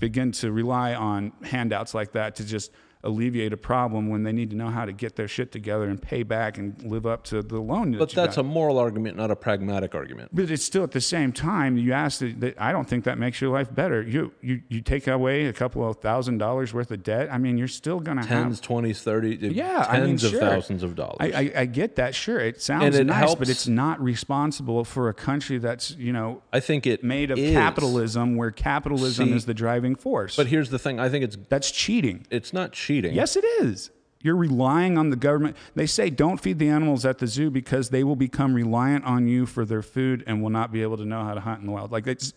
[0.00, 2.72] begin to rely on handouts like that to just
[3.04, 6.00] alleviate a problem when they need to know how to get their shit together and
[6.00, 7.90] pay back and live up to the loan.
[7.92, 10.30] That But you that's a moral argument, not a pragmatic argument.
[10.32, 13.18] But it's still at the same time, you ask that, that I don't think that
[13.18, 14.02] makes your life better.
[14.02, 17.28] You you you take away a couple of thousand dollars worth of debt.
[17.32, 18.64] I mean, you're still gonna Tens, have.
[18.64, 21.16] twenties, thirty, Yeah, I mean, tens of thousands of dollars.
[21.18, 22.38] I, I, I get that, sure.
[22.38, 26.42] It sounds it nice, helps- but it's not responsible for a country that's you know
[26.52, 27.52] I think it made of is.
[27.52, 30.36] capitalism, where capitalism See, is the driving force.
[30.36, 32.26] But here's the thing: I think it's that's cheating.
[32.30, 32.91] it's not cheating.
[33.12, 33.90] Yes, it is.
[34.20, 35.56] You're relying on the government.
[35.74, 39.26] They say don't feed the animals at the zoo because they will become reliant on
[39.26, 41.66] you for their food and will not be able to know how to hunt in
[41.66, 41.90] the wild.
[41.90, 42.32] Like it's,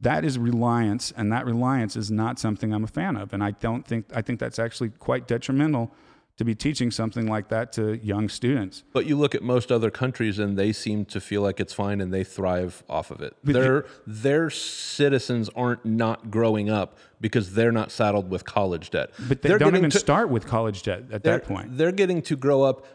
[0.00, 3.32] that is reliance, and that reliance is not something I'm a fan of.
[3.32, 5.92] And I don't think I think that's actually quite detrimental
[6.36, 8.82] to be teaching something like that to young students.
[8.92, 12.00] But you look at most other countries, and they seem to feel like it's fine,
[12.00, 13.36] and they thrive off of it.
[13.44, 19.10] But their their citizens aren't not growing up because they're not saddled with college debt.
[19.28, 21.76] But they they're don't even to, start with college debt at that point.
[21.76, 22.86] They're getting to grow up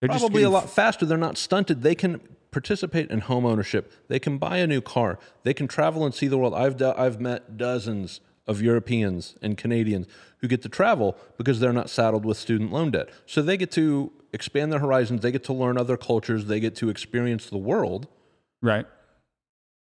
[0.00, 1.06] They're probably a lot faster.
[1.06, 1.82] They're not stunted.
[1.82, 2.20] They can
[2.50, 3.92] participate in home ownership.
[4.08, 5.18] They can buy a new car.
[5.42, 6.54] They can travel and see the world.
[6.54, 10.06] I've do, I've met dozens of Europeans and Canadians
[10.38, 13.08] who get to travel because they're not saddled with student loan debt.
[13.26, 15.22] So they get to expand their horizons.
[15.22, 16.46] They get to learn other cultures.
[16.46, 18.06] They get to experience the world
[18.62, 18.86] Right.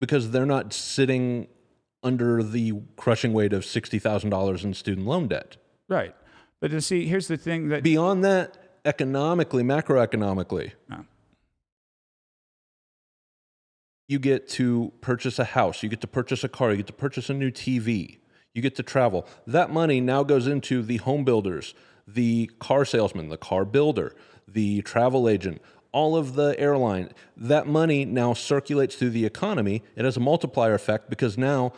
[0.01, 1.49] because they're not sitting
[2.03, 5.57] under the crushing weight of sixty thousand dollars in student loan debt.
[5.89, 6.15] Right.
[6.61, 11.05] But to see, here's the thing that Beyond that, economically, macroeconomically, No.
[14.09, 16.93] you get to purchase a house, you get to purchase a car, you get to
[16.93, 18.19] purchase a new TV,
[18.55, 19.27] you get to travel.
[19.47, 21.75] That money now goes into the home builders,
[22.07, 24.15] the car salesman, the car builder,
[24.49, 25.63] the travel agent,
[25.93, 27.13] all of the airline.
[27.37, 29.83] That money now circulates through the economy.
[29.97, 31.73] It has a multiplier effect because now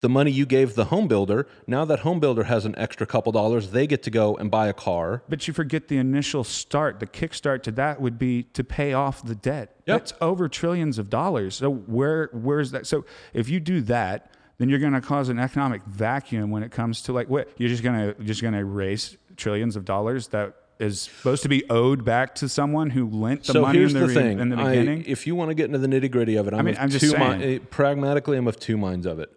[0.00, 3.30] the money you gave the home builder, now that home builder has an extra couple
[3.30, 5.22] dollars, they get to go and buy a car.
[5.28, 6.98] But you forget the initial start.
[6.98, 9.76] The kickstart to that would be to pay off the debt.
[9.86, 9.98] Yep.
[10.00, 11.54] That's over trillions of dollars.
[11.54, 12.88] So where where's that?
[12.88, 14.32] So if you do that,
[14.62, 17.68] then you're going to cause an economic vacuum when it comes to like what you're
[17.68, 21.68] just going to just going to erase trillions of dollars that is supposed to be
[21.70, 24.38] owed back to someone who lent the so money in the, the re- thing.
[24.40, 25.04] in the I- beginning.
[25.06, 26.90] if you want to get into the nitty gritty of it, I'm, mean, of I'm
[26.90, 27.38] just two saying.
[27.40, 29.30] mi- eh, pragmatically, I'm of two minds of it.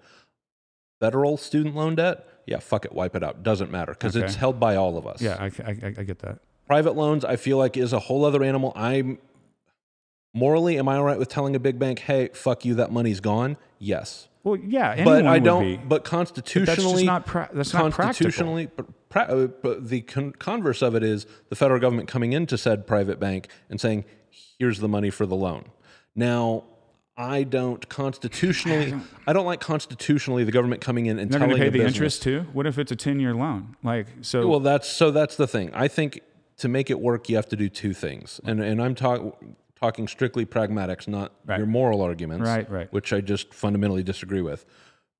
[0.99, 3.43] Federal student loan debt, yeah, fuck it, wipe it out.
[3.43, 5.21] Doesn't matter because it's held by all of us.
[5.21, 6.39] yeah, I, I, I- I get that.
[6.67, 8.73] Private loans, I feel like is a whole other animal.
[8.75, 9.19] I'm
[10.35, 13.19] morally, am I all right with telling a big bank, hey, fuck you, that money's
[13.19, 13.57] gone?
[13.79, 14.27] Yes.
[14.43, 15.63] Well, yeah, anyone But I would don't.
[15.63, 15.77] be.
[15.77, 18.03] But constitutionally, But that's just not pra- that's not practical.
[18.05, 18.67] constitutionally.
[18.75, 22.55] But, pra- uh, but the con- converse of it is the federal government coming into
[22.57, 24.05] said private bank and saying,
[24.59, 25.65] "Here's the money for the loan."
[26.15, 26.65] Now,
[27.17, 28.93] I don't constitutionally.
[29.25, 31.95] I don't like constitutionally the government coming in and They're telling to pay the business-
[31.95, 32.45] interest too.
[32.53, 33.75] What if it's a ten year loan?
[33.83, 34.47] Like so.
[34.47, 35.09] Well, that's so.
[35.09, 35.71] That's the thing.
[35.73, 36.19] I think
[36.57, 39.33] to make it work, you have to do two things, and and I'm talking
[39.79, 41.57] talking strictly pragmatics, not Right.
[41.57, 42.93] your moral arguments, Right, right.
[42.93, 44.65] Which I just fundamentally disagree with.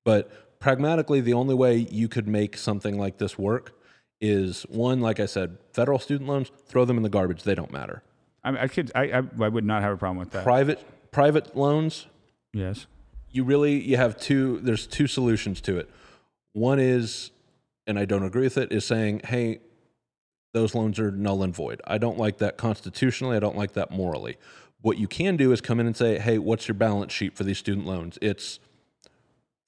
[0.04, 3.72] But pragmatically, the only way you could make something like this work
[4.20, 6.50] is one, like I said, federal student loans.
[6.66, 8.02] Throw them in the garbage; they don't matter.
[8.42, 8.90] I, I could.
[8.94, 10.42] I, I I would not have a problem with that.
[10.44, 12.06] Private private loans,
[12.52, 12.86] yes.
[13.30, 15.88] you really you have two there's two solutions to it
[16.52, 17.30] one is
[17.86, 19.58] and i don't agree with it is saying hey
[20.56, 23.90] those loans are null and void i don't like that constitutionally i don't like that
[23.90, 24.36] morally
[24.80, 27.44] what you can do is come in and say hey what's your balance sheet for
[27.44, 28.58] these student loans it's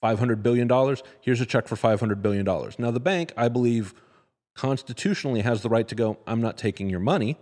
[0.00, 1.02] 500 billion dollars.
[1.20, 2.78] Here's a check for 500 billion dollars.
[2.78, 3.94] Now the bank, I believe,
[4.54, 6.18] constitutionally has the right to go.
[6.26, 7.36] I'm not taking your money.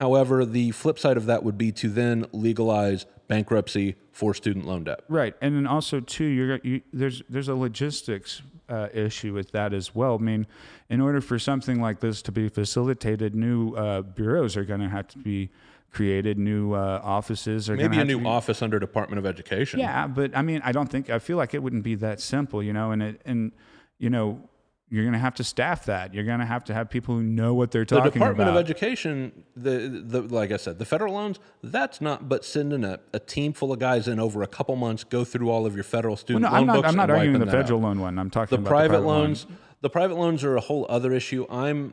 [0.00, 4.84] However, the flip side of that would be to then legalize bankruptcy for student loan
[4.84, 5.00] debt.
[5.08, 9.72] Right, and then also too, you're you, there's there's a logistics uh, issue with that
[9.72, 10.16] as well.
[10.16, 10.46] I mean,
[10.88, 14.88] in order for something like this to be facilitated, new uh, bureaus are going to
[14.88, 15.50] have to be
[15.92, 19.80] created, new uh, offices are Maybe a new be, office under Department of Education.
[19.80, 22.62] Yeah, but I mean, I don't think I feel like it wouldn't be that simple,
[22.62, 23.52] you know, and it and
[23.98, 24.48] you know.
[24.88, 26.14] You're going to have to staff that.
[26.14, 28.12] You're going to have to have people who know what they're talking about.
[28.12, 28.60] The Department about.
[28.60, 33.00] of Education, the, the like I said, the federal loans, that's not but sending a,
[33.12, 35.82] a team full of guys in over a couple months, go through all of your
[35.82, 36.76] federal Well, student no, loan I'm not.
[36.76, 37.62] books I'm not arguing the that out.
[37.62, 38.16] federal loan one.
[38.16, 39.46] I'm talking the about private the private loans
[39.82, 41.92] the private loans are a whole other issue i'm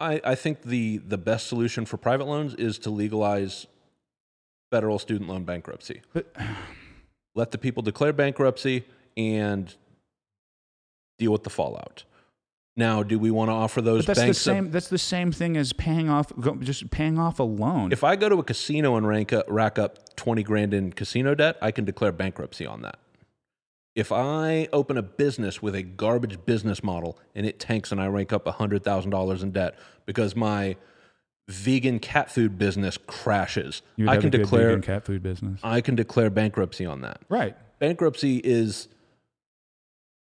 [0.00, 3.66] I, I think the the best solution for private loans is to legalize
[4.70, 6.34] federal student loan bankruptcy But-
[7.34, 8.84] let the people declare bankruptcy
[9.16, 9.74] and
[11.18, 12.04] deal with the fallout
[12.76, 14.70] now do we want to offer those But that's the banks a- same.
[14.70, 16.30] That's the same thing as paying off,
[16.60, 17.90] just paying off a loan.
[17.92, 21.34] if i go to a casino and rank up, rack up 20 grand in casino
[21.34, 22.98] debt i can declare bankruptcy on that
[23.94, 28.08] if I open a business with a garbage business model and it tanks and I
[28.08, 29.74] rank up $100,000 in debt
[30.04, 30.76] because my
[31.48, 35.94] vegan cat food business crashes, I can a declare vegan cat food business, I can
[35.94, 37.22] declare bankruptcy on that.
[37.30, 37.56] right?
[37.78, 38.88] Bankruptcy is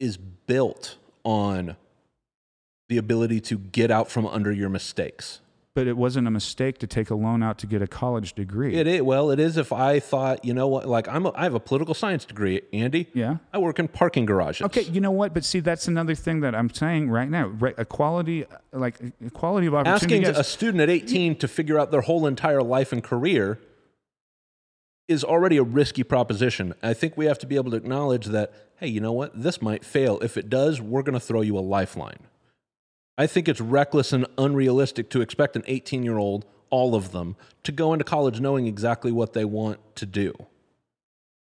[0.00, 1.76] is built on
[2.88, 5.40] the ability to get out from under your mistakes.
[5.74, 8.76] But it wasn't a mistake to take a loan out to get a college degree.
[8.76, 11.42] It is well, it is if I thought, you know what, like I'm a, I
[11.42, 13.08] have a political science degree, Andy.
[13.12, 13.38] yeah.
[13.52, 14.62] I work in parking garages.
[14.66, 15.34] Okay, you know what?
[15.34, 17.48] But see, that's another thing that I'm saying right now.
[17.48, 20.04] Right, equality, like equality of opportunity.
[20.04, 20.38] asking yes.
[20.38, 23.58] a student at 18 to figure out their whole entire life and career
[25.08, 26.74] is already a risky proposition.
[26.82, 29.40] I think we have to be able to acknowledge that, hey, you know what?
[29.40, 30.18] This might fail.
[30.20, 32.20] If it does, we're going to throw you a lifeline.
[33.16, 37.36] I think it's reckless and unrealistic to expect an 18 year old, all of them,
[37.62, 40.34] to go into college knowing exactly what they want to do.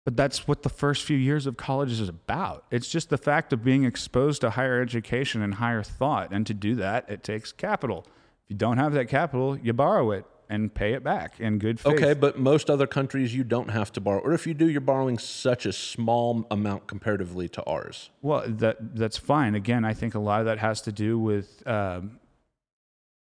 [0.03, 2.65] But that's what the first few years of college is about.
[2.71, 6.33] It's just the fact of being exposed to higher education and higher thought.
[6.33, 8.07] And to do that, it takes capital.
[8.43, 11.79] If you don't have that capital, you borrow it and pay it back in good
[11.79, 11.93] faith.
[11.93, 14.19] Okay, but most other countries you don't have to borrow.
[14.19, 18.09] Or if you do, you're borrowing such a small amount comparatively to ours.
[18.21, 19.55] Well, that that's fine.
[19.55, 22.19] Again, I think a lot of that has to do with um,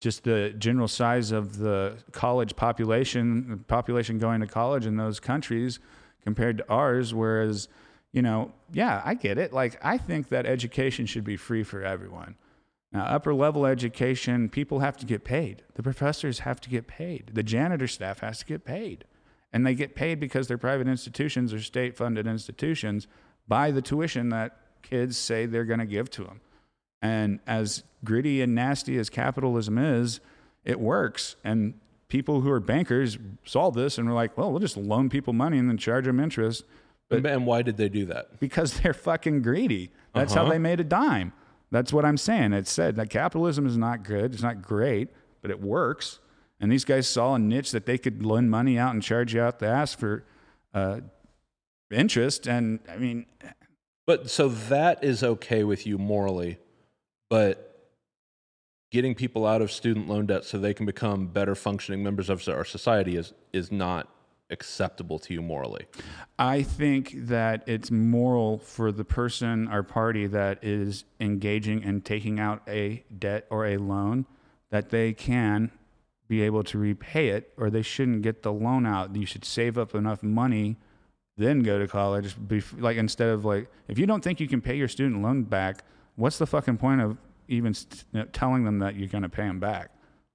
[0.02, 5.20] just the general size of the college population, the population going to college in those
[5.20, 5.80] countries
[6.24, 7.14] compared to ours.
[7.14, 7.68] Whereas,
[8.12, 9.54] you know, yeah, I get it.
[9.54, 12.38] Like, I think that education should be free for everyone.
[12.92, 15.64] Now, upper level education, people have to get paid.
[15.76, 17.32] The professors have to get paid.
[17.34, 19.06] The janitor staff has to get paid.
[19.54, 23.08] And they get paid because they're private institutions or state funded institutions
[23.48, 26.42] by the tuition that kids say they're going to give to them.
[27.02, 30.20] And as gritty and nasty as capitalism is,
[30.66, 31.36] it works.
[31.44, 31.76] And
[32.10, 35.58] people who are bankers saw this and were like, well, we'll just loan people money
[35.60, 36.64] and then charge them interest
[37.12, 38.40] And, and why did they do that?
[38.40, 39.92] because they're fucking greedy.
[40.14, 40.52] That's how Uh-huh.
[40.54, 41.34] they made a dime.
[41.72, 42.54] That's what I'm saying.
[42.54, 44.34] It said that capitalism is not good.
[44.34, 45.10] It's not great,
[45.42, 46.20] but it works.
[46.60, 49.42] And these guys saw a niche that they could lend money out and charge you
[49.42, 50.26] out the ass for
[50.74, 51.02] uh,
[51.92, 52.48] interest.
[52.48, 53.26] And I mean,
[54.06, 56.58] But so that is okay with you morally,
[57.30, 57.66] but
[58.92, 62.48] getting people out of student loan debt so they can become better functioning members of
[62.50, 64.10] our society is is not
[64.50, 65.86] acceptable to you morally.
[66.38, 72.40] I think that it's moral for the person or party that is engaging and taking
[72.40, 74.26] out a debt or a loan
[74.70, 75.72] that they can
[76.28, 79.16] be able to repay it or they shouldn't get the loan out.
[79.16, 80.78] You should save up enough money
[81.40, 82.36] then go to college
[82.78, 85.84] like instead of like if you don't think you can pay your student loan back,
[86.18, 87.18] what's the fucking point of
[87.48, 87.74] even
[88.34, 89.90] telling them that you're going to pay them back?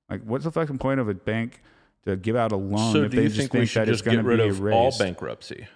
[0.08, 1.62] Like what's the fucking point of a bank
[2.06, 3.88] to give out a loan so if do they you just think we should that
[3.88, 4.74] it's just going get to rid be of erased?
[4.76, 5.66] all bankruptcy?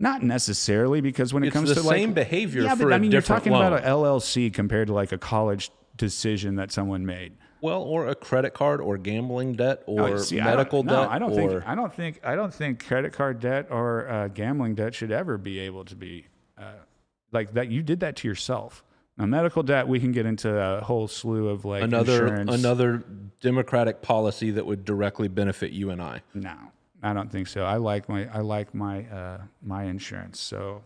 [0.00, 2.92] Not necessarily, because when it It's comes the to like, same behavior yeah, for but
[2.92, 3.66] a I mean, you're different talking loan.
[3.72, 7.34] about an LLC compared to like a college decision that someone made.
[7.62, 11.02] Well, or a credit card or gambling debt or Oh, see, I don't- medical no,
[11.02, 11.66] debt I don't or think.
[11.68, 12.20] I don't think.
[12.24, 15.94] I don't think credit card debt or uh, gambling debt should ever be able to
[15.96, 16.26] be
[16.58, 16.72] uh,
[17.32, 17.70] like that.
[17.70, 18.82] You did that to yourself.
[19.16, 22.52] Now, medical debt, we can get into a whole slew of like another insurance.
[22.52, 23.04] another
[23.40, 26.22] democratic policy that would directly benefit you and I.
[26.34, 26.56] No,
[27.02, 27.64] I don't think so.
[27.64, 30.40] I like my I like my uh, my insurance.
[30.40, 30.82] So,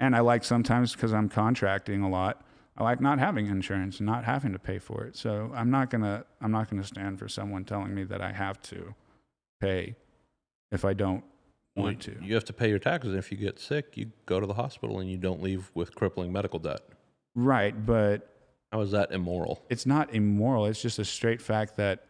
[0.00, 2.42] and I like sometimes because I'm contracting a lot.
[2.78, 5.16] I like not having insurance and not having to pay for it.
[5.16, 8.60] So I'm not gonna I'm not gonna stand for someone telling me that I have
[8.62, 8.94] to
[9.60, 9.96] pay
[10.72, 11.24] if I don't
[11.74, 12.16] want to.
[12.22, 13.14] You have to pay your taxes.
[13.14, 16.32] If you get sick, you go to the hospital and you don't leave with crippling
[16.32, 16.80] medical debt.
[17.36, 18.28] Right, but
[18.72, 19.62] How is that immoral?
[19.68, 20.66] it's not immoral.
[20.66, 22.04] It's just a straight fact that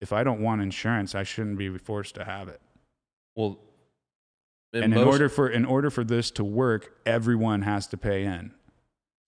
[0.00, 2.60] if I don't want insurance, I shouldn't be forced to have it.
[3.36, 3.58] Well,
[4.72, 8.24] and in most- order for in order for this to work, everyone has to pay
[8.24, 8.52] in.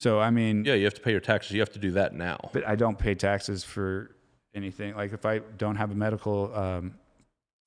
[0.00, 1.52] So I mean, yeah, you have to pay your taxes.
[1.52, 2.50] You have to do that now.
[2.52, 4.10] but I don't pay taxes for
[4.54, 4.94] anything.
[4.96, 6.94] Like if I don't have a medical um,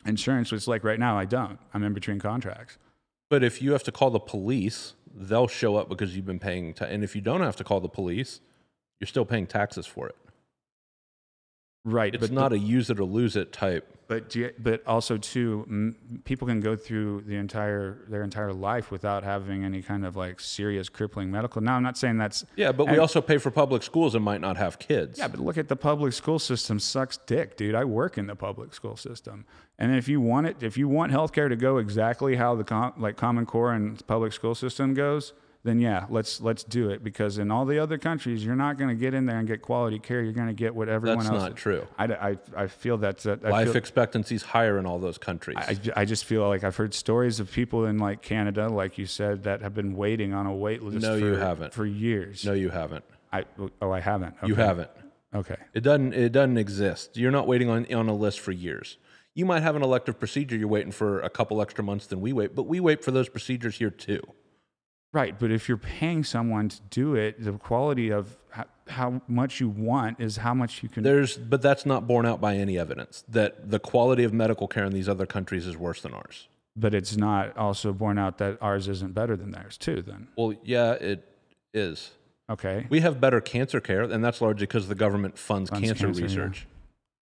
[0.05, 1.57] insurance, which like right now I don't.
[1.73, 2.77] I'm in between contracts.
[3.29, 6.73] But if you have to call the police, they'll show up because you've been paying.
[6.79, 8.39] And if you don't have to call the police,
[8.99, 10.15] you're still paying taxes for it.
[11.85, 13.95] Right, It's but not a use it or lose it type.
[14.09, 18.51] But do you, but also too, m- people can go through the entire their entire
[18.51, 21.61] life without having any kind of like serious crippling medical.
[21.61, 24.25] Now I'm not saying that's Yeah, but we And- also pay for public schools and
[24.25, 25.19] might not have kids.
[25.19, 27.75] yeah, but look at the public school system sucks dick, dude.
[27.75, 29.45] I work in the public school system,
[29.77, 32.93] and if you want it, if you want healthcare to go exactly how the com-
[32.97, 35.33] like Common Core and public school system goes,
[35.63, 38.89] then yeah, let's let's do it because in all the other countries, you're not going
[38.89, 40.21] to get in there and get quality care.
[40.21, 41.43] You're going to get what everyone That's else.
[41.43, 41.87] That's not true.
[41.97, 43.43] I, I, I feel that's that.
[43.43, 45.57] Life feel, expectancy is higher in all those countries.
[45.59, 49.05] I, I just feel like I've heard stories of people in like Canada, like you
[49.05, 51.73] said, that have been waiting on a wait list No, for, you haven't.
[51.73, 52.45] for years.
[52.45, 53.03] no, you haven't.
[53.33, 53.43] I,
[53.81, 54.35] oh, I haven't.
[54.45, 54.89] You haven't.
[55.35, 55.57] Okay.
[55.73, 56.13] It doesn't.
[56.13, 57.17] It doesn't exist.
[57.17, 58.97] You're not waiting on on a list for years.
[59.33, 60.55] You might have an elective procedure.
[60.55, 63.27] You're waiting for a couple extra months than we wait, but we wait for those
[63.29, 64.21] procedures here too.
[65.11, 65.37] Right.
[65.37, 69.67] But if you're paying someone to do it, the quality of how, how much you
[69.69, 71.03] want is how much you can.
[71.03, 74.83] There's, but that's not borne out by any evidence that the quality of medical care
[74.85, 76.47] in these other countries is worse than ours.
[76.75, 80.27] but it's not also borne out that ours isn't better than theirs, too, then.
[80.37, 81.25] Well, yeah, it
[81.73, 82.11] is.
[82.49, 82.85] Okay.
[82.89, 86.23] We have better cancer care, and that's largely because the government funds, Funds cancer, cancer,
[86.23, 86.67] research.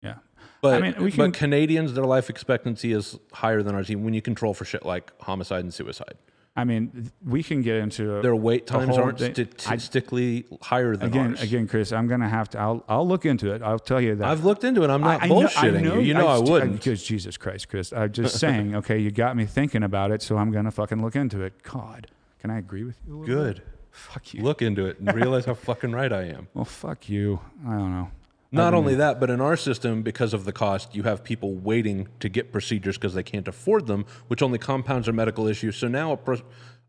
[0.01, 0.15] Yeah.
[0.61, 4.13] But, mean, we can- but Canadians, their life expectancy is higher than ours, even when
[4.13, 6.15] you control for shit like homicide and suicide.
[6.57, 11.31] I mean, we can get into Their wait times aren't thing- statistically higher than again,
[11.31, 11.41] ours.
[11.43, 11.91] again, Chris.
[11.91, 12.59] I'm gonna have to.
[12.59, 13.61] I'll, I'll look into it.
[13.61, 14.25] I'll tell you that.
[14.27, 14.89] I've looked into it.
[14.89, 16.01] I'm not I- I know- bullshitting know- you.
[16.01, 16.73] You know I, wouldn't.
[16.73, 17.91] Because Jesus Christ, Chris.
[17.91, 21.01] I'm just saying, okay, you got me thinking about it, so I'm going to fucking
[21.01, 21.61] look into it.
[21.63, 22.07] God,
[22.39, 23.15] can I agree with you?
[23.15, 23.55] a little bit?
[23.57, 23.63] Good.
[23.91, 24.41] Fuck you.
[24.43, 26.47] Look into it and realize how fucking right I am.
[26.53, 27.39] Well, fuck you.
[27.67, 28.11] I don't know.
[28.51, 32.07] Not only that, but in our system, because of the cost, you have people waiting
[32.21, 35.75] to get procedures because they can't afford them, which only compounds their medical issues.
[35.75, 36.41] So now a, pro-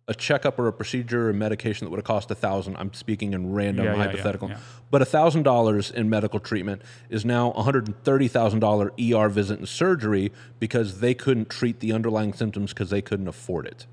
[0.06, 3.32] a checkup or a procedure or medication that would have cost a thousand, I'm speaking
[3.32, 4.58] in random Yeah, yeah, yeah, hypothetical, yeah.
[4.90, 8.92] but a thousand dollars in medical treatment is now a hundred and thirty thousand dollar
[9.00, 10.30] ER visit and surgery
[10.60, 13.86] because they couldn't treat the underlying symptoms because they couldn't afford it.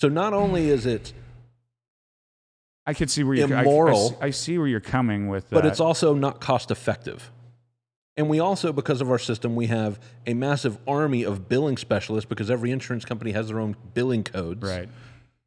[0.00, 1.12] So not only is it,
[2.86, 4.18] I could see where you're I- I, Immoral.
[4.20, 5.54] I see where you're coming with that.
[5.54, 7.30] but it's also not cost effective.
[8.16, 12.28] And we also, because of our system, we have a massive army of billing specialists
[12.28, 14.62] because every insurance company has their own billing codes.
[14.62, 14.88] right.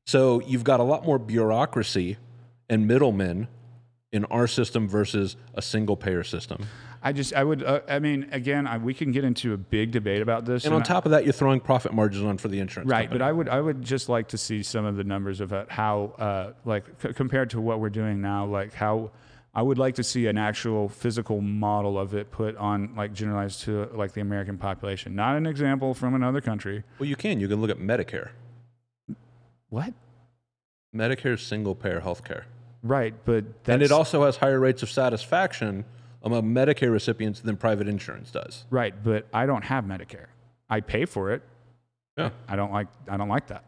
[0.07, 2.17] So you've got a lot more bureaucracy
[2.69, 3.47] and middlemen
[4.11, 6.67] in our system versus a single payer system.
[7.05, 9.91] I just, I would, uh, I mean, again, I, we can get into a big
[9.91, 10.65] debate about this.
[10.65, 13.03] And on I- top of that, you're throwing profit margins on for the insurance Right,
[13.03, 13.19] company.
[13.19, 15.65] but I would I would just like to see some of the numbers of uh,
[15.69, 19.11] how uh, like c- compared to what we're doing now, like how
[19.53, 23.61] I would like to see an actual physical model of it put on like generalized
[23.65, 26.83] to like the American population, not an example from another country.
[26.97, 27.39] well, you can.
[27.39, 28.29] You can look at Medicare.
[29.69, 29.93] What?
[30.95, 32.45] Medicare's single payer health care.
[32.81, 35.85] Right, but that's, And it also has higher rates of satisfaction
[36.25, 38.65] among Medicare recipients than private insurance does.
[38.69, 40.25] right, but I don't have Medicare.
[40.69, 41.43] I pay for it.
[42.17, 42.31] Yeah.
[42.47, 43.63] I don't like I don't like that.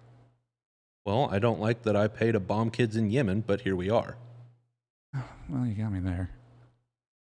[1.05, 3.89] Well, I don't like that I pay to bomb kids in Yemen, but here we
[3.89, 4.17] are.
[5.49, 6.31] Well, you got me there.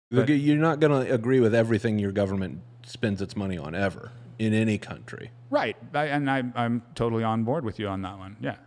[0.09, 4.11] But- You're not going to agree with everything your government spends its money on ever
[4.37, 5.31] in any country.
[5.49, 8.35] Right, I, and I, I'm totally on board with you on that one.
[8.41, 8.57] Yeah,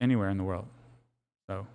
[0.00, 0.66] anywhere in the world.
[1.48, 1.68] So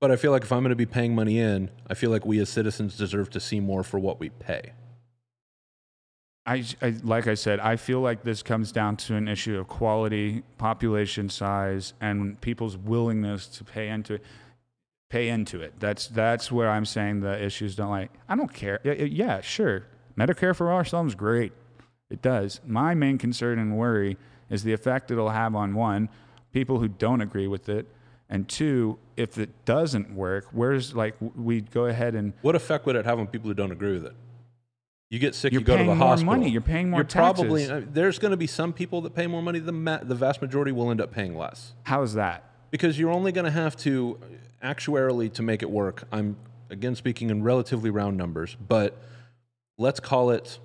[0.00, 2.26] But I feel like if I'm going to be paying money in, I feel like
[2.26, 4.72] we as citizens deserve to see more for what we pay.
[6.44, 9.66] I, I, like I said, I feel like this comes down to an issue of
[9.66, 14.22] quality, population size, and people's willingness to pay into it.
[15.08, 15.74] Pay into it.
[15.78, 18.10] That's that's where I'm saying the issues don't like.
[18.28, 18.80] I don't care.
[18.84, 19.86] Yeah, sure.
[20.18, 21.52] Medicare for all sounds great.
[22.10, 22.60] It does.
[22.66, 24.16] My main concern and worry
[24.50, 26.08] is the effect it'll have on one,
[26.52, 27.86] people who don't agree with it,
[28.28, 32.96] and two, if it doesn't work, where's like we go ahead and What effect would
[32.96, 34.14] it have on people who don't agree with it?
[35.10, 36.32] You get sick, you go to the hospital.
[36.34, 36.50] money.
[36.50, 37.84] You're paying more You're probably taxes.
[37.84, 39.60] uh, there's going to be some people that pay more money.
[39.60, 42.42] The ma- the vast majority will end up paying less how is that?
[42.70, 44.18] because you're only going to have to
[44.62, 46.02] actuarially to make it work.
[46.10, 46.36] I'm
[46.70, 49.00] again speaking in relatively round numbers, but
[49.78, 50.58] let's call it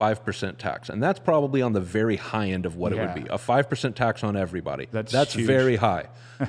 [0.00, 0.88] 5% tax.
[0.88, 3.28] And that's probably on the very high end of what it would be.
[3.30, 4.88] A 5% tax on everybody.
[4.90, 5.46] That's huge.
[5.46, 6.08] very high.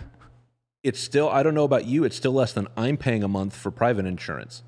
[0.83, 3.55] it's still, I don't know about you, it's still less than I'm paying a month
[3.55, 4.63] for private insurance.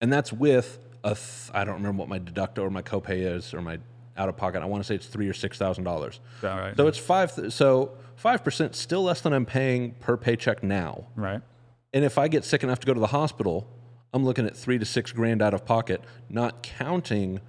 [0.00, 3.52] And that's with a, th- I don't remember what my deductible or my copay is
[3.54, 3.78] or my
[4.16, 4.62] out of pocket.
[4.62, 6.20] I want to say it's three or six thousand dollars.
[6.42, 6.74] Right.
[6.76, 7.32] So it's five.
[7.50, 11.06] So five percent still less than I'm paying per paycheck now.
[11.16, 11.40] right.
[11.92, 13.68] And if I get sick enough to go to the hospital,
[14.12, 17.40] I'm looking at three to six grand out of pocket, not counting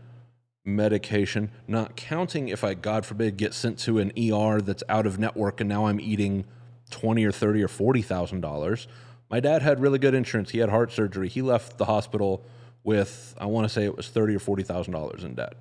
[0.67, 5.17] medication, not counting if I, God forbid, get sent to an ER that's out of
[5.17, 6.45] network and now I'm eating
[6.89, 8.87] twenty or thirty or forty thousand dollars.
[9.29, 10.51] My dad had really good insurance.
[10.51, 11.29] He had heart surgery.
[11.29, 12.43] He left the hospital
[12.83, 15.53] with I want to say it was thirty or forty thousand dollars in debt.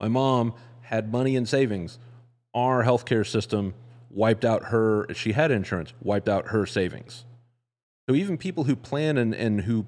[0.00, 1.98] My mom had money in savings.
[2.54, 3.74] Our healthcare system
[4.10, 5.06] wiped out her.
[5.14, 7.24] She had insurance, wiped out her savings.
[8.08, 9.86] So even people who plan and, and who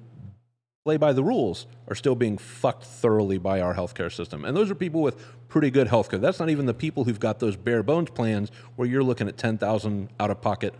[0.85, 4.45] play by the rules are still being fucked thoroughly by our healthcare system.
[4.45, 5.17] And those are people with
[5.47, 6.21] pretty good healthcare.
[6.21, 9.35] That's not even the people who've got those bare bones plans where you're looking at
[9.35, 10.75] 10,000 out of pocket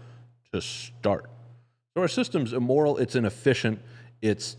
[0.53, 1.29] to start.
[1.95, 3.79] So our system's immoral, it's inefficient,
[4.21, 4.57] it's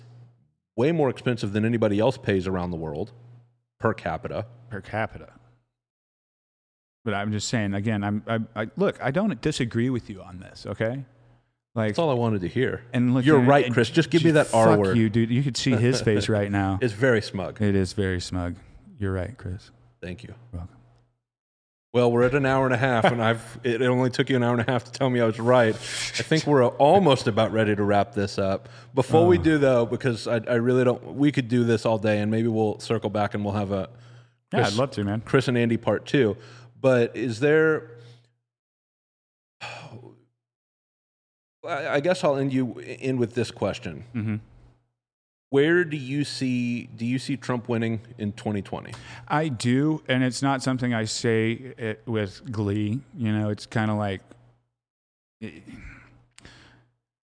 [0.77, 3.12] way more expensive than anybody else pays around the world
[3.78, 4.47] per capita.
[4.68, 5.32] per capita.
[7.05, 8.02] But I'm just saying again.
[8.02, 8.98] I'm I, I look.
[9.01, 10.66] I don't disagree with you on this.
[10.66, 11.05] Okay.
[11.77, 12.82] Like That's all I wanted to hear.
[12.94, 13.24] and look.
[13.27, 13.90] You're and- right, Chris.
[13.90, 14.97] Just give me that R fuck word.
[14.97, 15.31] you, dude.
[15.31, 16.78] You could see his face right now.
[16.82, 17.61] It's very smug.
[17.61, 18.57] It is very smug.
[18.98, 19.70] You're right, Chris.
[20.01, 20.35] Thank you.
[20.53, 20.77] You're welcome.
[21.93, 24.43] Well, we're at an hour and a half, and I've it only took you an
[24.43, 25.74] hour and a half to tell me I was right.
[25.74, 25.78] I
[26.23, 28.69] think we're almost about ready to wrap this up.
[28.94, 29.28] Before Oh.
[29.28, 32.31] we do, though, because I, I really don't, we could do this all day, and
[32.31, 33.89] maybe we'll circle back and we'll have a.
[34.53, 35.23] Yeah, I'd love to, man.
[35.27, 36.36] Chris and Andy part two.
[36.81, 37.90] But is there?
[41.66, 44.05] I guess I'll end you in with this question.
[44.12, 44.36] hmm
[45.51, 48.93] Where do you see do you see Trump winning in 2020?
[49.28, 53.01] I do, and it's not something I say it with glee.
[53.16, 54.22] You know, it's kind of like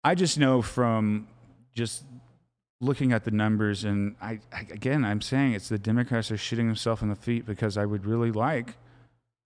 [0.02, 1.28] I just know from
[1.74, 2.04] just
[2.80, 6.66] looking at the numbers, and I, I again, I'm saying it's the Democrats are shooting
[6.66, 8.76] themselves in the feet because I would really like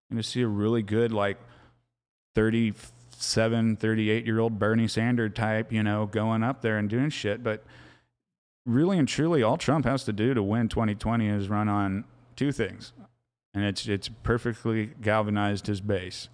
[0.09, 1.37] you know, to see a really good like
[3.19, 7.43] 37, 38 year old Bernie Sanders type, you know, going up there and doing shit,
[7.43, 7.63] but
[8.65, 12.05] really and truly, all Trump has to do to win 2020 is run on
[12.37, 12.93] two things,
[13.53, 16.29] and it's it's perfectly galvanized his base.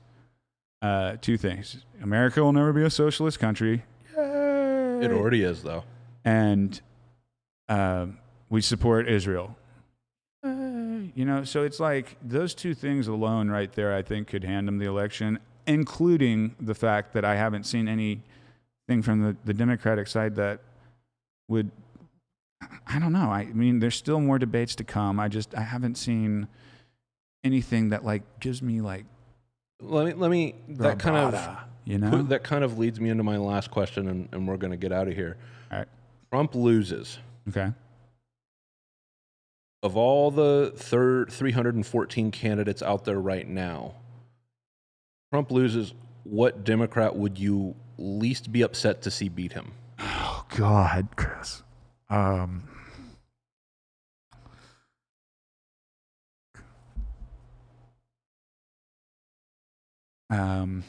[0.82, 3.84] Uh, two things: America will never be a socialist country.
[4.16, 5.84] It already is, though.
[6.24, 6.80] and
[7.68, 9.57] um, we support Israel.
[10.44, 14.44] Uh, you know, so it's like those two things alone, right there, I think could
[14.44, 19.54] hand him the election, including the fact that I haven't seen anything from the, the
[19.54, 20.62] Democratic side that
[21.48, 21.72] would.
[22.88, 23.30] I don't know.
[23.30, 25.20] I mean, there's still more debates to come.
[25.20, 26.48] I just I haven't seen
[27.44, 29.06] anything that like gives me like
[29.80, 32.24] Let me let me that kind of you know.
[32.24, 34.92] that kind of leads me into my last question, and, and we're going to get
[34.92, 35.38] out of here.
[35.72, 35.88] All right.
[36.32, 37.20] Trump loses.
[37.48, 37.72] Okay.
[39.84, 43.94] Of all the third 314 candidates out there right now,
[45.36, 45.94] Trump loses.
[46.24, 49.74] What Democrat would you least be upset to see beat him?
[49.99, 51.62] Oh God, Chris.
[52.10, 52.64] Um.
[60.30, 60.86] Um.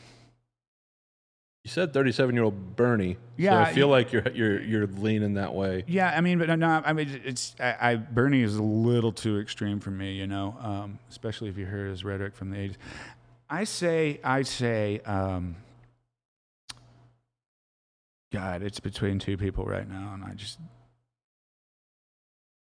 [1.65, 3.17] You said 37 year old Bernie.
[3.37, 5.83] Yeah, so I feel like you're you're you're leaning that way.
[5.89, 9.41] Yeah, I mean, but no, I mean, it's I, I Bernie is a little too
[9.41, 12.77] extreme for me, you know, um, especially if you heard his rhetoric from the '80s.
[13.49, 15.57] I say, I say, um,
[18.33, 20.59] God, it's between two people right now, and I just,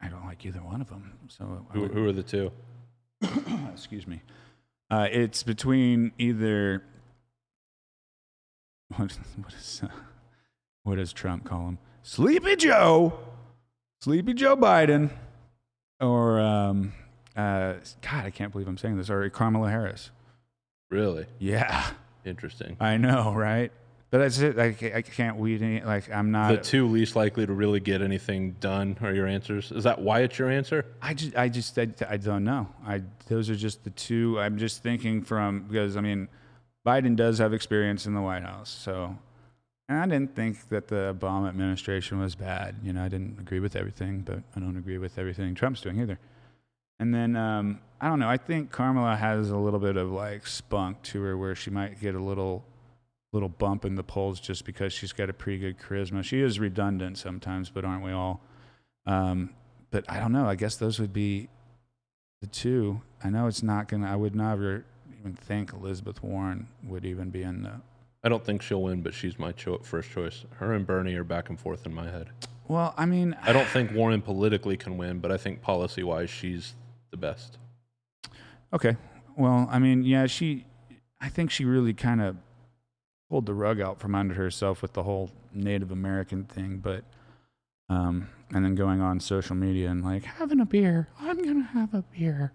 [0.02, 1.14] I don't like either one of them.
[1.30, 2.52] So, Who, would- who are the two?
[3.72, 4.22] excuse me.
[4.90, 6.84] Uh, it's between either
[8.98, 9.88] what, what is uh,
[10.84, 11.78] what does Trump call him?
[12.04, 13.14] Sleepy Joe,
[14.02, 15.12] Sleepy Joe Biden,
[16.02, 16.92] or um,
[17.38, 19.10] uh, God, I can't believe I'm saying this.
[19.12, 20.10] Or Kamala Harris.
[20.92, 21.90] Really Yeah,
[22.26, 22.78] interesting.
[22.80, 23.72] I know, right?
[24.12, 24.58] But that's it.
[24.58, 25.82] Like I can't weed any.
[25.82, 26.50] Like I'm not.
[26.52, 29.72] The two least likely to really get anything done are your answers.
[29.72, 30.86] Is that why it's your answer?
[31.02, 32.68] I just, I just, I, I don't know.
[32.86, 34.38] I those are just the two.
[34.38, 36.28] I'm just thinking from because I mean,
[36.86, 39.18] Biden does have experience in the White House, so.
[39.88, 42.78] And I didn't think that the Obama administration was bad.
[42.82, 46.00] You know, I didn't agree with everything, but I don't agree with everything Trump's doing
[46.00, 46.18] either.
[47.02, 48.30] And then um, I don't know.
[48.30, 52.00] I think Kamala has a little bit of like spunk to her, where she might
[52.00, 52.64] get a little,
[53.34, 56.24] little bump in the polls just because she's got a pretty good charisma.
[56.24, 58.42] She is redundant sometimes, but aren't we all?
[59.06, 59.50] Um,
[59.90, 60.46] but I don't know.
[60.46, 61.50] I guess those would be
[62.42, 64.12] the two, I know it's not gonna.
[64.12, 64.86] I would never
[65.20, 67.82] even think Elizabeth Warren would even be in the.
[68.24, 70.46] I don't think she'll win, but she's my cho- first choice.
[70.58, 72.30] Her and Bernie are back and forth in my head.
[72.68, 76.30] Well, I mean, I don't think Warren politically can win, but I think policy wise,
[76.30, 76.74] she's
[77.12, 77.58] the best.
[78.74, 78.98] Okay.
[79.38, 80.66] Well, I mean, yeah, she.
[81.20, 82.38] I think she really kind of
[83.30, 87.04] pulled the rug out from under herself with the whole Native American thing, but.
[87.90, 91.10] Um, and then going on social media and like having a beer.
[91.20, 92.54] I'm gonna have a beer.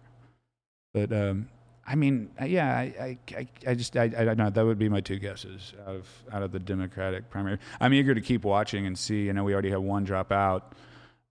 [0.95, 1.49] But um,
[1.87, 4.51] I mean, uh, yeah, I, I, I, just, I, I don't know.
[4.51, 7.59] That would be my two guesses out of out of the Democratic primary.
[7.81, 9.28] I'm eager to keep watching and see.
[9.28, 10.73] I know we already have one drop out.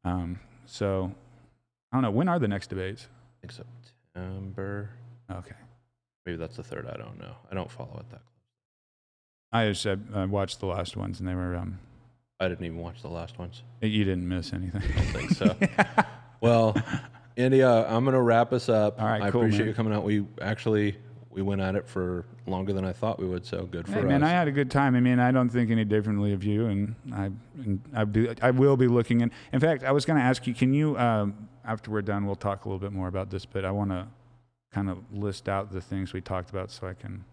[0.03, 1.11] Um, so
[1.91, 2.11] I don't know.
[2.11, 3.07] When are the next debates?
[3.51, 4.89] September.
[5.31, 5.55] Okay.
[6.25, 6.87] Maybe that's the third.
[6.87, 7.35] I don't know.
[7.51, 8.31] I don't follow it that close.
[9.51, 11.79] I just I, I watched the last ones and they were um.
[12.39, 13.63] I didn't even watch the last ones.
[13.81, 14.81] You didn't miss anything.
[14.83, 15.55] I don't think so.
[16.41, 16.75] well,
[17.37, 18.99] Andy, uh, I'm gonna wrap us up.
[18.99, 19.67] All right, I cool, appreciate man.
[19.69, 20.03] you coming out.
[20.03, 20.97] We actually
[21.35, 23.45] we went at it for longer than I thought we would.
[23.45, 24.05] So good for Hey, us.
[24.05, 24.95] man, I had a good time.
[24.95, 27.25] I mean, I don't think any differently of you, and I,
[27.57, 29.19] and I, be, I will be looking.
[29.21, 29.31] in.
[29.51, 32.35] in fact, I was going to ask you, can you, um, after we're done, we'll
[32.35, 34.07] talk a little bit more about this, but I want to
[34.71, 37.23] kind of list out the things we talked about so I can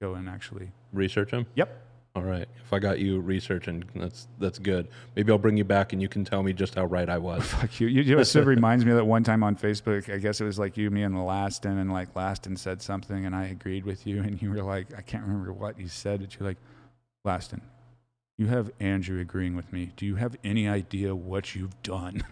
[0.00, 0.70] go and actually.
[0.92, 1.46] Research them.
[1.54, 1.84] Yep.
[2.14, 2.48] All right.
[2.64, 4.88] If I got you researching, that's that's good.
[5.14, 7.44] Maybe I'll bring you back and you can tell me just how right I was.
[7.46, 7.86] Fuck you.
[7.86, 10.12] You know, it reminds me of that one time on Facebook.
[10.12, 13.36] I guess it was like you, me, and Laston, and like Laston said something, and
[13.36, 16.34] I agreed with you, and you were like, I can't remember what you said, but
[16.34, 16.58] you're like,
[17.24, 17.60] Laston,
[18.38, 19.90] you have Andrew agreeing with me.
[19.96, 22.22] Do you have any idea what you've done?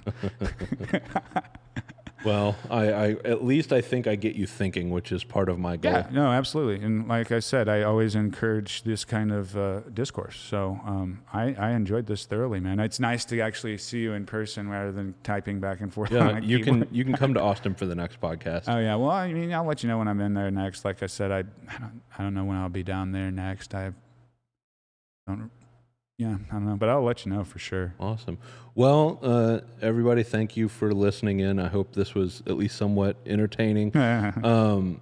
[2.25, 5.59] well, I, I at least I think I get you thinking, which is part of
[5.59, 5.93] my goal.
[5.93, 6.87] Yeah, no, absolutely.
[6.87, 10.39] And like I said, I always encourage this kind of uh, discourse.
[10.39, 12.79] So um, I, I enjoyed this thoroughly, man.
[12.79, 16.13] It's nice to actually see you in person rather than typing back and forth.
[16.13, 16.83] Yeah, you keyboard.
[16.83, 18.65] can you can come to Austin for the next podcast.
[18.69, 20.85] Oh yeah, well, I mean, I'll let you know when I'm in there next.
[20.85, 23.75] Like I said, I, I don't, I don't know when I'll be down there next.
[23.75, 23.91] I
[25.27, 25.51] don't,
[26.19, 27.95] yeah, I don't know, but I'll let you know for sure.
[28.01, 28.39] Awesome.
[28.75, 31.59] Well, uh, everybody, thank you for listening in.
[31.59, 33.93] I hope this was at least somewhat entertaining.
[34.45, 35.01] Um,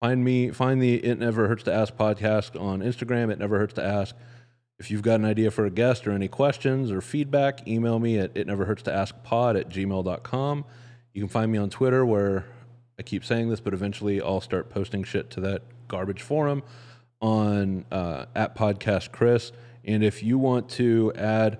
[0.00, 3.30] find me, find the It Never Hurts to Ask podcast on Instagram.
[3.30, 4.16] It Never Hurts to Ask.
[4.82, 8.18] If you've got an idea for a guest or any questions or feedback, email me
[8.18, 10.64] at it never hurts to ask pod at gmail.com.
[11.14, 12.46] You can find me on Twitter where
[12.98, 16.64] I keep saying this, but eventually I'll start posting shit to that garbage forum
[17.22, 19.52] on uh, at podcast Chris.
[19.84, 21.58] And if you want to add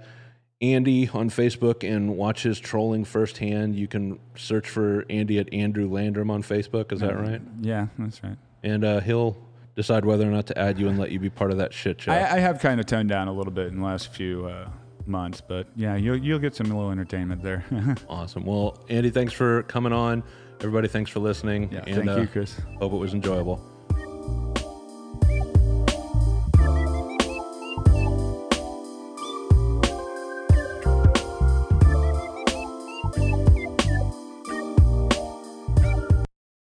[0.61, 5.89] Andy on Facebook and watch his trolling firsthand, you can search for Andy at Andrew
[5.89, 6.93] Landrum on Facebook.
[6.93, 7.41] Is that right?
[7.61, 8.37] yeah, that's right.
[8.63, 9.37] And uh, he'll
[9.75, 12.01] decide whether or not to add you and let you be part of that shit
[12.01, 12.13] show.
[12.13, 14.69] I, I have kind of toned down a little bit in the last few uh,
[15.07, 17.65] months, but yeah, you'll you'll get some little entertainment there.
[18.09, 18.45] awesome.
[18.45, 20.23] Well, Andy, thanks for coming on.
[20.61, 21.73] Everybody, thanks for listening.
[21.73, 22.61] yeah, and thank uh, you, Chris.
[22.79, 23.72] hope it was enjoyable.